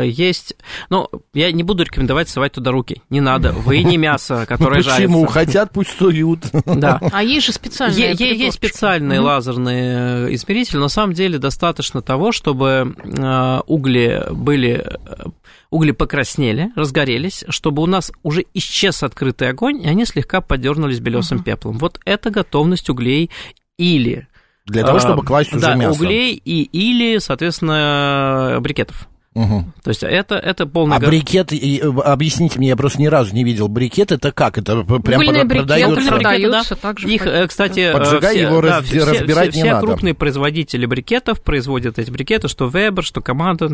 э, 0.03 0.07
есть... 0.07 0.55
Ну, 0.89 1.09
я 1.33 1.51
не 1.51 1.63
буду 1.63 1.83
рекомендовать 1.83 2.29
совать 2.29 2.53
туда 2.53 2.71
руки. 2.71 3.01
Не 3.09 3.19
надо. 3.19 3.51
Вы 3.51 3.83
не 3.83 3.97
мясо, 3.97 4.39
Ну, 4.41 4.45
которое 4.45 4.83
почему? 4.83 5.19
жарится. 5.21 5.33
Хотят, 5.33 5.71
пусть 5.71 5.97
суют. 5.97 6.39
Да. 6.65 6.99
А 7.11 7.23
есть 7.23 7.47
же 7.47 7.51
специальные 7.51 8.13
Есть 8.13 8.55
специальные 8.55 9.19
лазерные 9.19 10.27
э, 10.27 10.33
измерители. 10.35 10.77
На 10.77 10.87
самом 10.87 11.13
деле 11.13 11.39
достаточно 11.39 12.01
того, 12.01 12.31
чтобы 12.31 12.95
э, 13.03 13.59
угли 13.65 14.23
были 14.31 14.85
э, 14.85 15.25
угли 15.71 15.91
покраснели, 15.91 16.71
разгорелись, 16.75 17.43
чтобы 17.49 17.81
у 17.81 17.85
нас 17.85 18.11
уже 18.23 18.45
исчез 18.53 19.03
открытый 19.03 19.49
огонь, 19.49 19.81
и 19.81 19.87
они 19.87 20.05
слегка 20.05 20.41
подернулись 20.41 20.99
белесым 20.99 21.43
пеплом. 21.43 21.77
Вот 21.77 21.99
это 22.05 22.29
готовность 22.29 22.89
углей 22.89 23.29
или 23.77 24.27
Для 24.69 24.83
того, 24.83 24.99
чтобы 24.99 25.23
класть 25.23 25.51
уже 25.51 25.61
да, 25.61 25.75
мясо. 25.75 25.99
углей 26.01 26.33
и 26.43 26.63
или, 26.63 27.17
соответственно, 27.19 28.57
брикетов. 28.61 29.07
То 29.33 29.89
есть 29.89 30.03
это, 30.03 30.35
это 30.35 30.65
полный... 30.65 30.97
А 30.97 30.99
гор- 30.99 31.09
брикет, 31.09 31.53
э, 31.53 31.79
объясните 32.03 32.59
мне, 32.59 32.69
я 32.69 32.75
просто 32.75 32.99
ни 32.99 33.05
разу 33.05 33.33
не 33.33 33.45
видел 33.45 33.69
брикет, 33.69 34.11
это 34.11 34.33
как? 34.33 34.57
Это 34.57 34.83
прям 34.83 35.21
Угольные 35.21 35.45
продается? 35.45 35.95
Брикеты, 35.95 36.15
продаются 36.15 36.75
да. 36.75 36.81
также 36.81 37.07
Их, 37.09 37.25
э, 37.25 37.47
кстати, 37.47 37.79
э, 37.79 37.93
Поджигай, 37.93 38.33
все- 38.35 38.41
его 38.41 38.61
да, 38.61 38.67
раз- 38.67 38.85
все- 38.85 39.05
разбирать 39.05 39.51
все, 39.51 39.59
не 39.59 39.63
все 39.63 39.73
надо. 39.75 39.87
крупные 39.87 40.13
производители 40.13 40.85
брикетов 40.85 41.41
производят 41.41 41.99
эти 41.99 42.11
брикеты, 42.11 42.49
что 42.49 42.67
Weber, 42.67 43.01
что 43.01 43.21
команда. 43.21 43.69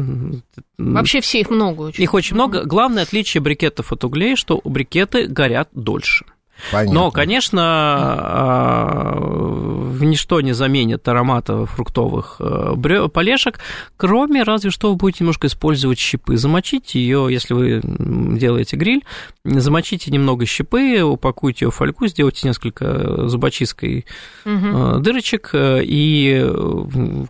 Вообще 0.78 1.22
все 1.22 1.39
их 1.39 1.49
много 1.49 1.84
очень. 1.84 2.03
Их 2.03 2.13
очень 2.13 2.36
много. 2.36 2.63
Главное 2.65 3.01
отличие 3.03 3.41
брикетов 3.41 3.91
от 3.91 4.03
углей, 4.03 4.36
что 4.36 4.61
брикеты 4.63 5.26
горят 5.28 5.70
дольше. 5.74 6.26
Понятно. 6.72 6.99
Но, 6.99 7.12
конечно, 7.12 7.62
а, 7.64 9.16
в 9.20 10.03
ничто 10.03 10.41
не 10.41 10.53
заменит 10.53 11.08
аромата 11.08 11.66
фруктовых 11.66 12.38
э, 12.39 13.08
полешек, 13.14 13.60
кроме 13.97 14.43
разве 14.43 14.72
что 14.72 14.89
вы 14.89 14.95
будете 14.95 15.24
немножко 15.24 15.47
использовать 15.47 15.99
щипы. 15.99 16.38
Замочите 16.38 16.99
ее, 16.99 17.28
если 17.30 17.53
вы 17.53 17.82
делаете 17.84 18.78
гриль, 18.78 19.03
замочите 19.43 20.12
немного 20.12 20.45
щипы, 20.45 21.01
упакуйте 21.01 21.66
ее 21.66 21.72
в 21.72 21.76
фольгу, 21.76 22.08
сделайте 22.08 22.47
несколько 22.47 23.28
зубочисткой 23.28 24.06
э, 24.45 24.97
дырочек, 24.99 25.49
э, 25.53 25.82
и 25.84 26.51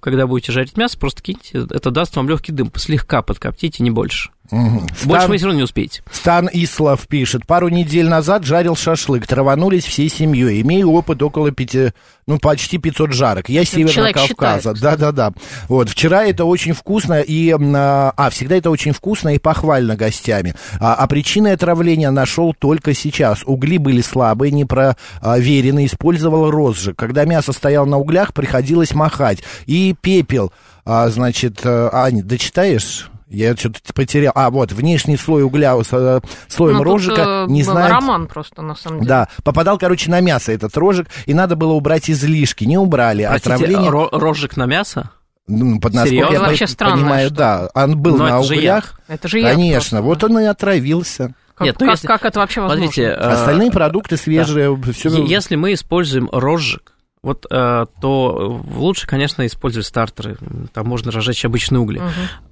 когда 0.01 0.28
будете 0.28 0.51
жарить 0.51 0.78
мясо, 0.78 0.97
просто 0.97 1.21
киньте, 1.21 1.65
это 1.69 1.91
даст 1.91 2.15
вам 2.15 2.30
легкий 2.30 2.51
дым, 2.51 2.71
слегка 2.76 3.21
подкоптите, 3.21 3.84
не 3.84 3.91
больше. 3.91 4.30
Больше 4.51 4.85
Стан- 4.95 5.29
вы 5.29 5.37
все 5.37 5.45
равно 5.45 5.57
не 5.57 5.63
успеете. 5.63 6.03
Стан 6.11 6.49
Ислав 6.51 7.07
пишет. 7.07 7.47
Пару 7.47 7.69
недель 7.69 8.07
назад 8.07 8.43
жарил 8.43 8.75
шашлык. 8.75 9.25
Траванулись 9.25 9.85
всей 9.85 10.09
семьей. 10.09 10.61
Имею 10.61 10.91
опыт 10.91 11.21
около 11.23 11.51
пяти, 11.51 11.93
ну, 12.27 12.37
почти 12.37 12.77
500 12.77 13.11
жарок. 13.11 13.49
Я 13.49 13.65
Северного 13.65 14.11
Кавказа. 14.11 14.73
Да-да-да. 14.73 15.33
Вот. 15.67 15.89
Вчера 15.89 16.23
это 16.25 16.45
очень 16.45 16.73
вкусно 16.73 17.21
и... 17.21 17.51
А, 17.51 18.13
а, 18.15 18.29
всегда 18.29 18.55
это 18.55 18.69
очень 18.69 18.91
вкусно 18.91 19.33
и 19.33 19.39
похвально 19.39 19.95
гостями. 19.95 20.53
А, 20.79 20.93
а 20.93 21.07
причины 21.07 21.49
отравления 21.49 22.11
нашел 22.11 22.53
только 22.53 22.93
сейчас. 22.93 23.43
Угли 23.45 23.77
были 23.77 24.01
слабые, 24.01 24.51
непроверенные. 24.51 25.87
Использовал 25.87 26.51
розжиг. 26.51 26.95
Когда 26.97 27.25
мясо 27.25 27.51
стояло 27.51 27.85
на 27.85 27.97
углях, 27.97 28.33
приходилось 28.33 28.93
махать. 28.93 29.39
И 29.65 29.95
пепел. 29.99 30.53
А, 30.85 31.09
значит, 31.09 31.65
Аня, 31.65 32.23
дочитаешь? 32.23 33.09
Я 33.36 33.55
что-то 33.55 33.93
потерял. 33.93 34.31
А, 34.36 34.49
вот, 34.49 34.71
внешний 34.71 35.17
слой 35.17 35.43
угля 35.43 35.75
с 35.83 35.89
э, 35.91 36.21
слоем 36.47 36.77
Ну, 36.77 36.83
тут, 36.83 36.91
рожика, 36.93 37.21
э, 37.21 37.51
не 37.51 37.63
знаю... 37.63 37.91
роман 37.91 38.27
просто, 38.27 38.61
на 38.61 38.75
самом 38.75 38.99
деле. 38.99 39.09
Да, 39.09 39.27
попадал, 39.43 39.77
короче, 39.77 40.09
на 40.09 40.21
мясо 40.21 40.51
этот 40.53 40.75
рожик, 40.77 41.07
и 41.25 41.33
надо 41.33 41.55
было 41.55 41.73
убрать 41.73 42.09
излишки. 42.09 42.63
Не 42.63 42.77
убрали. 42.77 43.25
Простите, 43.27 43.53
Отравление... 43.55 43.91
ро- 43.91 44.09
рожек 44.11 44.55
на 44.55 44.65
мясо? 44.65 45.09
Ну, 45.47 45.79
под 45.79 45.93
насколько 45.93 46.09
Серьезно? 46.09 46.33
я 46.33 46.39
по- 46.39 46.45
Вообще 46.47 46.67
понимаю, 46.77 47.27
штука. 47.27 47.69
да. 47.73 47.83
Он 47.83 47.97
был 47.97 48.17
Но 48.17 48.23
на 48.23 48.29
это 48.39 48.43
же 48.43 48.55
углях. 48.55 48.99
Это 49.07 49.27
же 49.27 49.39
яд 49.39 49.51
Конечно, 49.53 50.01
просто. 50.01 50.01
вот 50.01 50.23
он 50.23 50.39
и 50.39 50.45
отравился. 50.45 51.33
Как, 51.55 51.65
Нет, 51.67 51.75
ну 51.79 51.86
как- 51.86 51.95
если- 51.95 52.07
как 52.07 52.25
это 52.25 52.39
вообще 52.39 52.61
возможно? 52.61 52.86
Смотрите, 52.86 53.09
э, 53.09 53.13
Остальные 53.15 53.71
продукты 53.71 54.17
свежие, 54.17 54.75
все... 54.93 55.09
Е- 55.09 55.25
Если 55.27 55.55
мы 55.55 55.73
используем 55.73 56.29
розжиг, 56.31 56.93
вот, 57.26 57.47
э, 57.49 57.86
то 58.01 58.61
лучше, 58.76 59.07
конечно, 59.07 59.47
использовать 59.47 59.88
стартеры. 59.88 60.38
Там 60.73 60.86
можно 60.86 61.11
разжечь 61.11 61.43
обычные 61.43 61.80
угли. 61.80 61.99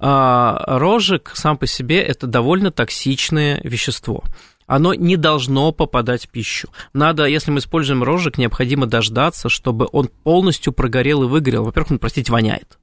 А, 0.00 0.64
розжиг 0.66 1.30
сам 1.34 1.56
по 1.56 1.68
себе 1.68 2.02
это 2.02 2.26
довольно 2.26 2.72
токсичное 2.72 3.60
вещество. 3.62 4.24
Оно 4.66 4.92
не 4.92 5.16
должно 5.16 5.70
попадать 5.70 6.24
в 6.24 6.28
пищу. 6.28 6.70
Надо, 6.92 7.26
если 7.26 7.52
мы 7.52 7.58
используем 7.58 8.02
розжиг, 8.02 8.36
необходимо 8.36 8.86
дождаться, 8.86 9.48
чтобы 9.48 9.88
он 9.92 10.08
полностью 10.08 10.72
прогорел 10.72 11.22
и 11.22 11.26
выгорел. 11.26 11.62
Во-первых, 11.62 11.92
он, 11.92 11.98
простите, 12.00 12.32
воняет. 12.32 12.76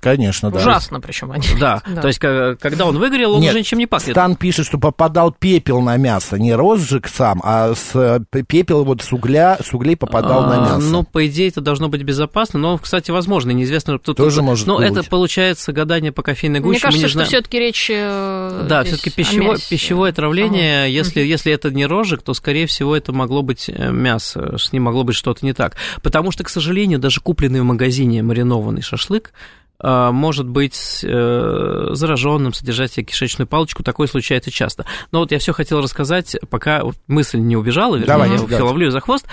Конечно, 0.00 0.50
да. 0.50 0.58
Ужасно 0.58 1.00
причем 1.00 1.32
они. 1.32 1.46
Да, 1.60 1.82
Да. 1.86 2.00
то 2.02 2.08
есть, 2.08 2.18
ка- 2.18 2.56
когда 2.60 2.86
он 2.86 2.98
выгорел, 2.98 3.34
он 3.34 3.40
Нет, 3.40 3.50
уже 3.50 3.60
ничем 3.60 3.78
не 3.78 3.86
пахнет. 3.86 4.12
Стан 4.14 4.36
пишет, 4.36 4.66
что 4.66 4.78
попадал 4.78 5.32
пепел 5.32 5.80
на 5.80 5.96
мясо. 5.96 6.38
Не 6.38 6.54
розжиг 6.54 7.08
сам, 7.08 7.40
а 7.44 7.74
с, 7.74 7.90
э, 7.94 8.20
пепел 8.46 8.84
вот 8.84 9.02
с 9.02 9.12
угля, 9.12 9.58
с 9.64 9.72
углей 9.74 9.96
попадал 9.96 10.44
на 10.46 10.56
А, 10.56 10.60
мясо. 10.74 10.86
Ну, 10.88 11.02
по 11.04 11.26
идее, 11.26 11.48
это 11.48 11.60
должно 11.60 11.88
быть 11.88 12.02
безопасно, 12.02 12.58
но, 12.58 12.78
кстати, 12.78 13.10
возможно, 13.10 13.50
неизвестно. 13.50 13.98
Тут, 13.98 14.16
Тоже 14.16 14.36
тут- 14.36 14.44
может 14.44 14.66
Но 14.66 14.76
быть. 14.78 14.90
это 14.90 15.02
получается 15.04 15.72
гадание 15.72 16.12
по 16.12 16.22
кофейной 16.22 16.60
гуще. 16.60 16.76
Мне 16.76 16.80
кажется, 16.80 17.08
что 17.08 17.14
знаем. 17.18 17.28
все-таки 17.28 17.58
речь. 17.58 17.90
э, 17.92 18.66
Да, 18.68 18.84
все-таки 18.84 19.10
пищевое, 19.10 19.58
пищевое 19.68 20.10
отравление, 20.10 20.80
Ага. 20.80 20.86
если, 20.88 21.20
если 21.20 21.52
это 21.52 21.70
не 21.70 21.86
рожек, 21.86 22.22
то, 22.22 22.34
скорее 22.34 22.66
всего, 22.66 22.96
это 22.96 23.12
могло 23.12 23.42
быть 23.42 23.68
э, 23.68 23.90
мясо, 23.90 24.56
с 24.58 24.72
ним 24.72 24.84
могло 24.84 25.04
быть 25.04 25.16
что-то 25.16 25.44
не 25.44 25.52
так. 25.52 25.76
Потому 26.02 26.30
что, 26.30 26.44
к 26.44 26.48
сожалению, 26.48 26.98
даже 26.98 27.20
купленный 27.20 27.60
в 27.60 27.64
магазине 27.64 28.22
маринованный 28.22 28.82
шашлык 28.82 29.32
э, 29.32 29.65
может 29.82 30.48
быть 30.48 31.00
э, 31.02 31.88
зараженным, 31.92 32.52
содержать 32.52 32.92
себе 32.92 33.06
кишечную 33.06 33.46
палочку. 33.46 33.82
Такое 33.82 34.06
случается 34.06 34.50
часто. 34.50 34.86
Но 35.12 35.20
вот 35.20 35.32
я 35.32 35.38
все 35.38 35.52
хотел 35.52 35.82
рассказать, 35.82 36.36
пока 36.50 36.82
мысль 37.06 37.38
не 37.38 37.56
убежала, 37.56 37.96
вернее, 37.96 38.06
Давайте, 38.06 38.34
я 38.36 38.46
всё 38.46 38.66
ловлю 38.66 38.90
за 38.90 39.00
хвост, 39.00 39.26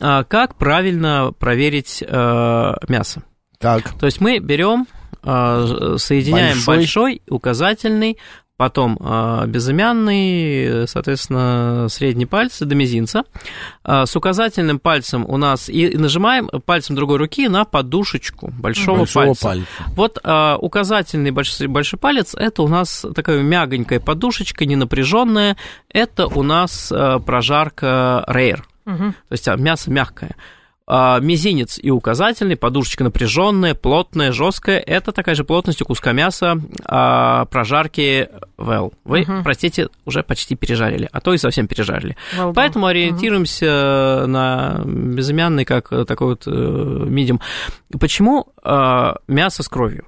а, 0.00 0.24
как 0.24 0.56
правильно 0.56 1.32
проверить 1.38 2.02
э, 2.06 2.72
мясо. 2.88 3.22
Так, 3.58 3.98
То 3.98 4.06
есть 4.06 4.20
мы 4.20 4.38
берем, 4.38 4.86
э, 5.22 5.96
соединяем 5.98 6.58
Большой. 6.66 6.76
большой, 6.76 7.22
указательный, 7.28 8.18
потом 8.56 8.98
э, 8.98 9.44
безымянный, 9.46 10.88
соответственно, 10.88 11.86
средний 11.90 12.26
палец 12.26 12.58
до 12.60 12.74
мизинца. 12.74 13.24
Э, 13.84 14.04
С 14.06 14.16
указательным 14.16 14.78
пальцем 14.78 15.24
у 15.28 15.36
нас 15.36 15.68
и 15.68 15.96
нажимаем 15.96 16.48
пальцем 16.64 16.96
другой 16.96 17.18
руки 17.18 17.48
на 17.48 17.64
подушечку 17.64 18.52
большого, 18.58 18.98
большого 18.98 19.24
пальца. 19.26 19.44
пальца. 19.44 19.66
Вот 19.88 20.18
э, 20.22 20.56
указательный 20.60 21.30
большой, 21.30 21.66
большой 21.66 21.98
палец 21.98 22.34
это 22.34 22.62
у 22.62 22.68
нас 22.68 23.04
такая 23.14 23.42
мягонькая 23.42 24.00
подушечка, 24.00 24.64
не 24.64 24.76
напряженная. 24.76 25.56
Это 25.88 26.26
у 26.26 26.42
нас 26.42 26.92
прожарка 27.24 28.24
рейр. 28.26 28.66
Мгм. 28.86 29.12
То 29.12 29.32
есть 29.32 29.48
а, 29.48 29.56
мясо 29.56 29.90
мягкое. 29.90 30.36
А, 30.88 31.18
Мизинец 31.18 31.78
и 31.82 31.90
указательный, 31.90 32.56
подушечка 32.56 33.02
напряженная, 33.02 33.74
плотная, 33.74 34.30
жесткая. 34.30 34.78
Это 34.78 35.10
такая 35.10 35.34
же 35.34 35.42
плотность 35.42 35.82
у 35.82 35.84
куска 35.84 36.12
мяса 36.12 36.60
а, 36.84 37.46
прожарки 37.46 38.28
well. 38.56 38.92
Вы, 39.04 39.22
Мгм. 39.22 39.42
простите, 39.42 39.88
уже 40.04 40.22
почти 40.22 40.54
пережарили, 40.54 41.08
а 41.10 41.20
то 41.20 41.34
и 41.34 41.38
совсем 41.38 41.66
пережарили. 41.66 42.16
Done. 42.36 42.52
Поэтому 42.54 42.86
ориентируемся 42.86 44.24
на 44.28 44.80
безымянный, 44.84 45.64
как 45.64 45.92
э, 45.92 46.04
такой 46.04 46.28
вот 46.28 46.46
медиум. 46.46 47.40
Почему 47.98 48.46
а, 48.62 49.16
мясо 49.26 49.62
с 49.64 49.68
кровью? 49.68 50.06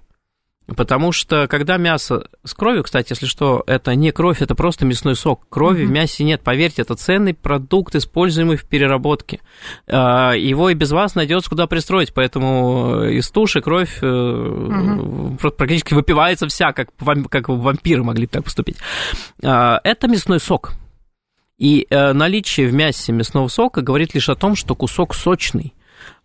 Потому 0.76 1.12
что 1.12 1.46
когда 1.48 1.78
мясо 1.78 2.28
с 2.44 2.52
кровью, 2.52 2.82
кстати, 2.82 3.12
если 3.12 3.24
что, 3.24 3.64
это 3.66 3.94
не 3.94 4.12
кровь, 4.12 4.42
это 4.42 4.54
просто 4.54 4.84
мясной 4.84 5.16
сок. 5.16 5.48
Крови 5.48 5.84
в 5.84 5.90
мясе 5.90 6.24
нет, 6.24 6.42
поверьте, 6.42 6.82
это 6.82 6.94
ценный 6.94 7.32
продукт, 7.32 7.94
используемый 7.94 8.58
в 8.58 8.66
переработке. 8.66 9.40
А, 9.86 10.32
Его 10.32 10.68
и 10.68 10.74
без 10.74 10.90
вас 10.90 11.14
найдется 11.14 11.48
куда 11.48 11.66
пристроить, 11.66 12.12
поэтому 12.12 13.04
из 13.04 13.30
туши 13.30 13.62
кровь 13.62 13.98
э, 14.02 15.36
просто 15.40 15.56
практически 15.56 15.94
выпивается 15.94 16.46
вся, 16.48 16.72
как, 16.72 16.90
вам- 16.98 17.24
как 17.24 17.48
вампиры 17.48 18.04
могли 18.04 18.26
так 18.26 18.44
поступить. 18.44 18.76
А, 19.42 19.80
Это 19.84 20.06
мясной 20.06 20.38
сок. 20.38 20.72
И 21.56 21.86
э, 21.88 22.12
наличие 22.12 22.68
в 22.68 22.74
мясе 22.74 23.12
мясного 23.12 23.48
сока 23.48 23.80
говорит 23.80 24.14
лишь 24.14 24.28
о 24.28 24.36
том, 24.36 24.54
что 24.54 24.74
кусок 24.74 25.14
сочный. 25.14 25.72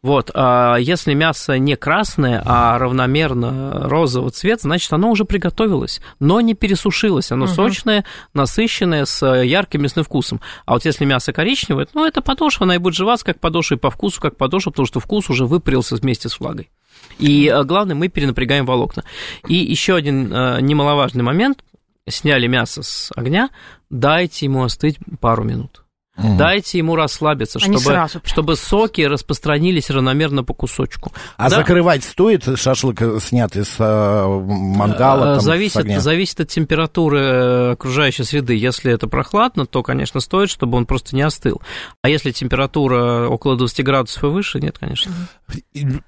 Вот, 0.04 0.32
а 0.34 0.76
если 0.76 1.14
мясо 1.14 1.58
не 1.58 1.78
красное, 1.78 2.44
а 2.46 2.78
равномерно 2.78 3.88
розового 3.88 4.32
цвета, 4.32 4.64
значит, 4.64 4.92
оно 4.92 5.10
уже 5.10 5.24
приготовилось, 5.24 6.02
но 6.20 6.42
не 6.42 6.56
пересушилось. 6.56 7.32
Оно 7.32 7.48
сочное, 7.48 8.04
насыщенное, 8.34 9.06
с 9.06 9.26
ярким 9.26 9.82
мясным 9.82 10.04
вкусом. 10.04 10.42
А 10.66 10.74
вот 10.74 10.84
если 10.84 11.06
мясо 11.06 11.32
коричневое, 11.32 11.88
ну, 11.94 12.06
это 12.06 12.22
подошва, 12.22 12.66
она 12.66 12.76
и 12.76 12.80
будет 12.80 12.96
жеваться 12.96 13.26
как 13.26 13.40
подошва, 13.40 13.76
и 13.76 13.80
по 13.80 13.90
вкусу 13.90 14.20
как 14.20 14.36
подошва, 14.36 14.72
потому 14.72 14.88
что 14.88 15.00
вкус 15.00 15.30
уже 15.30 15.46
выпарился 15.46 15.96
вместе 15.96 16.28
с 16.28 16.38
влагой. 16.38 16.70
И 17.18 17.48
э, 17.48 17.64
главное, 17.64 17.96
мы 17.96 18.10
перенапрягаем 18.10 18.66
волокна. 18.66 19.06
И 19.48 19.56
еще 19.56 19.96
один 19.96 20.34
э, 20.34 20.60
немаловажный 20.60 21.24
момент. 21.24 21.64
Сняли 22.10 22.48
мясо 22.48 22.84
с 22.84 23.14
огня, 23.16 23.50
дайте 23.90 24.48
ему 24.48 24.64
остыть 24.64 24.98
пару 25.22 25.46
минут. 25.46 25.83
Дайте 26.16 26.78
ему 26.78 26.96
расслабиться, 26.96 27.58
чтобы, 27.60 27.80
сразу 27.80 28.20
прям. 28.20 28.30
чтобы 28.32 28.56
соки 28.56 29.02
распространились 29.02 29.90
равномерно 29.90 30.44
по 30.44 30.54
кусочку. 30.54 31.12
А 31.38 31.50
Да. 31.50 31.58
закрывать 31.58 32.04
стоит 32.04 32.44
шашлык, 32.56 33.02
э, 33.02 33.18
снятый 33.20 33.66
с 33.66 33.76
э, 33.80 34.26
мангала, 34.28 35.24
Э, 35.24 35.34
там, 35.34 35.42
с 35.42 35.44
зависит, 35.44 35.78
огня? 35.78 36.00
зависит 36.00 36.40
от 36.42 36.50
температуры 36.50 37.20
э, 37.20 37.72
окружающей 37.72 38.24
среды. 38.24 38.56
Если 38.56 38.94
это 38.94 39.08
прохладно, 39.08 39.66
то, 39.66 39.82
конечно, 39.82 40.20
стоит, 40.20 40.52
чтобы 40.52 40.78
он 40.78 40.86
просто 40.86 41.16
не 41.16 41.24
остыл. 41.24 41.62
А 42.04 42.10
если 42.10 42.30
температура 42.32 43.28
около 43.28 43.58
20 43.58 43.84
градусов 43.84 44.24
и 44.24 44.28
выше, 44.28 44.60
нет, 44.60 44.78
конечно. 44.78 45.12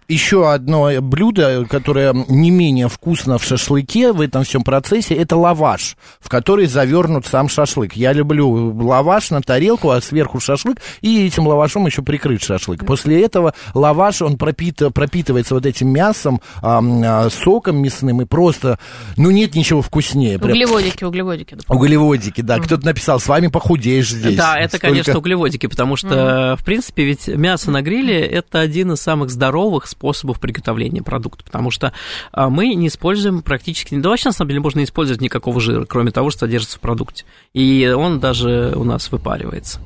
Еще 0.07 0.49
одно 0.51 0.89
блюдо, 1.01 1.65
которое 1.65 2.13
не 2.27 2.51
менее 2.51 2.89
вкусно 2.89 3.37
в 3.39 3.43
шашлыке 3.43 4.11
в 4.11 4.21
этом 4.21 4.43
всем 4.43 4.63
процессе, 4.63 5.15
это 5.15 5.35
лаваш, 5.35 5.97
в 6.19 6.29
который 6.29 6.67
завернут 6.67 7.25
сам 7.25 7.49
шашлык. 7.49 7.93
Я 7.93 8.13
люблю 8.13 8.49
лаваш 8.83 9.31
на 9.31 9.41
тарелку, 9.41 9.94
а 9.97 10.01
сверху 10.01 10.39
шашлык, 10.39 10.77
и 11.01 11.25
этим 11.25 11.47
лавашом 11.47 11.85
еще 11.85 12.01
прикрыть 12.01 12.43
шашлык. 12.43 12.85
После 12.85 13.21
этого 13.21 13.53
лаваш, 13.73 14.21
он 14.21 14.37
пропит, 14.37 14.81
пропитывается 14.93 15.53
вот 15.53 15.65
этим 15.65 15.89
мясом, 15.89 16.41
а, 16.61 16.81
а, 16.83 17.29
соком 17.29 17.77
мясным, 17.77 18.21
и 18.21 18.25
просто, 18.25 18.79
ну, 19.17 19.31
нет 19.31 19.55
ничего 19.55 19.81
вкуснее. 19.81 20.37
Прям- 20.39 20.51
Углеводики, 20.51 21.03
углеводики. 21.03 21.57
Углеводики, 21.67 22.41
да. 22.41 22.59
Кто-то 22.59 22.85
написал, 22.85 23.19
с 23.19 23.27
вами 23.27 23.47
похудеешь 23.47 24.09
здесь. 24.09 24.37
Да, 24.37 24.57
это, 24.57 24.77
Столько- 24.77 24.87
конечно, 24.87 25.17
углеводики, 25.17 25.67
потому 25.67 25.95
что, 25.95 26.55
в 26.59 26.63
принципе, 26.63 27.03
ведь 27.03 27.27
мясо 27.27 27.71
на 27.71 27.81
гриле– 27.81 28.19
это 28.25 28.59
один 28.59 28.93
из 28.93 29.01
самых 29.01 29.29
здоровых 29.29 29.87
способов 29.87 30.39
приготовления 30.39 31.01
продукта, 31.01 31.43
потому 31.43 31.71
что 31.71 31.93
а, 32.31 32.49
мы 32.49 32.73
не 32.73 32.87
используем 32.87 33.41
практически, 33.41 33.95
да 33.95 34.09
вообще, 34.09 34.29
на 34.29 34.33
самом 34.33 34.49
деле, 34.49 34.61
можно 34.61 34.79
не 34.79 34.85
использовать 34.85 35.21
никакого 35.21 35.59
жира, 35.59 35.85
кроме 35.85 36.11
того, 36.11 36.29
что 36.29 36.41
содержится 36.41 36.77
в 36.77 36.81
продукте, 36.81 37.25
и 37.53 37.87
он 37.95 38.19
даже 38.19 38.73
у 38.75 38.83
нас 38.83 39.11
выпаривается. 39.11 39.79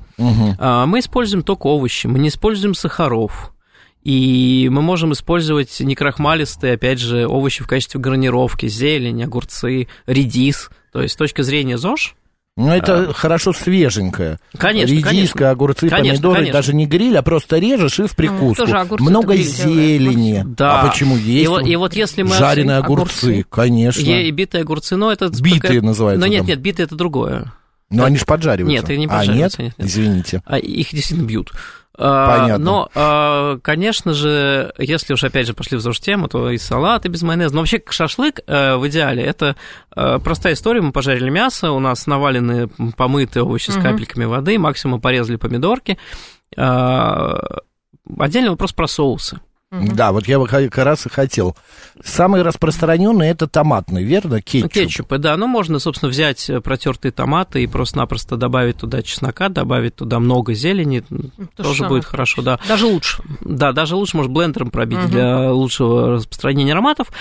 А, 0.59 0.85
Мы 0.85 0.99
используем 0.99 1.43
только 1.43 1.67
овощи, 1.67 2.07
мы 2.07 2.19
не 2.19 2.29
используем 2.29 2.73
сахаров, 2.73 3.53
и 4.03 4.69
мы 4.71 4.81
можем 4.81 5.13
использовать 5.13 5.79
некрахмалистые, 5.79 6.73
опять 6.73 6.99
же, 6.99 7.27
овощи 7.27 7.63
в 7.63 7.67
качестве 7.67 7.99
гарнировки, 7.99 8.67
зелень, 8.67 9.23
огурцы, 9.23 9.87
редис. 10.07 10.69
То 10.91 11.01
есть 11.01 11.13
с 11.13 11.17
точки 11.17 11.41
зрения 11.41 11.77
ЗОЖ, 11.77 12.15
Ну, 12.57 12.71
это 12.73 13.13
хорошо 13.13 13.53
свеженькое. 13.53 14.39
Конечно, 14.57 14.91
Редиска, 14.91 15.09
конечно. 15.09 15.49
огурцы, 15.51 15.89
Конечно, 15.89 16.13
помидоры, 16.15 16.35
конечно. 16.35 16.53
даже 16.53 16.73
не 16.75 16.85
гриль, 16.87 17.17
а 17.17 17.21
просто 17.21 17.57
режешь 17.57 17.99
и 17.99 18.07
в 18.07 18.15
прикуску. 18.15 18.65
тоже 18.65 18.77
огурцы 18.79 19.03
Много 19.03 19.35
зелени. 19.37 20.43
Да. 20.45 20.81
А 20.81 20.87
почему 20.87 21.15
есть? 21.15 21.45
И 21.45 21.47
вот, 21.47 21.65
и 21.65 21.75
вот 21.75 21.93
если 21.93 22.23
мы... 22.23 22.33
Жареные 22.35 22.77
огурцы. 22.77 23.25
огурцы, 23.25 23.45
конечно. 23.49 24.01
И 24.01 24.31
битые 24.31 24.63
огурцы, 24.63 24.95
но 24.95 25.11
это... 25.11 25.29
Битые 25.29 25.81
называются 25.81 26.19
Но 26.19 26.27
нет, 26.27 26.39
там. 26.39 26.47
нет, 26.47 26.59
битые 26.59 26.85
это 26.85 26.95
другое. 26.95 27.53
Но 27.89 28.05
они 28.05 28.17
же 28.17 28.25
поджариваются. 28.25 28.81
Нет, 28.81 28.89
они 28.89 28.97
не 28.99 29.05
А, 29.05 29.09
нет? 29.09 29.19
поджариваются, 29.19 29.63
нет, 29.63 29.73
нет. 29.77 29.87
Извините. 29.87 30.43
А 30.45 30.57
их 30.57 30.89
действительно 30.91 31.25
бьют. 31.27 31.51
А, 32.01 32.39
Понятно. 32.39 32.63
Но, 32.63 32.89
а, 32.95 33.57
конечно 33.59 34.13
же, 34.13 34.73
если 34.77 35.13
уж 35.13 35.23
опять 35.23 35.47
же 35.47 35.53
пошли 35.53 35.75
в 35.77 35.81
ЗОЖ-тему, 35.81 36.29
то 36.29 36.49
и 36.49 36.57
салат, 36.57 37.05
и 37.05 37.09
без 37.09 37.23
майонеза. 37.23 37.53
Но 37.53 37.61
вообще 37.61 37.81
шашлык 37.89 38.39
э, 38.47 38.75
в 38.77 38.87
идеале 38.87 39.23
это 39.23 39.57
э, 39.95 40.19
простая 40.23 40.53
история. 40.53 40.81
Мы 40.81 40.93
пожарили 40.93 41.29
мясо, 41.29 41.71
у 41.71 41.79
нас 41.79 42.07
навалены 42.07 42.69
помытые 42.95 43.43
овощи 43.43 43.71
с 43.71 43.75
капельками 43.75 44.23
воды, 44.25 44.57
максимум 44.57 45.01
порезали 45.01 45.35
помидорки. 45.35 45.97
А, 46.55 47.37
Отдельный 48.17 48.49
вопрос 48.49 48.71
про 48.73 48.87
соусы. 48.87 49.39
Да, 49.71 50.11
вот 50.11 50.27
я 50.27 50.43
как 50.43 50.77
раз 50.79 51.05
и 51.05 51.09
хотел. 51.09 51.55
Самый 52.03 52.41
распространенный 52.41 53.27
это 53.27 53.47
томатный, 53.47 54.03
верно? 54.03 54.41
Кетчуп. 54.41 54.71
Кетчупы, 54.71 55.19
да. 55.19 55.37
Ну, 55.37 55.45
можно, 55.45 55.77
собственно, 55.77 56.09
взять 56.09 56.49
э, 56.49 56.59
протертые 56.59 57.11
томаты 57.11 57.61
и 57.61 57.67
просто-напросто 57.67 58.35
добавить 58.35 58.77
туда 58.77 59.03
чеснока, 59.03 59.47
добавить 59.49 59.95
туда 59.95 60.19
много 60.19 60.55
зелени. 60.55 61.01
То 61.01 61.15
же 61.15 61.29
тоже 61.55 61.75
самое. 61.79 61.89
будет 61.89 62.05
хорошо, 62.05 62.41
да. 62.41 62.59
Даже 62.67 62.87
лучше. 62.87 63.21
Да, 63.41 63.71
даже 63.71 63.95
лучше, 63.95 64.17
может, 64.17 64.31
блендером 64.31 64.71
пробить 64.71 64.99
Мгм. 64.99 65.09
для 65.11 65.51
лучшего 65.51 66.13
распространения 66.13 66.71
ароматов. 66.71 67.11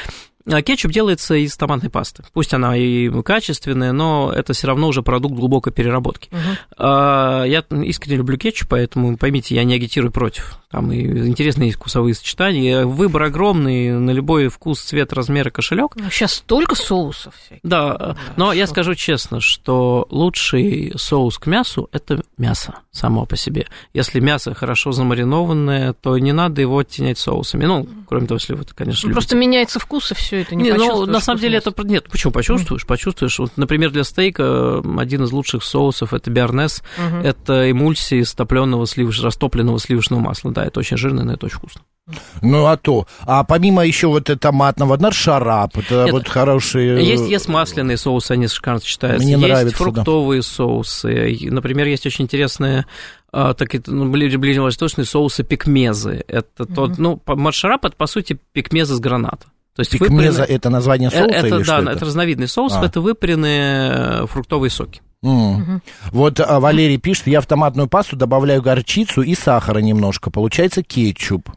А 0.51 0.63
Кетчуп 0.63 0.93
делается 0.93 1.35
из 1.35 1.57
томатной 1.57 1.91
пасты. 1.91 2.25
Пусть 2.33 2.55
она 2.55 2.77
и 2.77 3.11
качественная, 3.23 3.93
но 3.93 4.33
это 4.35 4.53
все 4.55 4.67
равно 4.67 4.89
уже 4.89 5.03
продукт 5.03 5.35
глубокой 5.35 5.73
переработки. 5.73 6.31
А, 6.77 7.45
Я 7.45 7.65
искренне 7.85 8.17
люблю 8.19 8.39
кетчуп, 8.39 8.69
поэтому 8.69 9.17
поймите, 9.17 9.55
я 9.55 9.65
не 9.65 9.75
агитирую 9.75 10.13
против. 10.13 10.59
Там 10.71 10.93
и 10.93 11.01
интересные 11.29 11.69
есть 11.69 11.79
вкусовые 11.79 12.15
сочетания. 12.15 12.85
Выбор 12.85 13.23
огромный, 13.25 13.91
на 13.99 14.11
любой 14.11 14.49
вкус, 14.49 14.81
цвет, 14.81 15.13
размер 15.15 15.49
и 15.49 15.51
кошелек. 15.51 15.93
Сейчас 16.11 16.35
столько 16.35 16.75
соусов 16.75 17.35
всяких. 17.37 17.61
Да, 17.63 18.17
но 18.37 18.53
я 18.53 18.65
что? 18.67 18.75
скажу 18.75 18.95
честно, 18.95 19.41
что 19.41 20.07
лучший 20.11 20.93
соус 20.97 21.39
к 21.39 21.47
мясу– 21.47 21.89
это 21.93 22.23
мясо 22.37 22.75
само 22.91 23.25
по 23.25 23.37
себе. 23.37 23.67
Если 23.95 24.21
мясо 24.21 24.55
хорошо 24.55 24.93
замаринованное, 24.93 25.95
то 25.95 26.19
не 26.19 26.33
надо 26.33 26.61
его 26.61 26.79
оттенять 26.79 27.19
соусами. 27.19 27.65
Ну, 27.65 27.89
кроме 28.07 28.27
того, 28.27 28.37
если 28.37 28.55
вы, 28.55 28.65
конечно, 28.65 29.07
Ну, 29.07 29.09
любите. 29.09 29.13
просто 29.15 29.37
меняется 29.37 29.79
вкус, 29.79 30.11
и 30.13 30.15
все 30.15 30.38
это 30.43 30.55
не, 30.55 30.65
Не, 30.65 30.73
ну, 30.73 31.07
на 31.07 31.21
самом 31.21 31.41
деле 31.41 31.59
это... 31.59 31.73
Нет, 31.85 32.09
почему? 32.11 32.33
Почувствуешь, 32.33 32.87
почувствуешь. 32.87 33.39
Вот, 33.39 33.53
например, 33.57 33.91
для 33.91 34.05
стейка 34.05 34.83
один 34.99 35.25
из 35.25 35.33
лучших 35.33 35.63
соусов– 35.63 36.13
это 36.15 36.31
биарнес. 36.31 36.83
Мгм. 36.97 37.21
Это 37.21 37.71
эмульсия 37.71 38.21
из 38.21 38.33
топленого 38.33 38.87
сливоч... 38.87 39.21
растопленного 39.21 39.79
сливочного 39.79 40.21
масла. 40.21 40.53
Да, 40.53 40.65
это 40.65 40.81
очень 40.81 40.97
жирно, 40.97 41.25
но 41.25 41.35
это 41.35 41.47
очень 41.47 41.59
вкусно. 41.59 41.83
Ну, 42.41 42.65
а 42.67 42.77
то. 42.77 43.07
А 43.27 43.45
помимо 43.45 43.85
еще 43.85 44.07
вот 44.07 44.31
этого 44.31 44.39
томатного, 44.39 44.97
наршарап, 44.97 45.77
это 45.77 46.05
Нет, 46.05 46.13
вот 46.13 46.29
хорошие... 46.29 47.05
Есть, 47.07 47.29
есть 47.29 47.49
масляные 47.49 47.99
соусы, 47.99 48.33
они 48.33 48.49
шикарно 48.49 48.81
сочетаются. 48.81 49.25
Мне 49.25 49.35
есть 49.35 49.47
нравится, 49.47 49.79
да. 49.79 49.85
фруктовые 49.85 50.43
соусы. 50.43 51.33
И, 51.33 51.51
Например, 51.51 51.87
есть 51.87 52.07
очень 52.07 52.25
интересные 52.25 52.87
а, 53.31 53.53
так, 53.53 53.75
это, 53.75 53.93
ну, 53.93 54.11
бли- 54.11 54.37
ближневосточные 54.37 55.05
соусы 55.05 55.45
пикмезы. 55.45 56.25
Это 56.29 56.65
тот, 56.65 56.99
ну, 56.99 57.21
маршарап 57.27 57.85
это, 57.85 57.95
по 57.95 58.07
сути, 58.07 58.39
пикмезы 58.53 58.95
с 58.95 59.01
граната. 59.01 59.47
То 59.79 59.83
есть 59.83 59.93
Пикмеза 59.93 60.43
выпаренные- 60.43 60.57
это 60.57 60.71
название 60.71 61.09
Э, 61.09 61.19
соуса 61.21 61.37
это, 61.37 61.47
или 61.47 61.59
да, 61.59 61.65
что 61.65 61.77
это? 61.83 61.91
это? 61.93 62.05
разновидный 62.05 62.49
соус, 62.49 62.73
А. 62.75 62.85
это 62.85 63.01
выпаренные 63.01 63.93
э, 64.23 64.27
фруктовые 64.27 64.71
соки. 64.71 65.01
М. 65.23 65.83
Вот 66.11 66.41
а, 66.41 66.59
Валерий 66.59 66.97
пишет, 66.97 67.29
я 67.29 67.41
в 67.41 67.47
томатную 67.47 67.87
пасту 67.89 68.17
добавляю 68.17 68.61
горчицу 68.61 69.23
и 69.23 69.37
сахара 69.37 69.79
немножко, 69.79 70.31
получается 70.33 70.83
кетчуп. 70.83 71.49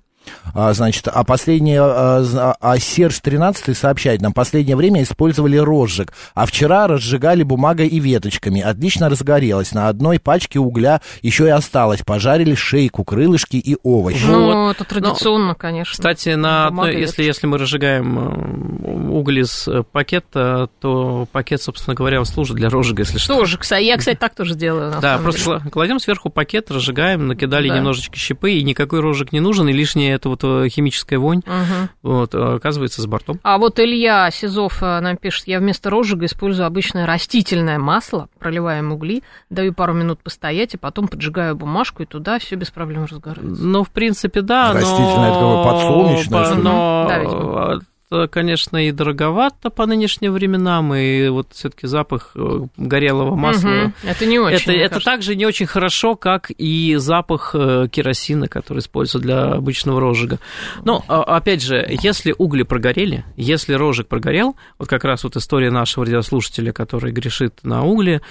А, 0.54 0.74
значит, 0.74 1.08
а 1.08 1.24
последнее, 1.24 1.82
а, 1.82 2.22
з- 2.24 2.56
а 2.60 2.80
Серж 2.80 3.20
13 3.20 3.76
сообщает 3.76 4.22
нам, 4.22 4.34
последнее 4.34 4.76
время 4.76 5.04
использовали 5.04 5.58
розжиг, 5.58 6.14
а 6.36 6.46
вчера 6.46 6.88
разжигали 6.88 7.44
бумагой 7.44 7.88
и 7.88 8.00
веточками, 8.00 8.62
отлично 8.62 9.10
разгорелось, 9.10 9.72
на 9.74 9.88
одной 9.88 10.20
пачке 10.20 10.60
угля 10.60 11.02
еще 11.22 11.46
и 11.46 11.50
осталось, 11.50 12.02
пожарили 12.02 12.56
шейку, 12.56 13.04
крылышки 13.04 13.56
и 13.58 13.78
овощи. 13.84 14.26
Ну, 14.26 14.66
Вот. 14.66 14.76
это 14.76 14.84
традиционно, 14.84 15.56
конечно. 15.56 15.92
Кстати, 15.94 16.30
на 16.30 16.68
одной- 16.68 17.00
если, 17.00 17.24
если 17.24 17.48
мы 17.48 17.58
разжигаем 17.58 18.20
э, 18.20 19.10
уголь 19.12 19.40
из 19.40 19.68
э, 19.68 19.84
пакета, 19.92 20.70
то 20.80 21.28
пакет, 21.32 21.62
собственно 21.62 21.96
говоря, 21.96 22.20
он 22.20 22.26
служит 22.26 22.56
для 22.58 22.70
розжига, 22.70 23.02
если 23.04 23.18
что. 23.18 23.36
Тоже, 23.38 23.58
кстати, 23.58 23.84
я, 23.84 23.98
кстати, 23.98 24.18
так 24.18 24.36
тоже 24.36 24.56
делаю. 24.56 24.96
Да, 25.02 25.18
просто 25.18 25.58
деле. 25.60 25.70
кладем 25.72 26.00
сверху 26.00 26.30
пакет, 26.30 26.70
разжигаем, 26.72 27.28
накидали 27.28 27.70
Да. 27.70 27.78
немножечко 27.78 28.16
щепы, 28.18 28.52
и 28.54 28.64
никакой 28.64 29.00
розжиг 29.02 29.32
не 29.32 29.40
нужен, 29.40 29.68
и 29.70 29.74
лишняя 30.12 30.16
эта 30.16 30.30
вот 30.30 30.44
э, 30.44 30.70
химическая 30.70 31.20
вонь 31.20 31.42
Мгм. 31.46 31.90
вот, 32.04 32.34
э, 32.36 32.56
оказывается 32.56 33.02
за 33.02 33.08
бортом. 33.08 33.40
А 33.44 33.58
вот 33.58 33.80
Илья 33.80 34.30
Сизов 34.32 34.82
э, 34.84 35.00
нам 35.00 35.18
пишет, 35.18 35.48
я 35.48 35.60
вместо 35.60 35.90
розжига 35.90 36.26
использую 36.26 36.68
обычное 36.68 37.06
растительное 37.06 37.80
масло, 37.80 38.28
проливаем 38.40 38.92
угли, 38.92 39.24
даю 39.50 39.74
пару 39.74 39.94
минут 39.94 40.20
постоять, 40.22 40.74
и 40.74 40.78
потом 40.78 41.08
поджигаю 41.08 41.56
бумажку, 41.56 42.04
и 42.04 42.06
туда 42.06 42.40
все 42.40 42.56
без 42.56 42.70
проблем 42.72 43.06
разгорается. 43.10 43.64
Ну, 43.64 43.84
в 43.84 43.90
принципе, 43.90 44.42
да, 44.42 44.68
но... 44.74 44.80
Растительное, 44.80 45.30
это 45.32 45.40
какое, 45.40 45.64
подсолнечное, 45.64 46.40
по- 46.40 46.46
что 46.46 46.56
ли? 46.56 46.62
Но, 46.62 47.06
Да, 47.08 47.20
видимо. 47.20 47.82
Это, 48.12 48.28
конечно, 48.28 48.78
и 48.78 48.92
дороговато 48.92 49.70
по 49.70 49.86
нынешним 49.86 50.34
временам, 50.34 50.94
и 50.94 51.30
вот 51.30 51.48
все 51.52 51.70
таки 51.70 51.88
запах 51.88 52.32
э, 52.36 52.68
горелого 52.76 53.36
масла... 53.36 53.70
Мгм. 53.70 53.94
Это 54.04 54.26
не 54.26 54.38
очень, 54.38 54.56
Это, 54.56 54.72
это 54.74 55.00
также 55.00 55.36
не 55.36 55.46
очень 55.46 55.66
хорошо, 55.66 56.16
как 56.16 56.52
и 56.58 56.96
запах 56.98 57.52
э, 57.54 57.88
керосина, 57.90 58.48
который 58.48 58.80
используется 58.80 59.20
для 59.20 59.54
обычного 59.54 60.02
розжига. 60.02 60.40
Но, 60.84 61.04
а, 61.08 61.38
опять 61.38 61.62
же, 61.62 61.88
если 62.02 62.36
угли 62.38 62.64
прогорели, 62.64 63.24
если 63.38 63.74
розжиг 63.74 64.08
прогорел, 64.08 64.58
вот 64.78 64.90
как 64.90 65.06
раз 65.06 65.24
вот 65.24 65.38
история 65.38 65.72
нашего 65.72 66.06
радиослушателя, 66.06 66.74
который 66.74 67.14
грешит 67.14 67.60
на 67.64 67.86
угли, 67.86 68.22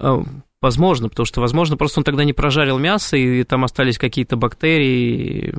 э, 0.00 0.22
возможно, 0.62 1.10
потому 1.10 1.26
что, 1.26 1.42
возможно, 1.42 1.76
просто 1.76 2.00
он 2.00 2.04
тогда 2.04 2.24
не 2.24 2.32
прожарил 2.32 2.78
мясо, 2.78 3.18
и 3.18 3.44
там 3.44 3.64
остались 3.64 3.98
какие-то 3.98 4.36
бактерии, 4.36 5.54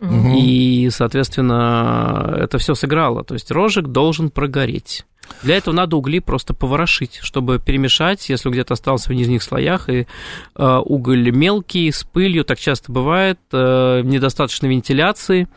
и, 0.00 0.88
соответственно, 0.90 2.36
это 2.38 2.58
все 2.58 2.74
сыграло. 2.74 3.24
То 3.24 3.34
есть 3.34 3.50
розжиг 3.50 3.86
должен 3.86 4.30
прогореть. 4.30 5.04
Для 5.42 5.56
этого 5.56 5.74
надо 5.74 5.96
угли 5.96 6.20
просто 6.20 6.54
поворошить, 6.54 7.18
чтобы 7.22 7.58
перемешать, 7.58 8.28
если 8.28 8.48
где-то 8.48 8.74
остался 8.74 9.08
в 9.08 9.12
нижних 9.12 9.42
слоях, 9.42 9.88
и 9.88 10.06
э, 10.54 10.80
уголь 10.84 11.30
мелкий, 11.30 11.90
с 11.90 12.04
пылью, 12.04 12.44
так 12.44 12.58
часто 12.58 12.92
бывает, 12.92 13.38
э, 13.52 14.02
недостаточно 14.04 14.66
вентиляции, 14.66 15.48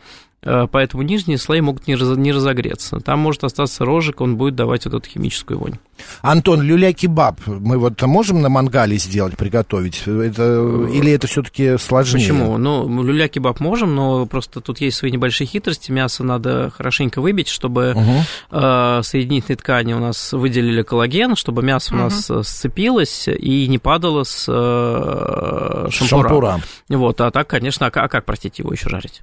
поэтому 0.42 1.02
нижние 1.02 1.38
слои 1.38 1.60
могут 1.60 1.86
не, 1.86 1.94
раз- 1.96 2.16
не 2.16 2.32
разогреться. 2.32 3.00
Там 3.00 3.18
может 3.20 3.44
остаться 3.44 3.84
рожек, 3.84 4.20
он 4.20 4.36
будет 4.36 4.54
давать 4.54 4.84
вот 4.86 4.94
эту 4.94 5.08
химическую 5.08 5.58
вонь. 5.58 5.74
Антон, 6.22 6.62
люля-кебаб 6.62 7.40
мы 7.46 7.76
вот 7.78 8.00
можем 8.02 8.40
на 8.40 8.48
мангале 8.48 8.96
сделать, 8.96 9.36
приготовить? 9.36 10.02
Это, 10.06 10.88
или 10.92 11.12
это 11.12 11.26
все-таки 11.26 11.76
сложнее? 11.78 12.26
Почему? 12.28 12.56
Ну, 12.56 13.02
люля-кебаб 13.02 13.60
можем, 13.60 13.94
но 13.94 14.24
просто 14.26 14.60
тут 14.62 14.80
есть 14.80 14.96
свои 14.96 15.10
небольшие 15.10 15.46
хитрости. 15.46 15.90
Мясо 15.92 16.24
надо 16.24 16.70
хорошенько 16.74 17.20
выбить, 17.20 17.48
чтобы 17.48 17.92
Мгм. 17.94 18.20
э, 18.50 19.00
соединительные 19.02 19.56
ткани 19.58 19.92
у 19.92 19.98
нас 19.98 20.32
выделили 20.32 20.82
коллаген, 20.82 21.36
чтобы 21.36 21.62
мясо 21.62 21.94
у 21.94 21.98
нас 21.98 22.30
э, 22.30 22.42
сцепилось 22.44 23.28
и 23.28 23.66
не 23.68 23.78
падало 23.78 24.24
с 24.24 24.46
э, 24.48 25.88
шампура. 25.90 26.28
Шампура. 26.28 26.60
Вот, 26.88 27.20
а 27.20 27.30
так, 27.30 27.46
конечно, 27.46 27.86
а 27.86 27.90
как, 27.90 28.04
а 28.04 28.08
как, 28.08 28.24
простите, 28.24 28.62
его 28.62 28.72
еще 28.72 28.88
жарить? 28.88 29.20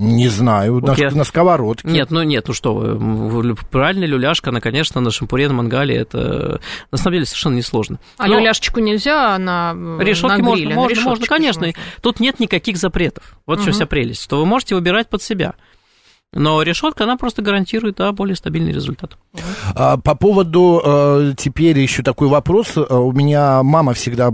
Не 0.00 0.26
знаю, 0.26 0.74
Вот 0.74 0.82
на, 0.88 0.92
я- 0.94 1.12
на 1.12 1.22
сковородке. 1.22 1.86
Нет, 1.88 2.10
ну 2.10 2.24
нет, 2.24 2.48
ну 2.48 2.54
что 2.54 2.74
вы, 2.74 3.54
правильная 3.70 4.08
люляшка, 4.08 4.50
она, 4.50 4.60
конечно, 4.60 5.00
на 5.00 5.12
шампуре, 5.12 5.46
на 5.46 5.54
мангале, 5.54 5.94
это 5.94 6.60
на 6.90 6.98
самом 6.98 7.14
деле 7.14 7.26
совершенно 7.26 7.54
несложно. 7.54 8.00
А 8.18 8.26
Но 8.26 8.40
люляшечку 8.40 8.80
нельзя 8.80 9.38
на, 9.38 9.72
э, 9.72 10.02
решетки 10.02 10.26
на 10.36 10.38
можно, 10.42 10.54
гриле? 10.62 10.68
На 10.70 10.80
можно, 10.80 10.96
можно, 11.00 11.10
решеточке 11.12 11.28
конечно. 11.28 11.66
можно. 11.66 11.80
Тут 12.00 12.18
нет 12.18 12.40
никаких 12.40 12.76
запретов. 12.76 13.36
Вот 13.46 13.60
в 13.60 13.62
чем 13.62 13.68
Мгм. 13.70 13.74
вся 13.76 13.86
прелесть. 13.86 14.22
Что 14.24 14.38
вы 14.38 14.46
можете 14.46 14.74
выбирать 14.74 15.08
под 15.08 15.22
себя. 15.22 15.54
Но 16.34 16.62
решетка, 16.62 17.04
она 17.04 17.16
просто 17.16 17.42
гарантирует 17.42 17.96
да, 17.96 18.12
более 18.12 18.36
стабильный 18.36 18.72
результат. 18.72 19.16
А, 19.74 19.96
По 19.96 20.14
поводу 20.14 20.82
э, 20.84 21.34
теперь 21.36 21.78
еще 21.78 22.02
такой 22.02 22.28
вопрос. 22.28 22.76
Э, 22.76 22.82
У 22.94 23.12
меня 23.12 23.62
мама 23.62 23.94
всегда 23.94 24.32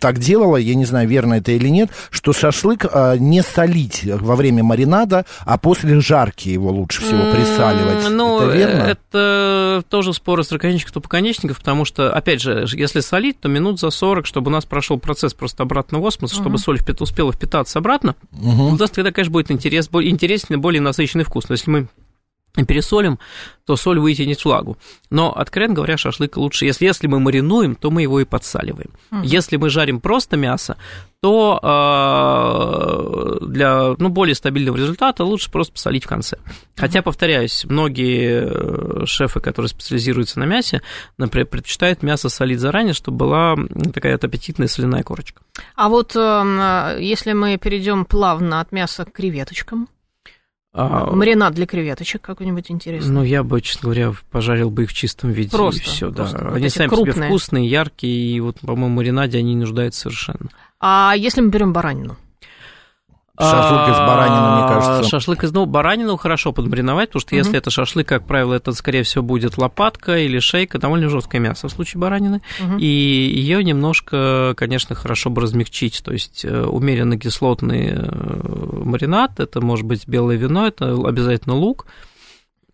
так 0.00 0.18
делала, 0.18 0.56
я 0.56 0.74
не 0.74 0.84
знаю, 0.84 1.08
верно 1.08 1.34
это 1.34 1.52
или 1.52 1.68
нет, 1.68 1.90
что 2.10 2.32
шашлык 2.32 2.86
э, 2.90 3.16
не 3.18 3.42
солить 3.42 4.04
во 4.04 4.36
время 4.36 4.62
маринада, 4.62 5.24
а 5.44 5.58
после 5.58 6.00
жарки 6.00 6.48
его 6.48 6.70
лучше 6.70 7.02
всего 7.02 7.32
присаливать. 7.32 8.10
Ну, 8.10 8.40
это 8.40 8.56
верно? 8.56 8.82
это 8.82 9.84
тоже 9.88 10.12
спор 10.12 10.40
остроконечников, 10.40 10.90
стопоконечников, 10.90 11.58
потому 11.58 11.84
что, 11.84 12.12
опять 12.12 12.42
же, 12.42 12.66
если 12.72 13.00
солить, 13.00 13.40
то 13.40 13.48
минут 13.48 13.80
за 13.80 13.90
40, 13.90 14.26
чтобы 14.26 14.50
у 14.50 14.52
нас 14.52 14.64
прошел 14.64 14.98
процесс 14.98 15.32
просто 15.34 15.62
обратного 15.62 16.08
осмоса, 16.08 16.34
чтобы 16.34 16.58
соль 16.58 16.80
успела 17.00 17.32
впитаться 17.32 17.78
обратно, 17.78 18.14
у 18.32 18.76
нас 18.76 18.90
тогда, 18.90 19.12
конечно, 19.12 19.32
будет 19.32 19.50
интерес, 19.50 19.88
интереснее, 19.92 20.58
более 20.58 20.80
насыщенный 20.80 21.13
вкус. 21.22 21.48
Но 21.48 21.54
если 21.54 21.70
мы 21.70 21.88
пересолим, 22.62 23.18
то 23.66 23.74
соль 23.76 23.98
вытянет 23.98 24.44
влагу. 24.44 24.78
Но, 25.10 25.32
откровенно 25.32 25.74
говоря, 25.74 25.96
шашлык 25.96 26.36
лучше. 26.36 26.66
Если, 26.66 26.84
если 26.84 27.08
мы 27.08 27.18
маринуем, 27.18 27.74
то 27.74 27.90
мы 27.90 28.02
его 28.02 28.20
и 28.20 28.24
подсаливаем. 28.24 28.90
Если 29.22 29.56
мы 29.56 29.70
жарим 29.70 30.00
просто 30.00 30.36
мясо, 30.36 30.76
то 31.20 31.58
э, 33.40 33.46
для 33.46 33.94
ну, 33.98 34.08
более 34.10 34.34
стабильного 34.34 34.76
результата 34.76 35.24
лучше 35.24 35.50
просто 35.50 35.72
посолить 35.72 36.04
в 36.04 36.08
конце. 36.08 36.36
Хотя, 36.76 37.02
повторяюсь, 37.02 37.64
многие 37.64 38.44
э, 38.44 39.06
шефы, 39.06 39.40
которые 39.40 39.70
специализируются 39.70 40.38
на 40.38 40.44
мясе, 40.44 40.82
например, 41.16 41.46
предпочитают 41.46 42.02
мясо 42.02 42.28
солить 42.28 42.60
заранее, 42.60 42.92
чтобы 42.92 43.16
была 43.16 43.56
такая 43.92 44.12
вот 44.12 44.24
аппетитная 44.24 44.68
соляная 44.68 45.02
корочка. 45.02 45.42
А 45.74 45.88
вот 45.88 46.14
эм, 46.14 46.60
э, 46.60 46.98
если 47.00 47.32
мы 47.32 47.56
перейдем 47.56 48.04
плавно 48.04 48.60
от 48.60 48.70
мяса 48.70 49.06
к 49.06 49.12
креветочкам, 49.12 49.88
А, 50.76 51.08
маринад 51.12 51.54
для 51.54 51.66
креветочек 51.66 52.20
какой-нибудь 52.20 52.68
интересный. 52.68 53.12
Ну, 53.12 53.22
я 53.22 53.44
бы, 53.44 53.60
честно 53.60 53.86
говоря, 53.86 54.12
пожарил 54.32 54.70
бы 54.70 54.82
их 54.82 54.90
в 54.90 54.92
чистом 54.92 55.30
виде. 55.30 55.50
Просто, 55.50 55.80
и 55.80 55.84
все, 55.84 56.10
да. 56.10 56.24
вот 56.24 56.56
они 56.56 56.68
сами 56.68 56.88
по 56.88 56.96
себе 56.96 57.04
крупные. 57.04 57.28
вкусные, 57.28 57.66
яркие, 57.68 58.36
и 58.36 58.40
вот, 58.40 58.58
по-моему, 58.58 58.96
маринаде 58.96 59.38
они 59.38 59.54
не 59.54 59.60
нуждаются 59.60 60.00
совершенно. 60.00 60.50
А 60.80 61.14
если 61.16 61.42
мы 61.42 61.50
берем 61.50 61.72
баранину? 61.72 62.16
Шашлык 63.36 63.88
из 63.88 63.98
баранины, 63.98 64.50
мне 64.50 64.68
кажется. 64.68 65.00
А, 65.00 65.02
Шашлык 65.02 65.42
из, 65.42 65.52
ну, 65.52 65.66
баранину 65.66 66.16
хорошо 66.16 66.52
подмариновать, 66.52 67.08
потому 67.08 67.20
что 67.20 67.34
если 67.34 67.58
это 67.58 67.68
шашлык, 67.70 68.06
как 68.06 68.26
правило, 68.26 68.54
это, 68.54 68.72
скорее 68.72 69.02
всего, 69.02 69.24
будет 69.24 69.58
лопатка 69.58 70.18
или 70.18 70.38
шейка, 70.38 70.78
довольно 70.78 71.08
жесткое 71.08 71.40
мясо 71.40 71.66
в 71.66 71.72
случае 71.72 72.00
баранины, 72.00 72.42
Мгм. 72.60 72.78
и 72.78 72.86
ее 72.86 73.64
немножко, 73.64 74.54
конечно, 74.56 74.94
хорошо 74.94 75.30
бы 75.30 75.42
размягчить, 75.42 76.00
то 76.04 76.12
есть 76.12 76.44
э, 76.44 76.64
умеренно 76.64 77.18
кислотный 77.18 77.92
э, 77.96 78.82
маринад, 78.84 79.40
это 79.40 79.60
может 79.60 79.84
быть 79.84 80.06
белое 80.06 80.36
вино, 80.36 80.68
это 80.68 80.94
обязательно 80.94 81.56
лук, 81.56 81.86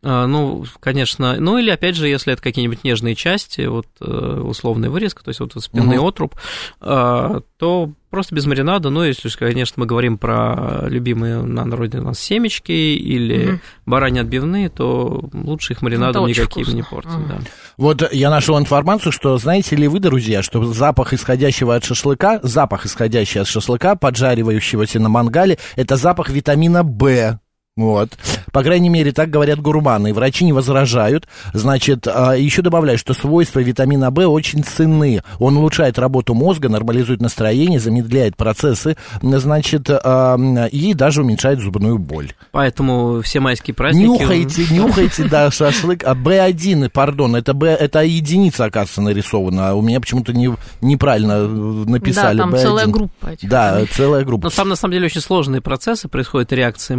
Ну, 0.03 0.65
конечно, 0.81 1.37
ну 1.39 1.59
или 1.59 1.71
опять 1.71 1.95
же, 1.95 2.09
если 2.09 2.33
это 2.33 2.41
какие-нибудь 2.43 2.85
нежные 2.85 3.15
части, 3.15 3.67
вот 3.67 3.87
э, 4.01 4.41
условная 4.45 4.89
вырезка, 4.89 5.23
то 5.23 5.29
есть 5.29 5.41
вот 5.41 5.53
спинный 5.59 5.99
Мгм. 5.99 6.07
отруб, 6.07 6.35
а, 6.81 7.41
то 7.59 7.93
просто 8.09 8.35
без 8.35 8.47
маринада, 8.47 8.89
ну, 8.89 9.03
если, 9.05 9.29
конечно, 9.29 9.75
мы 9.77 9.85
говорим 9.87 10.17
про 10.17 10.87
любимые 10.89 11.43
на 11.43 11.67
народе 11.67 11.99
у 11.99 12.03
нас 12.03 12.19
семечки 12.19 12.73
или 12.73 13.45
Мгм. 13.47 13.61
бараньи 13.85 14.21
отбивные, 14.23 14.71
то 14.71 15.29
лучше 15.35 15.75
их 15.75 15.83
маринадом 15.83 16.25
Это 16.25 16.31
никаким 16.41 16.63
вкусно. 16.65 16.77
не 16.77 16.83
портить, 16.83 17.13
Мгм. 17.13 17.29
да. 17.29 17.39
Вот 17.77 18.13
я 18.13 18.31
нашел 18.31 18.59
информацию, 18.59 19.13
что 19.13 19.37
знаете 19.37 19.77
ли 19.77 19.87
вы, 19.87 20.01
друзья, 20.01 20.43
что 20.43 20.65
запах 20.65 21.13
исходящего 21.13 21.75
от 21.75 21.85
шашлыка, 21.85 22.41
запах 22.43 22.87
исходящий 22.87 23.41
от 23.43 23.49
шашлыка, 23.49 23.97
поджаривающегося 23.97 24.99
на 24.99 25.11
мангале, 25.11 25.59
это 25.77 25.97
запах 25.97 26.31
витамина 26.31 26.83
В. 26.83 27.39
Вот. 27.77 28.11
По 28.53 28.63
крайней 28.63 28.89
мере, 28.89 29.13
так 29.13 29.31
говорят 29.31 29.61
гурманы. 29.61 30.13
Врачи 30.13 30.45
не 30.45 30.53
возражают. 30.53 31.29
Значит, 31.55 32.07
а, 32.09 32.35
еще 32.35 32.63
добавляю, 32.63 32.99
что 32.99 33.15
свойства 33.15 33.61
витамина 33.61 34.11
В 34.11 34.29
очень 34.29 34.65
ценны. 34.65 35.23
Он 35.39 35.57
улучшает 35.57 35.99
работу 35.99 36.35
мозга, 36.35 36.69
нормализует 36.69 37.21
настроение, 37.21 37.79
замедляет 37.79 38.37
процессы, 38.37 38.97
значит, 39.23 39.89
а, 39.89 40.37
и 40.71 40.95
даже 40.95 41.23
уменьшает 41.23 41.61
зубную 41.61 41.99
боль. 41.99 42.33
Поэтому 42.51 43.23
все 43.23 43.41
майские 43.41 43.75
праздники... 43.75 44.05
Нюхайте, 44.05 44.67
нюхайте, 44.71 45.25
да, 45.25 45.51
шашлык. 45.53 46.03
А 46.05 46.15
Б1, 46.15 46.91
пардон, 46.91 47.37
это 47.37 47.55
Б, 47.55 47.69
это 47.69 48.01
единица, 48.01 48.65
оказывается, 48.65 49.01
нарисована. 49.01 49.75
У 49.75 49.83
меня 49.83 50.01
почему-то 50.01 50.33
не, 50.33 50.55
неправильно 50.81 51.33
э, 51.33 51.47
написали 51.47 52.39
да, 52.39 52.43
там 52.43 52.55
B1. 52.55 52.59
целая 52.63 52.87
группа 52.89 53.27
этих. 53.27 53.49
Да, 53.49 53.81
целая 53.93 54.25
группа. 54.25 54.45
Но 54.45 54.51
там, 54.51 54.69
на 54.69 54.77
самом 54.77 54.93
деле, 54.93 55.07
очень 55.07 55.21
сложные 55.21 55.61
процессы, 55.61 56.09
происходят 56.09 56.53
реакции 56.53 56.97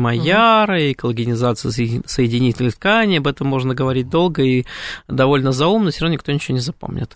Майяра, 0.71 0.81
и 0.81 0.93
коллагенизация 0.93 1.71
соедин- 1.71 2.03
соединительных 2.05 2.75
тканей, 2.75 3.19
об 3.19 3.27
этом 3.27 3.47
можно 3.47 3.75
говорить 3.75 4.09
долго 4.09 4.43
и 4.43 4.65
довольно 5.07 5.51
заумно, 5.51 5.91
все 5.91 6.01
равно 6.01 6.13
никто 6.13 6.31
ничего 6.31 6.55
не 6.55 6.61
запомнит. 6.61 7.15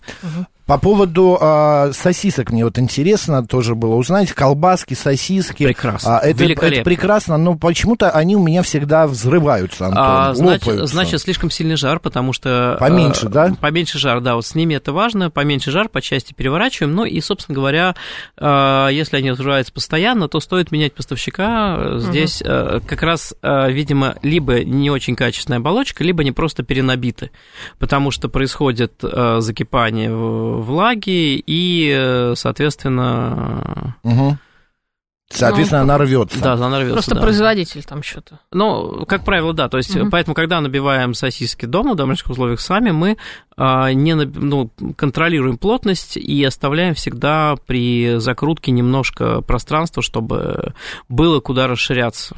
По 0.66 0.78
поводу 0.78 1.38
а, 1.40 1.92
сосисок 1.92 2.50
мне 2.50 2.64
вот 2.64 2.76
интересно 2.78 3.46
тоже 3.46 3.76
было 3.76 3.94
узнать. 3.94 4.32
Колбаски, 4.32 4.94
сосиски. 4.94 5.64
Прекрасно, 5.64 6.18
А, 6.18 6.26
это, 6.26 6.44
это 6.44 6.82
прекрасно, 6.82 7.36
но 7.36 7.54
почему-то 7.56 8.10
они 8.10 8.34
у 8.34 8.42
меня 8.42 8.62
всегда 8.62 9.06
взрываются, 9.06 9.86
Антон, 9.86 10.02
А, 10.04 10.34
значит, 10.34 10.66
лопаются. 10.66 10.92
значит, 10.94 11.20
слишком 11.20 11.50
сильный 11.50 11.76
жар, 11.76 12.00
потому 12.00 12.32
что... 12.32 12.76
Поменьше, 12.80 13.26
э, 13.26 13.30
да? 13.30 13.54
Поменьше 13.60 13.98
жар, 13.98 14.20
да, 14.20 14.34
вот 14.34 14.44
с 14.44 14.56
ними 14.56 14.74
это 14.74 14.92
важно, 14.92 15.30
поменьше 15.30 15.70
жар, 15.70 15.88
по 15.88 16.00
части 16.00 16.32
переворачиваем, 16.34 16.94
ну 16.96 17.04
и, 17.04 17.20
собственно 17.20 17.54
говоря, 17.54 17.94
э, 18.36 18.88
если 18.90 19.18
они 19.18 19.30
взрываются 19.30 19.72
постоянно, 19.72 20.28
то 20.28 20.40
стоит 20.40 20.72
менять 20.72 20.94
поставщика, 20.94 21.76
Э, 21.78 21.98
здесь 22.00 22.42
э, 22.44 22.80
как 22.86 23.02
раз, 23.02 23.34
э, 23.40 23.70
видимо, 23.70 24.16
либо 24.22 24.64
не 24.64 24.90
очень 24.90 25.14
качественная 25.14 25.58
оболочка, 25.60 26.02
либо 26.02 26.22
они 26.22 26.32
просто 26.32 26.62
перенабиты, 26.64 27.30
потому 27.78 28.10
что 28.10 28.28
происходит 28.28 28.94
э, 29.02 29.36
закипание 29.40 30.12
в- 30.12 30.55
влаги 30.60 31.42
и, 31.46 31.92
э, 31.94 32.34
соответственно... 32.36 33.96
Мгм. 34.02 34.38
Соответственно, 35.28 35.80
она 35.80 35.98
рвется. 35.98 36.40
Да, 36.40 36.52
она 36.52 36.78
рвется. 36.78 36.92
Просто 36.92 37.14
да. 37.16 37.20
производитель 37.20 37.82
там 37.82 38.02
что-то. 38.02 38.38
Ну, 38.52 39.04
как 39.06 39.24
правило, 39.24 39.52
да. 39.52 39.68
То 39.68 39.76
есть, 39.76 39.94
Мгм. 39.94 40.10
поэтому, 40.10 40.34
когда 40.34 40.60
набиваем 40.60 41.14
сосиски 41.14 41.66
дома, 41.66 41.94
в 41.94 41.96
домашних 41.96 42.30
условиях 42.30 42.60
сами, 42.60 42.92
мы 42.92 43.16
а, 43.56 43.92
не 43.92 44.14
наб- 44.14 44.38
ну, 44.38 44.70
контролируем 44.96 45.58
плотность 45.58 46.16
и 46.16 46.44
оставляем 46.44 46.94
всегда 46.94 47.56
при 47.66 48.18
закрутке 48.18 48.70
немножко 48.70 49.40
пространства, 49.40 50.00
чтобы 50.02 50.74
было 51.08 51.40
куда 51.40 51.66
расширяться. 51.66 52.36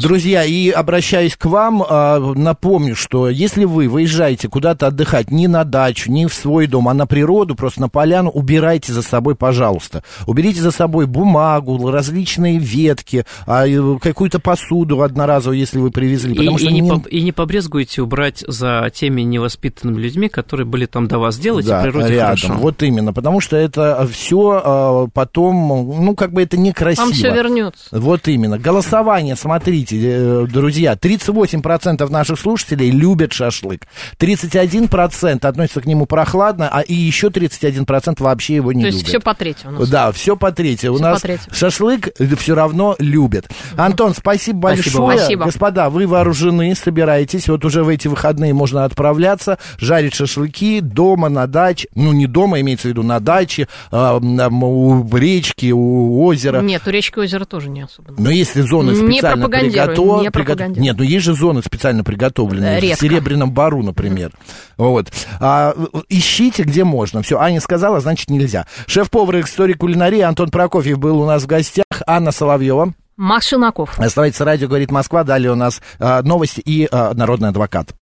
Друзья, 0.00 0.44
и 0.44 0.70
обращаясь 0.70 1.36
к 1.36 1.44
вам, 1.46 1.84
а, 1.88 2.18
напомню, 2.34 2.94
что 2.96 3.28
если 3.28 3.64
вы 3.64 3.88
выезжаете 3.88 4.48
куда-то 4.48 4.86
отдыхать 4.88 5.30
не 5.30 5.48
на 5.48 5.64
дачу, 5.64 6.10
не 6.10 6.26
в 6.26 6.34
свой 6.34 6.66
дом, 6.66 6.88
а 6.88 6.94
на 6.94 7.06
природу, 7.06 7.54
просто 7.54 7.80
на 7.80 7.88
поляну, 7.88 8.30
убирайте 8.30 8.92
за 8.92 9.02
собой, 9.02 9.34
пожалуйста. 9.34 10.02
Уберите 10.26 10.60
за 10.60 10.70
собой 10.70 11.06
бумагу, 11.06 11.90
различные 11.90 12.58
ветки, 12.58 13.24
а, 13.46 13.66
и 13.66 13.78
какую-то 13.98 14.38
посуду 14.38 15.02
одноразовую, 15.02 15.58
если 15.58 15.78
вы 15.78 15.90
привезли. 15.90 16.34
И, 16.34 16.36
Потому 16.36 16.56
и 16.56 16.60
что 16.60 16.70
не 16.70 16.80
не- 16.80 16.90
по- 16.90 17.08
и 17.08 17.22
не 17.22 17.32
побрезгуйте 17.32 18.02
убрать 18.02 18.44
за 18.46 18.90
теми 18.94 19.22
невоспитанными 19.22 20.00
людьми, 20.00 20.28
которые 20.28 20.66
были 20.66 20.86
там 20.86 21.08
до 21.08 21.18
вас. 21.18 21.38
Делайте 21.38 21.68
да, 21.68 21.82
природе 21.82 22.14
рядом. 22.14 22.36
хорошо. 22.38 22.54
Вот 22.54 22.82
именно, 22.82 23.12
потому 23.12 23.40
что 23.40 23.56
это 23.56 24.08
все 24.10 25.08
потом, 25.14 26.04
ну, 26.04 26.14
как 26.14 26.32
бы 26.32 26.42
это 26.42 26.56
некрасиво. 26.56 27.06
Там 27.06 27.12
все 27.14 27.32
вернется. 27.32 27.88
Вот 27.92 28.28
именно. 28.28 28.58
Голосование, 28.58 29.36
смотрите, 29.42 29.98
э, 30.00 30.46
друзья, 30.48 30.94
38% 30.94 32.08
наших 32.10 32.38
слушателей 32.38 32.90
любят 32.90 33.32
шашлык. 33.32 33.86
31% 34.18 35.44
относятся 35.44 35.80
к 35.80 35.86
нему 35.86 36.06
прохладно, 36.06 36.68
а 36.72 36.80
и 36.80 36.94
еще 36.94 37.28
31% 37.28 38.22
вообще 38.22 38.54
его 38.56 38.72
не 38.72 38.82
То 38.82 38.86
есть 38.86 38.98
любят. 38.98 39.08
все 39.08 39.20
по 39.20 39.34
третьему 39.34 39.76
у 39.76 39.80
нас. 39.80 39.88
Да, 39.88 40.12
все 40.12 40.36
по 40.36 40.52
третье. 40.52 40.90
У 40.90 40.98
нас 40.98 41.20
третьему. 41.22 41.54
шашлык 41.54 42.08
все 42.38 42.54
равно 42.54 42.96
любят. 42.98 43.48
Антон, 43.76 44.14
спасибо 44.14 44.58
большое. 44.60 45.18
Спасибо. 45.18 45.44
Господа, 45.46 45.90
вы 45.90 46.06
вооружены, 46.06 46.74
собираетесь. 46.74 47.48
Вот 47.48 47.64
уже 47.64 47.82
в 47.82 47.88
эти 47.88 48.08
выходные 48.08 48.54
можно 48.54 48.84
отправляться, 48.84 49.58
жарить 49.78 50.14
шашлыки 50.14 50.80
дома, 50.80 51.28
на 51.28 51.46
даче. 51.46 51.88
Ну, 51.94 52.12
не 52.12 52.26
дома, 52.26 52.60
имеется 52.60 52.88
в 52.88 52.90
виду 52.90 53.02
на 53.02 53.18
даче, 53.20 53.68
м, 53.90 54.62
у 54.62 55.16
речки, 55.16 55.72
у 55.72 56.22
озера. 56.24 56.60
Нет, 56.60 56.82
у 56.86 56.90
речки 56.90 57.18
озера 57.18 57.44
тоже 57.44 57.68
не 57.68 57.82
особенно. 57.82 58.16
Но 58.18 58.30
если 58.30 58.60
зоны 58.62 58.92
Не 58.92 59.20
специально 59.36 59.48
приготовлены... 59.48 60.22
не 60.22 60.30
пропагандируем. 60.30 60.82
Нет, 60.82 60.96
ну 60.98 61.04
есть 61.04 61.24
же 61.24 61.34
зоны 61.34 61.62
специально 61.62 62.04
приготовленные. 62.04 62.80
Редко. 62.80 62.96
В 62.96 63.00
Серебряном 63.00 63.52
Бару, 63.52 63.82
например. 63.82 64.32
Вот. 64.76 65.12
А, 65.40 65.74
ищите, 66.08 66.62
где 66.64 66.84
можно. 66.84 67.22
Все, 67.22 67.38
Аня 67.38 67.60
сказала, 67.60 68.00
значит 68.00 68.30
нельзя. 68.30 68.66
Шеф-повар 68.86 69.40
истории 69.40 69.74
кулинарии 69.74 70.20
Антон 70.20 70.50
Прокофьев 70.50 70.98
был 70.98 71.20
у 71.20 71.26
нас 71.26 71.42
в 71.42 71.46
гостях. 71.46 71.84
Анна 72.06 72.32
Соловьева. 72.32 72.94
Машинаков. 73.16 73.98
Оставайтесь 73.98 74.40
радио, 74.40 74.68
говорит 74.68 74.90
Москва. 74.90 75.22
Далее 75.22 75.52
у 75.52 75.54
нас 75.54 75.80
а, 75.98 76.22
новости 76.22 76.60
и 76.60 76.88
а, 76.90 77.12
народный 77.14 77.50
адвокат. 77.50 77.94